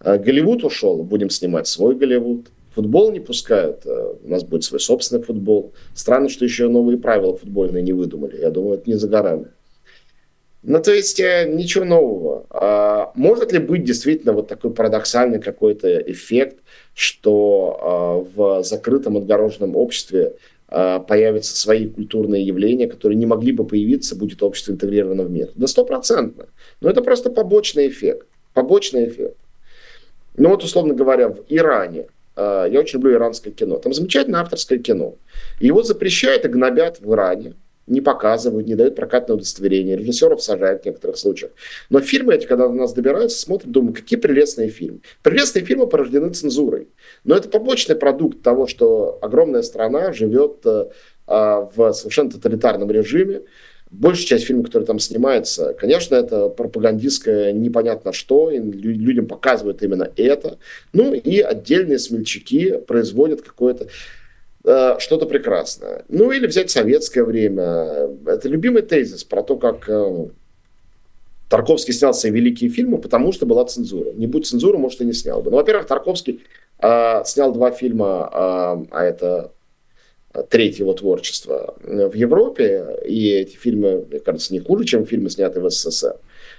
Э, 0.00 0.18
Голливуд 0.18 0.64
ушел, 0.64 1.04
будем 1.04 1.30
снимать 1.30 1.68
свой 1.68 1.94
Голливуд. 1.94 2.48
Футбол 2.74 3.12
не 3.12 3.20
пускают, 3.20 3.86
э, 3.86 4.14
у 4.24 4.28
нас 4.28 4.44
будет 4.44 4.64
свой 4.64 4.80
собственный 4.80 5.22
футбол. 5.22 5.72
Странно, 5.94 6.28
что 6.28 6.44
еще 6.44 6.68
новые 6.68 6.98
правила 6.98 7.36
футбольные 7.36 7.82
не 7.82 7.92
выдумали. 7.92 8.40
Я 8.40 8.50
думаю, 8.50 8.78
это 8.78 8.88
не 8.88 8.96
за 8.96 9.08
горами. 9.08 9.46
Ну, 10.62 10.80
то 10.80 10.94
есть, 10.94 11.18
ничего 11.18 11.84
нового. 11.84 12.46
А 12.50 13.10
может 13.16 13.52
ли 13.52 13.58
быть 13.58 13.84
действительно 13.84 14.32
вот 14.32 14.46
такой 14.46 14.72
парадоксальный 14.72 15.40
какой-то 15.40 15.98
эффект, 15.98 16.58
что 16.94 18.28
в 18.34 18.62
закрытом 18.62 19.16
отгороженном 19.16 19.74
обществе 19.74 20.36
появятся 20.68 21.56
свои 21.56 21.88
культурные 21.88 22.46
явления, 22.46 22.86
которые 22.86 23.18
не 23.18 23.26
могли 23.26 23.50
бы 23.50 23.66
появиться, 23.66 24.14
будет 24.14 24.42
общество 24.42 24.70
интегрировано 24.72 25.24
в 25.24 25.30
мир. 25.32 25.50
Да 25.56 25.66
стопроцентно. 25.66 26.46
Но 26.80 26.88
это 26.88 27.02
просто 27.02 27.28
побочный 27.28 27.88
эффект. 27.88 28.28
Побочный 28.54 29.08
эффект. 29.08 29.36
Ну 30.36 30.48
вот, 30.50 30.62
условно 30.62 30.94
говоря, 30.94 31.28
в 31.28 31.40
Иране, 31.48 32.06
я 32.36 32.80
очень 32.80 32.98
люблю 32.98 33.14
иранское 33.14 33.52
кино, 33.52 33.78
там 33.78 33.92
замечательное 33.92 34.40
авторское 34.40 34.78
кино. 34.78 35.16
Его 35.60 35.82
запрещают 35.82 36.44
и 36.44 36.48
гнобят 36.48 37.00
в 37.00 37.12
Иране 37.12 37.54
не 37.86 38.00
показывают, 38.00 38.66
не 38.66 38.74
дают 38.74 38.94
прокатное 38.94 39.36
удостоверение, 39.36 39.96
режиссеров 39.96 40.42
сажают 40.42 40.82
в 40.82 40.86
некоторых 40.86 41.16
случаях. 41.16 41.52
Но 41.90 42.00
фильмы 42.00 42.34
эти, 42.34 42.46
когда 42.46 42.68
до 42.68 42.74
нас 42.74 42.92
добираются, 42.92 43.38
смотрят, 43.38 43.70
думают, 43.70 43.96
какие 43.96 44.18
прелестные 44.18 44.68
фильмы. 44.68 45.00
Прелестные 45.22 45.64
фильмы 45.64 45.86
порождены 45.86 46.32
цензурой. 46.32 46.88
Но 47.24 47.36
это 47.36 47.48
побочный 47.48 47.96
продукт 47.96 48.42
того, 48.42 48.66
что 48.66 49.18
огромная 49.20 49.62
страна 49.62 50.12
живет 50.12 50.60
э, 50.64 50.86
а, 51.26 51.68
в 51.74 51.92
совершенно 51.92 52.30
тоталитарном 52.30 52.90
режиме. 52.90 53.42
Большая 53.92 54.26
часть 54.26 54.46
фильмов, 54.46 54.66
которые 54.66 54.86
там 54.86 54.98
снимаются, 54.98 55.74
конечно, 55.74 56.14
это 56.14 56.48
пропагандистское 56.48 57.52
непонятно 57.52 58.12
что, 58.12 58.50
и 58.50 58.58
людям 58.58 59.26
показывают 59.26 59.82
именно 59.82 60.10
это. 60.16 60.58
Ну 60.92 61.12
и 61.14 61.40
отдельные 61.40 61.98
смельчаки 61.98 62.78
производят 62.86 63.42
какое-то 63.42 63.88
Э, 64.64 64.96
что-то 64.98 65.26
прекрасное. 65.26 66.04
Ну 66.08 66.30
или 66.30 66.46
взять 66.46 66.70
советское 66.70 67.24
время. 67.24 68.08
Это 68.26 68.48
любимый 68.48 68.82
тезис 68.82 69.24
про 69.24 69.42
то, 69.42 69.56
как 69.56 69.88
э, 69.88 70.26
Тарковский 71.48 71.92
снял 71.92 72.14
свои 72.14 72.30
великие 72.30 72.70
фильмы, 72.70 72.98
потому 72.98 73.32
что 73.32 73.44
была 73.44 73.64
цензура. 73.64 74.12
Не 74.12 74.28
будь 74.28 74.46
цензуры, 74.46 74.78
может, 74.78 75.00
и 75.00 75.04
не 75.04 75.14
снял 75.14 75.42
бы. 75.42 75.50
Ну, 75.50 75.56
во-первых, 75.56 75.88
Тарковский 75.88 76.44
э, 76.78 77.22
снял 77.24 77.52
два 77.52 77.72
фильма, 77.72 78.30
э, 78.32 78.86
а 78.92 79.04
это 79.04 79.50
третье 80.48 80.84
его 80.84 80.94
творчество 80.94 81.76
в 81.82 82.14
Европе, 82.14 82.98
и 83.04 83.30
эти 83.30 83.56
фильмы, 83.56 84.06
мне 84.08 84.20
кажется, 84.20 84.52
не 84.52 84.60
хуже, 84.60 84.84
чем 84.84 85.06
фильмы, 85.06 85.30
снятые 85.30 85.62
в 85.62 85.70
СССР. 85.70 86.16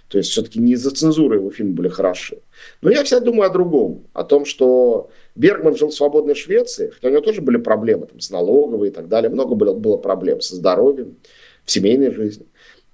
То 0.07 0.17
есть 0.17 0.29
все-таки 0.29 0.59
не 0.59 0.73
из-за 0.73 0.91
цензуры 0.91 1.37
его 1.37 1.49
фильмы 1.49 1.73
были 1.73 1.89
хороши. 1.89 2.37
Но 2.81 2.91
я 2.91 3.03
всегда 3.03 3.25
думаю 3.25 3.49
о 3.49 3.53
другом, 3.53 4.05
о 4.13 4.23
том, 4.23 4.45
что 4.45 5.09
Бергман 5.35 5.75
жил 5.75 5.89
в 5.89 5.93
свободной 5.93 6.35
Швеции, 6.35 6.89
хотя 6.89 7.07
у 7.07 7.11
него 7.11 7.21
тоже 7.21 7.41
были 7.41 7.57
проблемы 7.57 8.05
там, 8.05 8.19
с 8.19 8.29
налоговой 8.29 8.89
и 8.89 8.91
так 8.91 9.07
далее. 9.07 9.29
Много 9.29 9.55
было, 9.55 9.73
было 9.73 9.97
проблем 9.97 10.41
со 10.41 10.55
здоровьем, 10.55 11.17
в 11.65 11.71
семейной 11.71 12.11
жизни. 12.11 12.45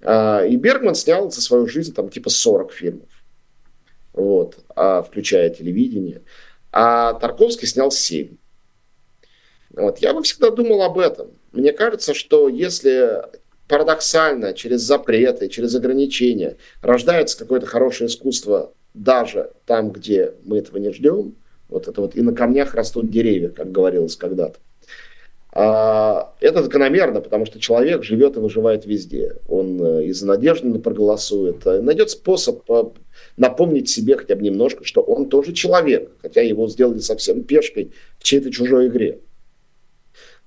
А, 0.02 0.44
и 0.44 0.56
Бергман 0.56 0.94
снял 0.94 1.30
за 1.30 1.42
свою 1.42 1.66
жизнь 1.66 1.94
там 1.94 2.08
типа 2.08 2.30
40 2.30 2.72
фильмов, 2.72 3.08
вот, 4.12 4.56
а, 4.74 5.02
включая 5.02 5.50
телевидение. 5.50 6.22
А 6.72 7.14
Тарковский 7.14 7.66
снял 7.66 7.90
7. 7.90 8.36
Вот. 9.80 9.98
Я 9.98 10.14
бы 10.14 10.22
всегда 10.22 10.50
думал 10.50 10.82
об 10.82 10.98
этом. 10.98 11.28
Мне 11.52 11.72
кажется, 11.72 12.14
что 12.14 12.48
если 12.48 13.22
парадоксально 13.66 14.52
через 14.52 14.80
запреты, 14.82 15.48
через 15.48 15.74
ограничения 15.74 16.56
рождается 16.82 17.38
какое-то 17.38 17.66
хорошее 17.66 18.08
искусство 18.08 18.72
даже 18.94 19.52
там, 19.66 19.90
где 19.90 20.34
мы 20.44 20.58
этого 20.58 20.78
не 20.78 20.92
ждем, 20.92 21.36
вот 21.68 21.86
это 21.88 22.00
вот 22.00 22.16
и 22.16 22.20
на 22.20 22.34
камнях 22.34 22.74
растут 22.74 23.10
деревья, 23.10 23.48
как 23.48 23.70
говорилось 23.70 24.16
когда-то. 24.16 24.58
А, 25.52 26.34
это 26.40 26.62
закономерно, 26.62 27.20
потому 27.20 27.46
что 27.46 27.58
человек 27.58 28.04
живет 28.04 28.36
и 28.36 28.40
выживает 28.40 28.86
везде. 28.86 29.36
Он 29.48 29.82
э, 29.84 30.04
из-за 30.06 30.26
надежды 30.26 30.78
проголосует, 30.78 31.66
э, 31.66 31.80
найдет 31.80 32.10
способ 32.10 32.68
э, 32.70 32.84
напомнить 33.36 33.88
себе 33.88 34.16
хотя 34.16 34.36
бы 34.36 34.42
немножко, 34.42 34.84
что 34.84 35.00
он 35.00 35.28
тоже 35.28 35.52
человек, 35.52 36.12
хотя 36.22 36.40
его 36.40 36.68
сделали 36.68 36.98
совсем 36.98 37.42
пешкой 37.42 37.92
в 38.18 38.24
чьей-то 38.24 38.52
чужой 38.52 38.88
игре. 38.88 39.18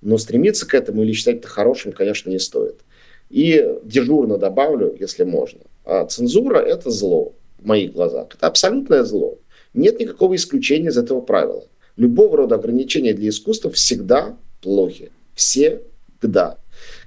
Но 0.03 0.17
стремиться 0.17 0.67
к 0.67 0.73
этому 0.73 1.03
или 1.03 1.13
считать 1.13 1.37
это 1.37 1.47
хорошим, 1.47 1.93
конечно, 1.93 2.29
не 2.29 2.39
стоит. 2.39 2.81
И 3.29 3.65
дежурно 3.83 4.37
добавлю, 4.37 4.95
если 4.99 5.23
можно. 5.23 5.61
А 5.85 6.05
цензура– 6.05 6.57
это 6.59 6.91
зло 6.91 7.33
в 7.57 7.65
моих 7.65 7.93
глазах. 7.93 8.27
Это 8.35 8.47
абсолютное 8.47 9.03
зло. 9.03 9.39
Нет 9.73 9.99
никакого 9.99 10.35
исключения 10.35 10.89
из 10.89 10.97
этого 10.97 11.21
правила. 11.21 11.63
Любого 11.95 12.37
рода 12.37 12.55
ограничения 12.55 13.13
для 13.13 13.29
искусства 13.29 13.71
всегда 13.71 14.37
плохи. 14.61 15.11
Всегда. 15.35 16.57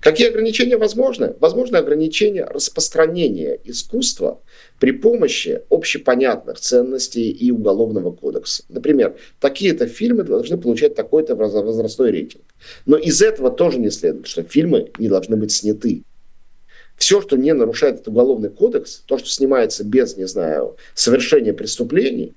Какие 0.00 0.28
ограничения 0.28 0.76
возможны? 0.76 1.34
Возможно 1.38 1.78
ограничение 1.78 2.44
распространения 2.44 3.58
искусства 3.64 4.40
при 4.78 4.92
помощи 4.92 5.62
общепонятных 5.70 6.58
ценностей 6.60 7.30
и 7.30 7.50
уголовного 7.50 8.10
кодекса. 8.10 8.64
Например, 8.68 9.16
такие-то 9.38 9.86
фильмы 9.86 10.22
должны 10.22 10.56
получать 10.56 10.94
такой-то 10.94 11.34
возрастной 11.34 12.10
рейтинг. 12.10 12.45
Но 12.84 12.96
из 12.96 13.22
этого 13.22 13.50
тоже 13.50 13.78
не 13.78 13.90
следует, 13.90 14.26
что 14.26 14.42
фильмы 14.42 14.90
не 14.98 15.08
должны 15.08 15.36
быть 15.36 15.52
сняты. 15.52 16.04
Все, 16.96 17.20
что 17.20 17.36
не 17.36 17.52
нарушает 17.52 17.96
этот 17.96 18.08
уголовный 18.08 18.48
кодекс, 18.48 19.02
то, 19.06 19.18
что 19.18 19.28
снимается 19.28 19.84
без, 19.84 20.16
не 20.16 20.26
знаю, 20.26 20.76
совершения 20.94 21.52
преступлений, 21.52 22.34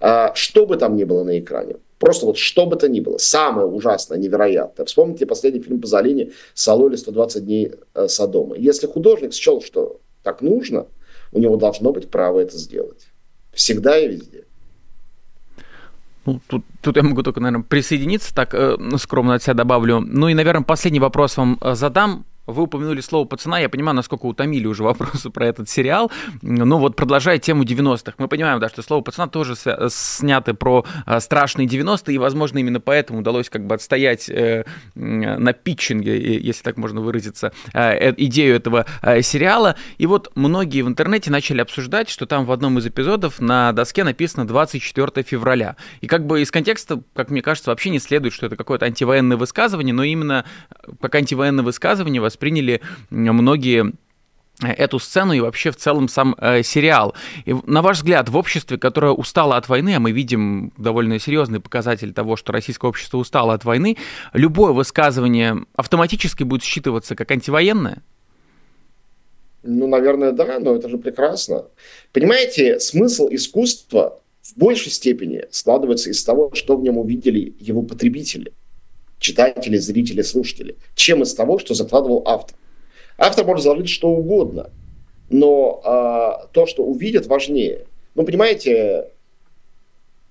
а, 0.00 0.34
что 0.34 0.66
бы 0.66 0.76
там 0.76 0.96
ни 0.96 1.04
было 1.04 1.22
на 1.22 1.38
экране, 1.38 1.76
просто 1.98 2.26
вот 2.26 2.36
что 2.36 2.66
бы 2.66 2.76
то 2.76 2.88
ни 2.88 3.00
было, 3.00 3.18
самое 3.18 3.68
ужасное, 3.68 4.18
невероятное. 4.18 4.86
Вспомните 4.86 5.26
последний 5.26 5.60
фильм 5.60 5.80
Пазолини 5.80 6.32
«Сало 6.54 6.88
или 6.88 6.96
120 6.96 7.44
дней 7.44 7.72
э, 7.94 8.08
Содома». 8.08 8.56
Если 8.56 8.86
художник 8.86 9.32
счел, 9.32 9.62
что 9.62 10.00
так 10.22 10.40
нужно, 10.40 10.86
у 11.32 11.38
него 11.38 11.56
должно 11.56 11.92
быть 11.92 12.10
право 12.10 12.40
это 12.40 12.56
сделать. 12.56 13.06
Всегда 13.52 13.98
и 13.98 14.08
везде. 14.08 14.44
Ну, 16.26 16.40
тут, 16.46 16.64
тут 16.80 16.96
я 16.96 17.02
могу 17.02 17.22
только, 17.22 17.40
наверное, 17.40 17.64
присоединиться, 17.64 18.34
так 18.34 18.54
э, 18.54 18.76
скромно 18.98 19.34
от 19.34 19.42
себя 19.42 19.54
добавлю. 19.54 20.00
Ну 20.00 20.28
и, 20.28 20.34
наверное, 20.34 20.62
последний 20.62 21.00
вопрос 21.00 21.36
вам 21.36 21.58
э, 21.60 21.74
задам. 21.74 22.24
Вы 22.52 22.64
упомянули 22.64 23.00
слово 23.00 23.24
«пацана», 23.24 23.58
я 23.58 23.68
понимаю, 23.68 23.96
насколько 23.96 24.26
утомили 24.26 24.66
уже 24.66 24.82
вопросы 24.82 25.30
про 25.30 25.46
этот 25.46 25.68
сериал, 25.68 26.10
но 26.42 26.78
вот 26.78 26.96
продолжая 26.96 27.38
тему 27.38 27.64
90-х, 27.64 28.14
мы 28.18 28.28
понимаем, 28.28 28.60
да, 28.60 28.68
что 28.68 28.82
слово 28.82 29.02
«пацана» 29.02 29.28
тоже 29.28 29.54
снято 29.88 30.54
про 30.54 30.84
а, 31.06 31.20
страшные 31.20 31.66
90-е, 31.66 32.14
и, 32.14 32.18
возможно, 32.18 32.58
именно 32.58 32.80
поэтому 32.80 33.20
удалось 33.20 33.48
как 33.48 33.66
бы 33.66 33.74
отстоять 33.74 34.28
э, 34.28 34.64
на 34.94 35.52
питчинге, 35.52 36.40
если 36.40 36.62
так 36.62 36.76
можно 36.76 37.00
выразиться, 37.00 37.52
э, 37.72 38.12
идею 38.16 38.56
этого 38.56 38.86
э, 39.02 39.22
сериала, 39.22 39.76
и 39.98 40.06
вот 40.06 40.30
многие 40.34 40.82
в 40.82 40.88
интернете 40.88 41.30
начали 41.30 41.60
обсуждать, 41.60 42.08
что 42.08 42.26
там 42.26 42.46
в 42.46 42.52
одном 42.52 42.78
из 42.78 42.86
эпизодов 42.86 43.40
на 43.40 43.72
доске 43.72 44.04
написано 44.04 44.46
24 44.46 45.22
февраля, 45.22 45.76
и 46.00 46.06
как 46.06 46.26
бы 46.26 46.42
из 46.42 46.50
контекста, 46.50 47.02
как 47.14 47.30
мне 47.30 47.42
кажется, 47.42 47.70
вообще 47.70 47.90
не 47.90 47.98
следует, 47.98 48.34
что 48.34 48.46
это 48.46 48.56
какое-то 48.56 48.86
антивоенное 48.86 49.36
высказывание, 49.36 49.94
но 49.94 50.02
именно 50.02 50.44
как 51.00 51.14
антивоенное 51.14 51.64
высказывание 51.64 52.20
восприняли 52.40 52.80
многие 53.10 53.92
эту 54.62 54.98
сцену 54.98 55.32
и 55.32 55.40
вообще 55.40 55.70
в 55.70 55.76
целом 55.76 56.08
сам 56.08 56.36
э, 56.38 56.62
сериал. 56.62 57.14
И, 57.46 57.54
на 57.66 57.80
ваш 57.80 57.98
взгляд, 57.98 58.28
в 58.28 58.36
обществе, 58.36 58.76
которое 58.76 59.12
устало 59.12 59.56
от 59.56 59.68
войны, 59.68 59.94
а 59.94 60.00
мы 60.00 60.12
видим 60.12 60.72
довольно 60.76 61.18
серьезный 61.18 61.60
показатель 61.60 62.12
того, 62.12 62.36
что 62.36 62.52
российское 62.52 62.86
общество 62.86 63.16
устало 63.16 63.54
от 63.54 63.64
войны, 63.64 63.96
любое 64.34 64.72
высказывание 64.72 65.64
автоматически 65.76 66.42
будет 66.42 66.62
считываться 66.62 67.14
как 67.14 67.30
антивоенное? 67.30 68.02
Ну, 69.62 69.86
наверное, 69.86 70.32
да, 70.32 70.58
но 70.58 70.76
это 70.76 70.90
же 70.90 70.98
прекрасно. 70.98 71.64
Понимаете, 72.12 72.80
смысл 72.80 73.28
искусства 73.30 74.18
в 74.42 74.58
большей 74.58 74.92
степени 74.92 75.44
складывается 75.50 76.10
из 76.10 76.22
того, 76.22 76.50
что 76.54 76.76
в 76.76 76.82
нем 76.82 76.98
увидели 76.98 77.54
его 77.60 77.80
потребители 77.82 78.52
читатели, 79.20 79.76
зрители, 79.76 80.22
слушатели, 80.22 80.76
чем 80.96 81.22
из 81.22 81.34
того, 81.34 81.58
что 81.58 81.74
закладывал 81.74 82.24
автор. 82.26 82.56
Автор 83.16 83.44
может 83.44 83.62
заложить 83.62 83.90
что 83.90 84.08
угодно, 84.08 84.70
но 85.28 85.80
а, 85.84 86.48
то, 86.52 86.66
что 86.66 86.82
увидят, 86.82 87.26
важнее. 87.26 87.86
Ну, 88.14 88.24
понимаете, 88.24 89.10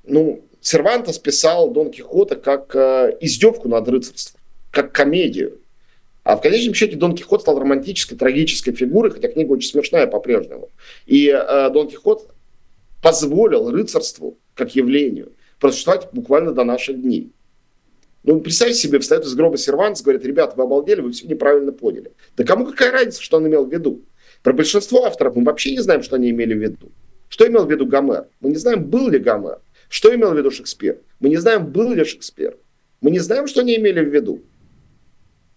ну, 0.03 0.41
Сервантес 0.59 1.19
писал 1.19 1.69
Дон 1.71 1.91
Кихота 1.91 2.35
как 2.35 2.75
э, 2.75 3.17
издевку 3.21 3.69
над 3.69 3.87
рыцарством, 3.87 4.41
как 4.71 4.91
комедию. 4.91 5.59
А 6.23 6.35
в 6.35 6.41
конечном 6.41 6.73
счете 6.73 6.97
Дон 6.97 7.15
Кихот 7.15 7.41
стал 7.41 7.59
романтической, 7.59 8.17
трагической 8.17 8.73
фигурой, 8.73 9.11
хотя 9.11 9.29
книга 9.29 9.53
очень 9.53 9.69
смешная 9.69 10.05
по-прежнему. 10.05 10.69
И 11.05 11.29
э, 11.29 11.69
Дон 11.69 11.87
Кихот 11.87 12.29
позволил 13.01 13.71
рыцарству, 13.71 14.37
как 14.53 14.75
явлению, 14.75 15.31
просуществовать 15.59 16.09
буквально 16.11 16.51
до 16.51 16.65
наших 16.65 17.01
дней. 17.01 17.31
Ну, 18.29 18.41
представьте 18.41 18.75
себе, 18.75 18.99
встает 18.99 19.25
из 19.25 19.33
гроба 19.33 19.57
сервант, 19.57 19.99
говорит, 20.03 20.23
ребята, 20.23 20.53
вы 20.55 20.61
обалдели, 20.61 21.01
вы 21.01 21.13
все 21.13 21.27
неправильно 21.27 21.71
поняли. 21.71 22.11
Да 22.37 22.43
кому 22.43 22.63
какая 22.67 22.91
разница, 22.91 23.23
что 23.23 23.37
он 23.37 23.47
имел 23.47 23.65
в 23.65 23.73
виду? 23.73 24.03
Про 24.43 24.53
большинство 24.53 25.05
авторов 25.05 25.35
мы 25.35 25.43
вообще 25.43 25.71
не 25.71 25.79
знаем, 25.79 26.03
что 26.03 26.15
они 26.15 26.29
имели 26.29 26.53
в 26.53 26.61
виду. 26.61 26.91
Что 27.27 27.47
имел 27.47 27.65
в 27.65 27.71
виду 27.71 27.87
Гомер? 27.87 28.27
Мы 28.39 28.51
не 28.51 28.57
знаем, 28.57 28.83
был 28.83 29.09
ли 29.09 29.17
Гомер. 29.17 29.61
Что 29.89 30.13
имел 30.13 30.29
в 30.31 30.37
виду 30.37 30.51
Шекспир? 30.51 30.99
Мы 31.19 31.29
не 31.29 31.37
знаем, 31.37 31.71
был 31.71 31.91
ли 31.91 32.03
Шекспир. 32.03 32.55
Мы 33.01 33.09
не 33.09 33.17
знаем, 33.17 33.47
что 33.47 33.61
они 33.61 33.75
имели 33.77 34.05
в 34.05 34.13
виду. 34.13 34.43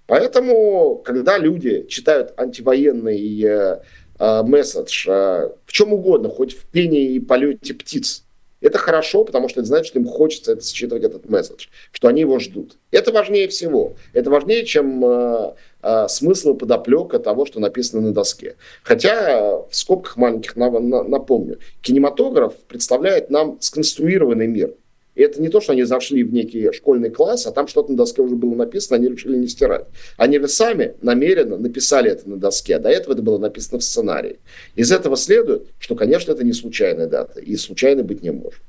Поэтому, 0.06 1.02
когда 1.04 1.36
люди 1.36 1.84
читают 1.90 2.32
антивоенный 2.38 3.42
э, 3.42 3.82
э, 4.18 4.42
месседж 4.44 5.06
э, 5.10 5.50
в 5.66 5.72
чем 5.72 5.92
угодно, 5.92 6.30
хоть 6.30 6.54
в 6.54 6.64
пении 6.70 7.16
и 7.16 7.20
полете 7.20 7.74
птиц, 7.74 8.21
это 8.62 8.78
хорошо, 8.78 9.24
потому 9.24 9.48
что 9.48 9.60
это 9.60 9.66
значит, 9.66 9.88
что 9.88 9.98
им 9.98 10.06
хочется 10.06 10.52
это 10.52 10.64
считывать, 10.64 11.04
этот 11.04 11.28
месседж, 11.28 11.66
что 11.90 12.08
они 12.08 12.20
его 12.20 12.38
ждут. 12.38 12.78
Это 12.90 13.12
важнее 13.12 13.48
всего. 13.48 13.96
Это 14.12 14.30
важнее, 14.30 14.64
чем 14.64 15.04
э, 15.04 15.54
э, 15.82 16.08
смысл 16.08 16.54
и 16.54 16.58
подоплека 16.58 17.18
того, 17.18 17.44
что 17.44 17.60
написано 17.60 18.02
на 18.02 18.12
доске. 18.12 18.56
Хотя, 18.82 19.58
в 19.68 19.72
скобках 19.72 20.16
маленьких 20.16 20.56
на, 20.56 20.70
на, 20.70 21.02
напомню, 21.02 21.58
кинематограф 21.82 22.54
представляет 22.68 23.30
нам 23.30 23.60
сконструированный 23.60 24.46
мир. 24.46 24.74
И 25.14 25.22
это 25.22 25.42
не 25.42 25.48
то, 25.48 25.60
что 25.60 25.72
они 25.72 25.82
зашли 25.82 26.22
в 26.22 26.32
некий 26.32 26.72
школьный 26.72 27.10
класс, 27.10 27.46
а 27.46 27.52
там 27.52 27.68
что-то 27.68 27.90
на 27.90 27.98
доске 27.98 28.22
уже 28.22 28.34
было 28.34 28.54
написано, 28.54 28.96
они 28.96 29.08
решили 29.08 29.36
не 29.36 29.46
стирать. 29.46 29.86
Они 30.16 30.38
же 30.38 30.48
сами 30.48 30.94
намеренно 31.02 31.58
написали 31.58 32.10
это 32.10 32.28
на 32.28 32.36
доске, 32.36 32.76
а 32.76 32.78
до 32.78 32.88
этого 32.88 33.12
это 33.12 33.22
было 33.22 33.38
написано 33.38 33.78
в 33.78 33.84
сценарии. 33.84 34.38
Из 34.74 34.90
этого 34.90 35.16
следует, 35.16 35.66
что, 35.78 35.94
конечно, 35.94 36.32
это 36.32 36.44
не 36.44 36.54
случайная 36.54 37.06
дата, 37.06 37.40
и 37.40 37.56
случайно 37.56 38.02
быть 38.02 38.22
не 38.22 38.30
может. 38.30 38.62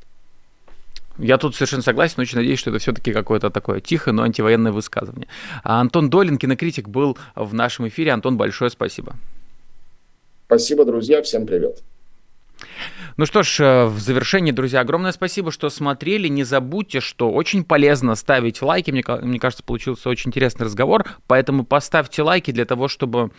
Я 1.18 1.38
тут 1.38 1.56
совершенно 1.56 1.84
согласен, 1.84 2.20
очень 2.22 2.40
надеюсь, 2.40 2.60
что 2.60 2.72
это 2.72 2.80
все-таки 2.80 3.14
какое-то 3.14 3.52
такое 3.52 3.80
тихое, 3.80 4.14
но 4.16 4.24
антивоенное 4.24 4.72
высказывание. 4.72 5.28
А 5.64 5.80
Антон 5.80 6.10
Долин, 6.10 6.38
кинокритик, 6.38 6.90
был 6.90 7.18
в 7.36 7.54
нашем 7.54 7.88
эфире. 7.88 8.12
Антон, 8.12 8.36
большое 8.36 8.72
спасибо. 8.72 9.16
Спасибо, 10.48 10.86
друзья, 10.86 11.22
всем 11.22 11.46
привет. 11.46 11.84
Ну 13.18 13.26
что 13.26 13.44
ж, 13.44 13.60
э, 13.60 13.86
в 13.86 14.00
завершении, 14.00 14.52
друзья, 14.52 14.82
огромное 14.82 15.12
спасибо, 15.12 15.52
что 15.52 15.70
смотрели. 15.70 16.28
Не 16.28 16.44
забудьте, 16.44 17.00
что 17.00 17.32
очень 17.32 17.64
полезно 17.64 18.16
ставить 18.16 18.62
лайки. 18.62 18.92
Мне, 18.92 19.04
мне 19.22 19.40
кажется, 19.40 19.64
получился 19.64 20.10
очень 20.10 20.30
интересный 20.30 20.66
разговор. 20.66 21.06
Поэтому 21.28 21.64
поставьте 21.64 22.24
лайки 22.24 22.52
для 22.52 22.66
того, 22.66 22.88
чтобы 22.88 23.32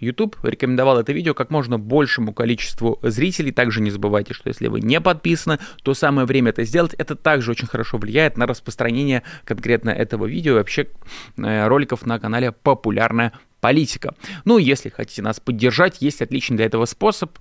YouTube 0.00 0.36
рекомендовал 0.42 0.98
это 0.98 1.12
видео 1.12 1.34
как 1.34 1.50
можно 1.50 1.78
большему 1.78 2.32
количеству 2.32 2.98
зрителей. 3.02 3.52
Также 3.52 3.80
не 3.80 3.90
забывайте, 3.90 4.34
что 4.34 4.48
если 4.48 4.68
вы 4.68 4.80
не 4.80 5.00
подписаны, 5.00 5.58
то 5.82 5.94
самое 5.94 6.26
время 6.26 6.50
это 6.50 6.64
сделать. 6.64 6.94
Это 6.94 7.16
также 7.16 7.50
очень 7.50 7.66
хорошо 7.66 7.98
влияет 7.98 8.36
на 8.36 8.46
распространение 8.46 9.22
конкретно 9.44 9.90
этого 9.90 10.26
видео 10.26 10.52
и 10.52 10.56
вообще 10.56 10.88
э, 11.36 11.66
роликов 11.66 12.06
на 12.06 12.18
канале 12.18 12.52
«Популярная 12.52 13.32
политика». 13.60 14.14
Ну, 14.44 14.58
если 14.58 14.88
хотите 14.88 15.22
нас 15.22 15.40
поддержать, 15.40 16.00
есть 16.00 16.22
отличный 16.22 16.56
для 16.56 16.66
этого 16.66 16.84
способ. 16.84 17.36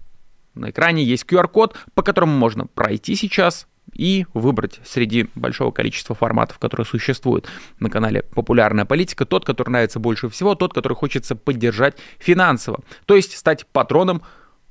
На 0.58 0.72
экране 0.72 1.04
есть 1.04 1.26
QR-код, 1.26 1.76
по 1.94 2.04
которому 2.04 2.38
можно 2.38 2.68
пройти 2.68 3.16
сейчас 3.16 3.68
и 3.94 4.26
выбрать 4.34 4.80
среди 4.86 5.30
большого 5.36 5.72
количества 5.72 6.16
форматов, 6.16 6.60
которые 6.60 6.86
существуют 6.86 7.48
на 7.80 7.90
канале 7.90 8.24
«Популярная 8.24 8.86
политика», 8.86 9.26
тот, 9.26 9.46
который 9.46 9.70
нравится 9.70 10.00
больше 10.00 10.30
всего, 10.30 10.56
тот, 10.56 10.74
который 10.74 10.94
хочется 10.94 11.36
поддержать 11.36 11.98
финансово. 12.20 12.82
То 13.06 13.16
есть 13.16 13.36
стать 13.38 13.66
патроном 13.68 14.22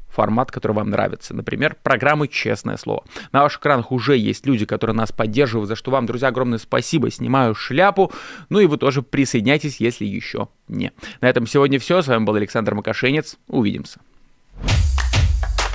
формат, 0.09 0.51
который 0.51 0.73
вам 0.73 0.91
нравится. 0.91 1.35
Например, 1.35 1.77
программы 1.83 2.29
«Честное 2.29 2.77
слово». 2.77 3.05
На 3.33 3.43
ваших 3.43 3.61
экранах 3.61 3.93
уже 3.93 4.17
есть 4.17 4.47
люди, 4.47 4.65
которые 4.65 4.97
нас 4.97 5.13
поддерживают, 5.13 5.69
за 5.69 5.77
что 5.77 5.91
вам, 5.91 6.07
друзья, 6.07 6.29
огромное 6.29 6.59
спасибо. 6.59 7.11
Снимаю 7.11 7.55
шляпу. 7.55 8.11
Ну 8.49 8.61
и 8.61 8.67
вы 8.67 8.79
тоже 8.79 9.03
присоединяйтесь, 9.03 9.77
если 9.79 10.07
еще 10.07 10.49
не. 10.69 10.93
На 11.21 11.29
этом 11.29 11.47
сегодня 11.47 11.79
все. 11.79 12.01
С 12.01 12.07
вами 12.09 12.25
был 12.25 12.35
Александр 12.35 12.75
Макашенец. 12.75 13.37
Увидимся. 13.49 14.01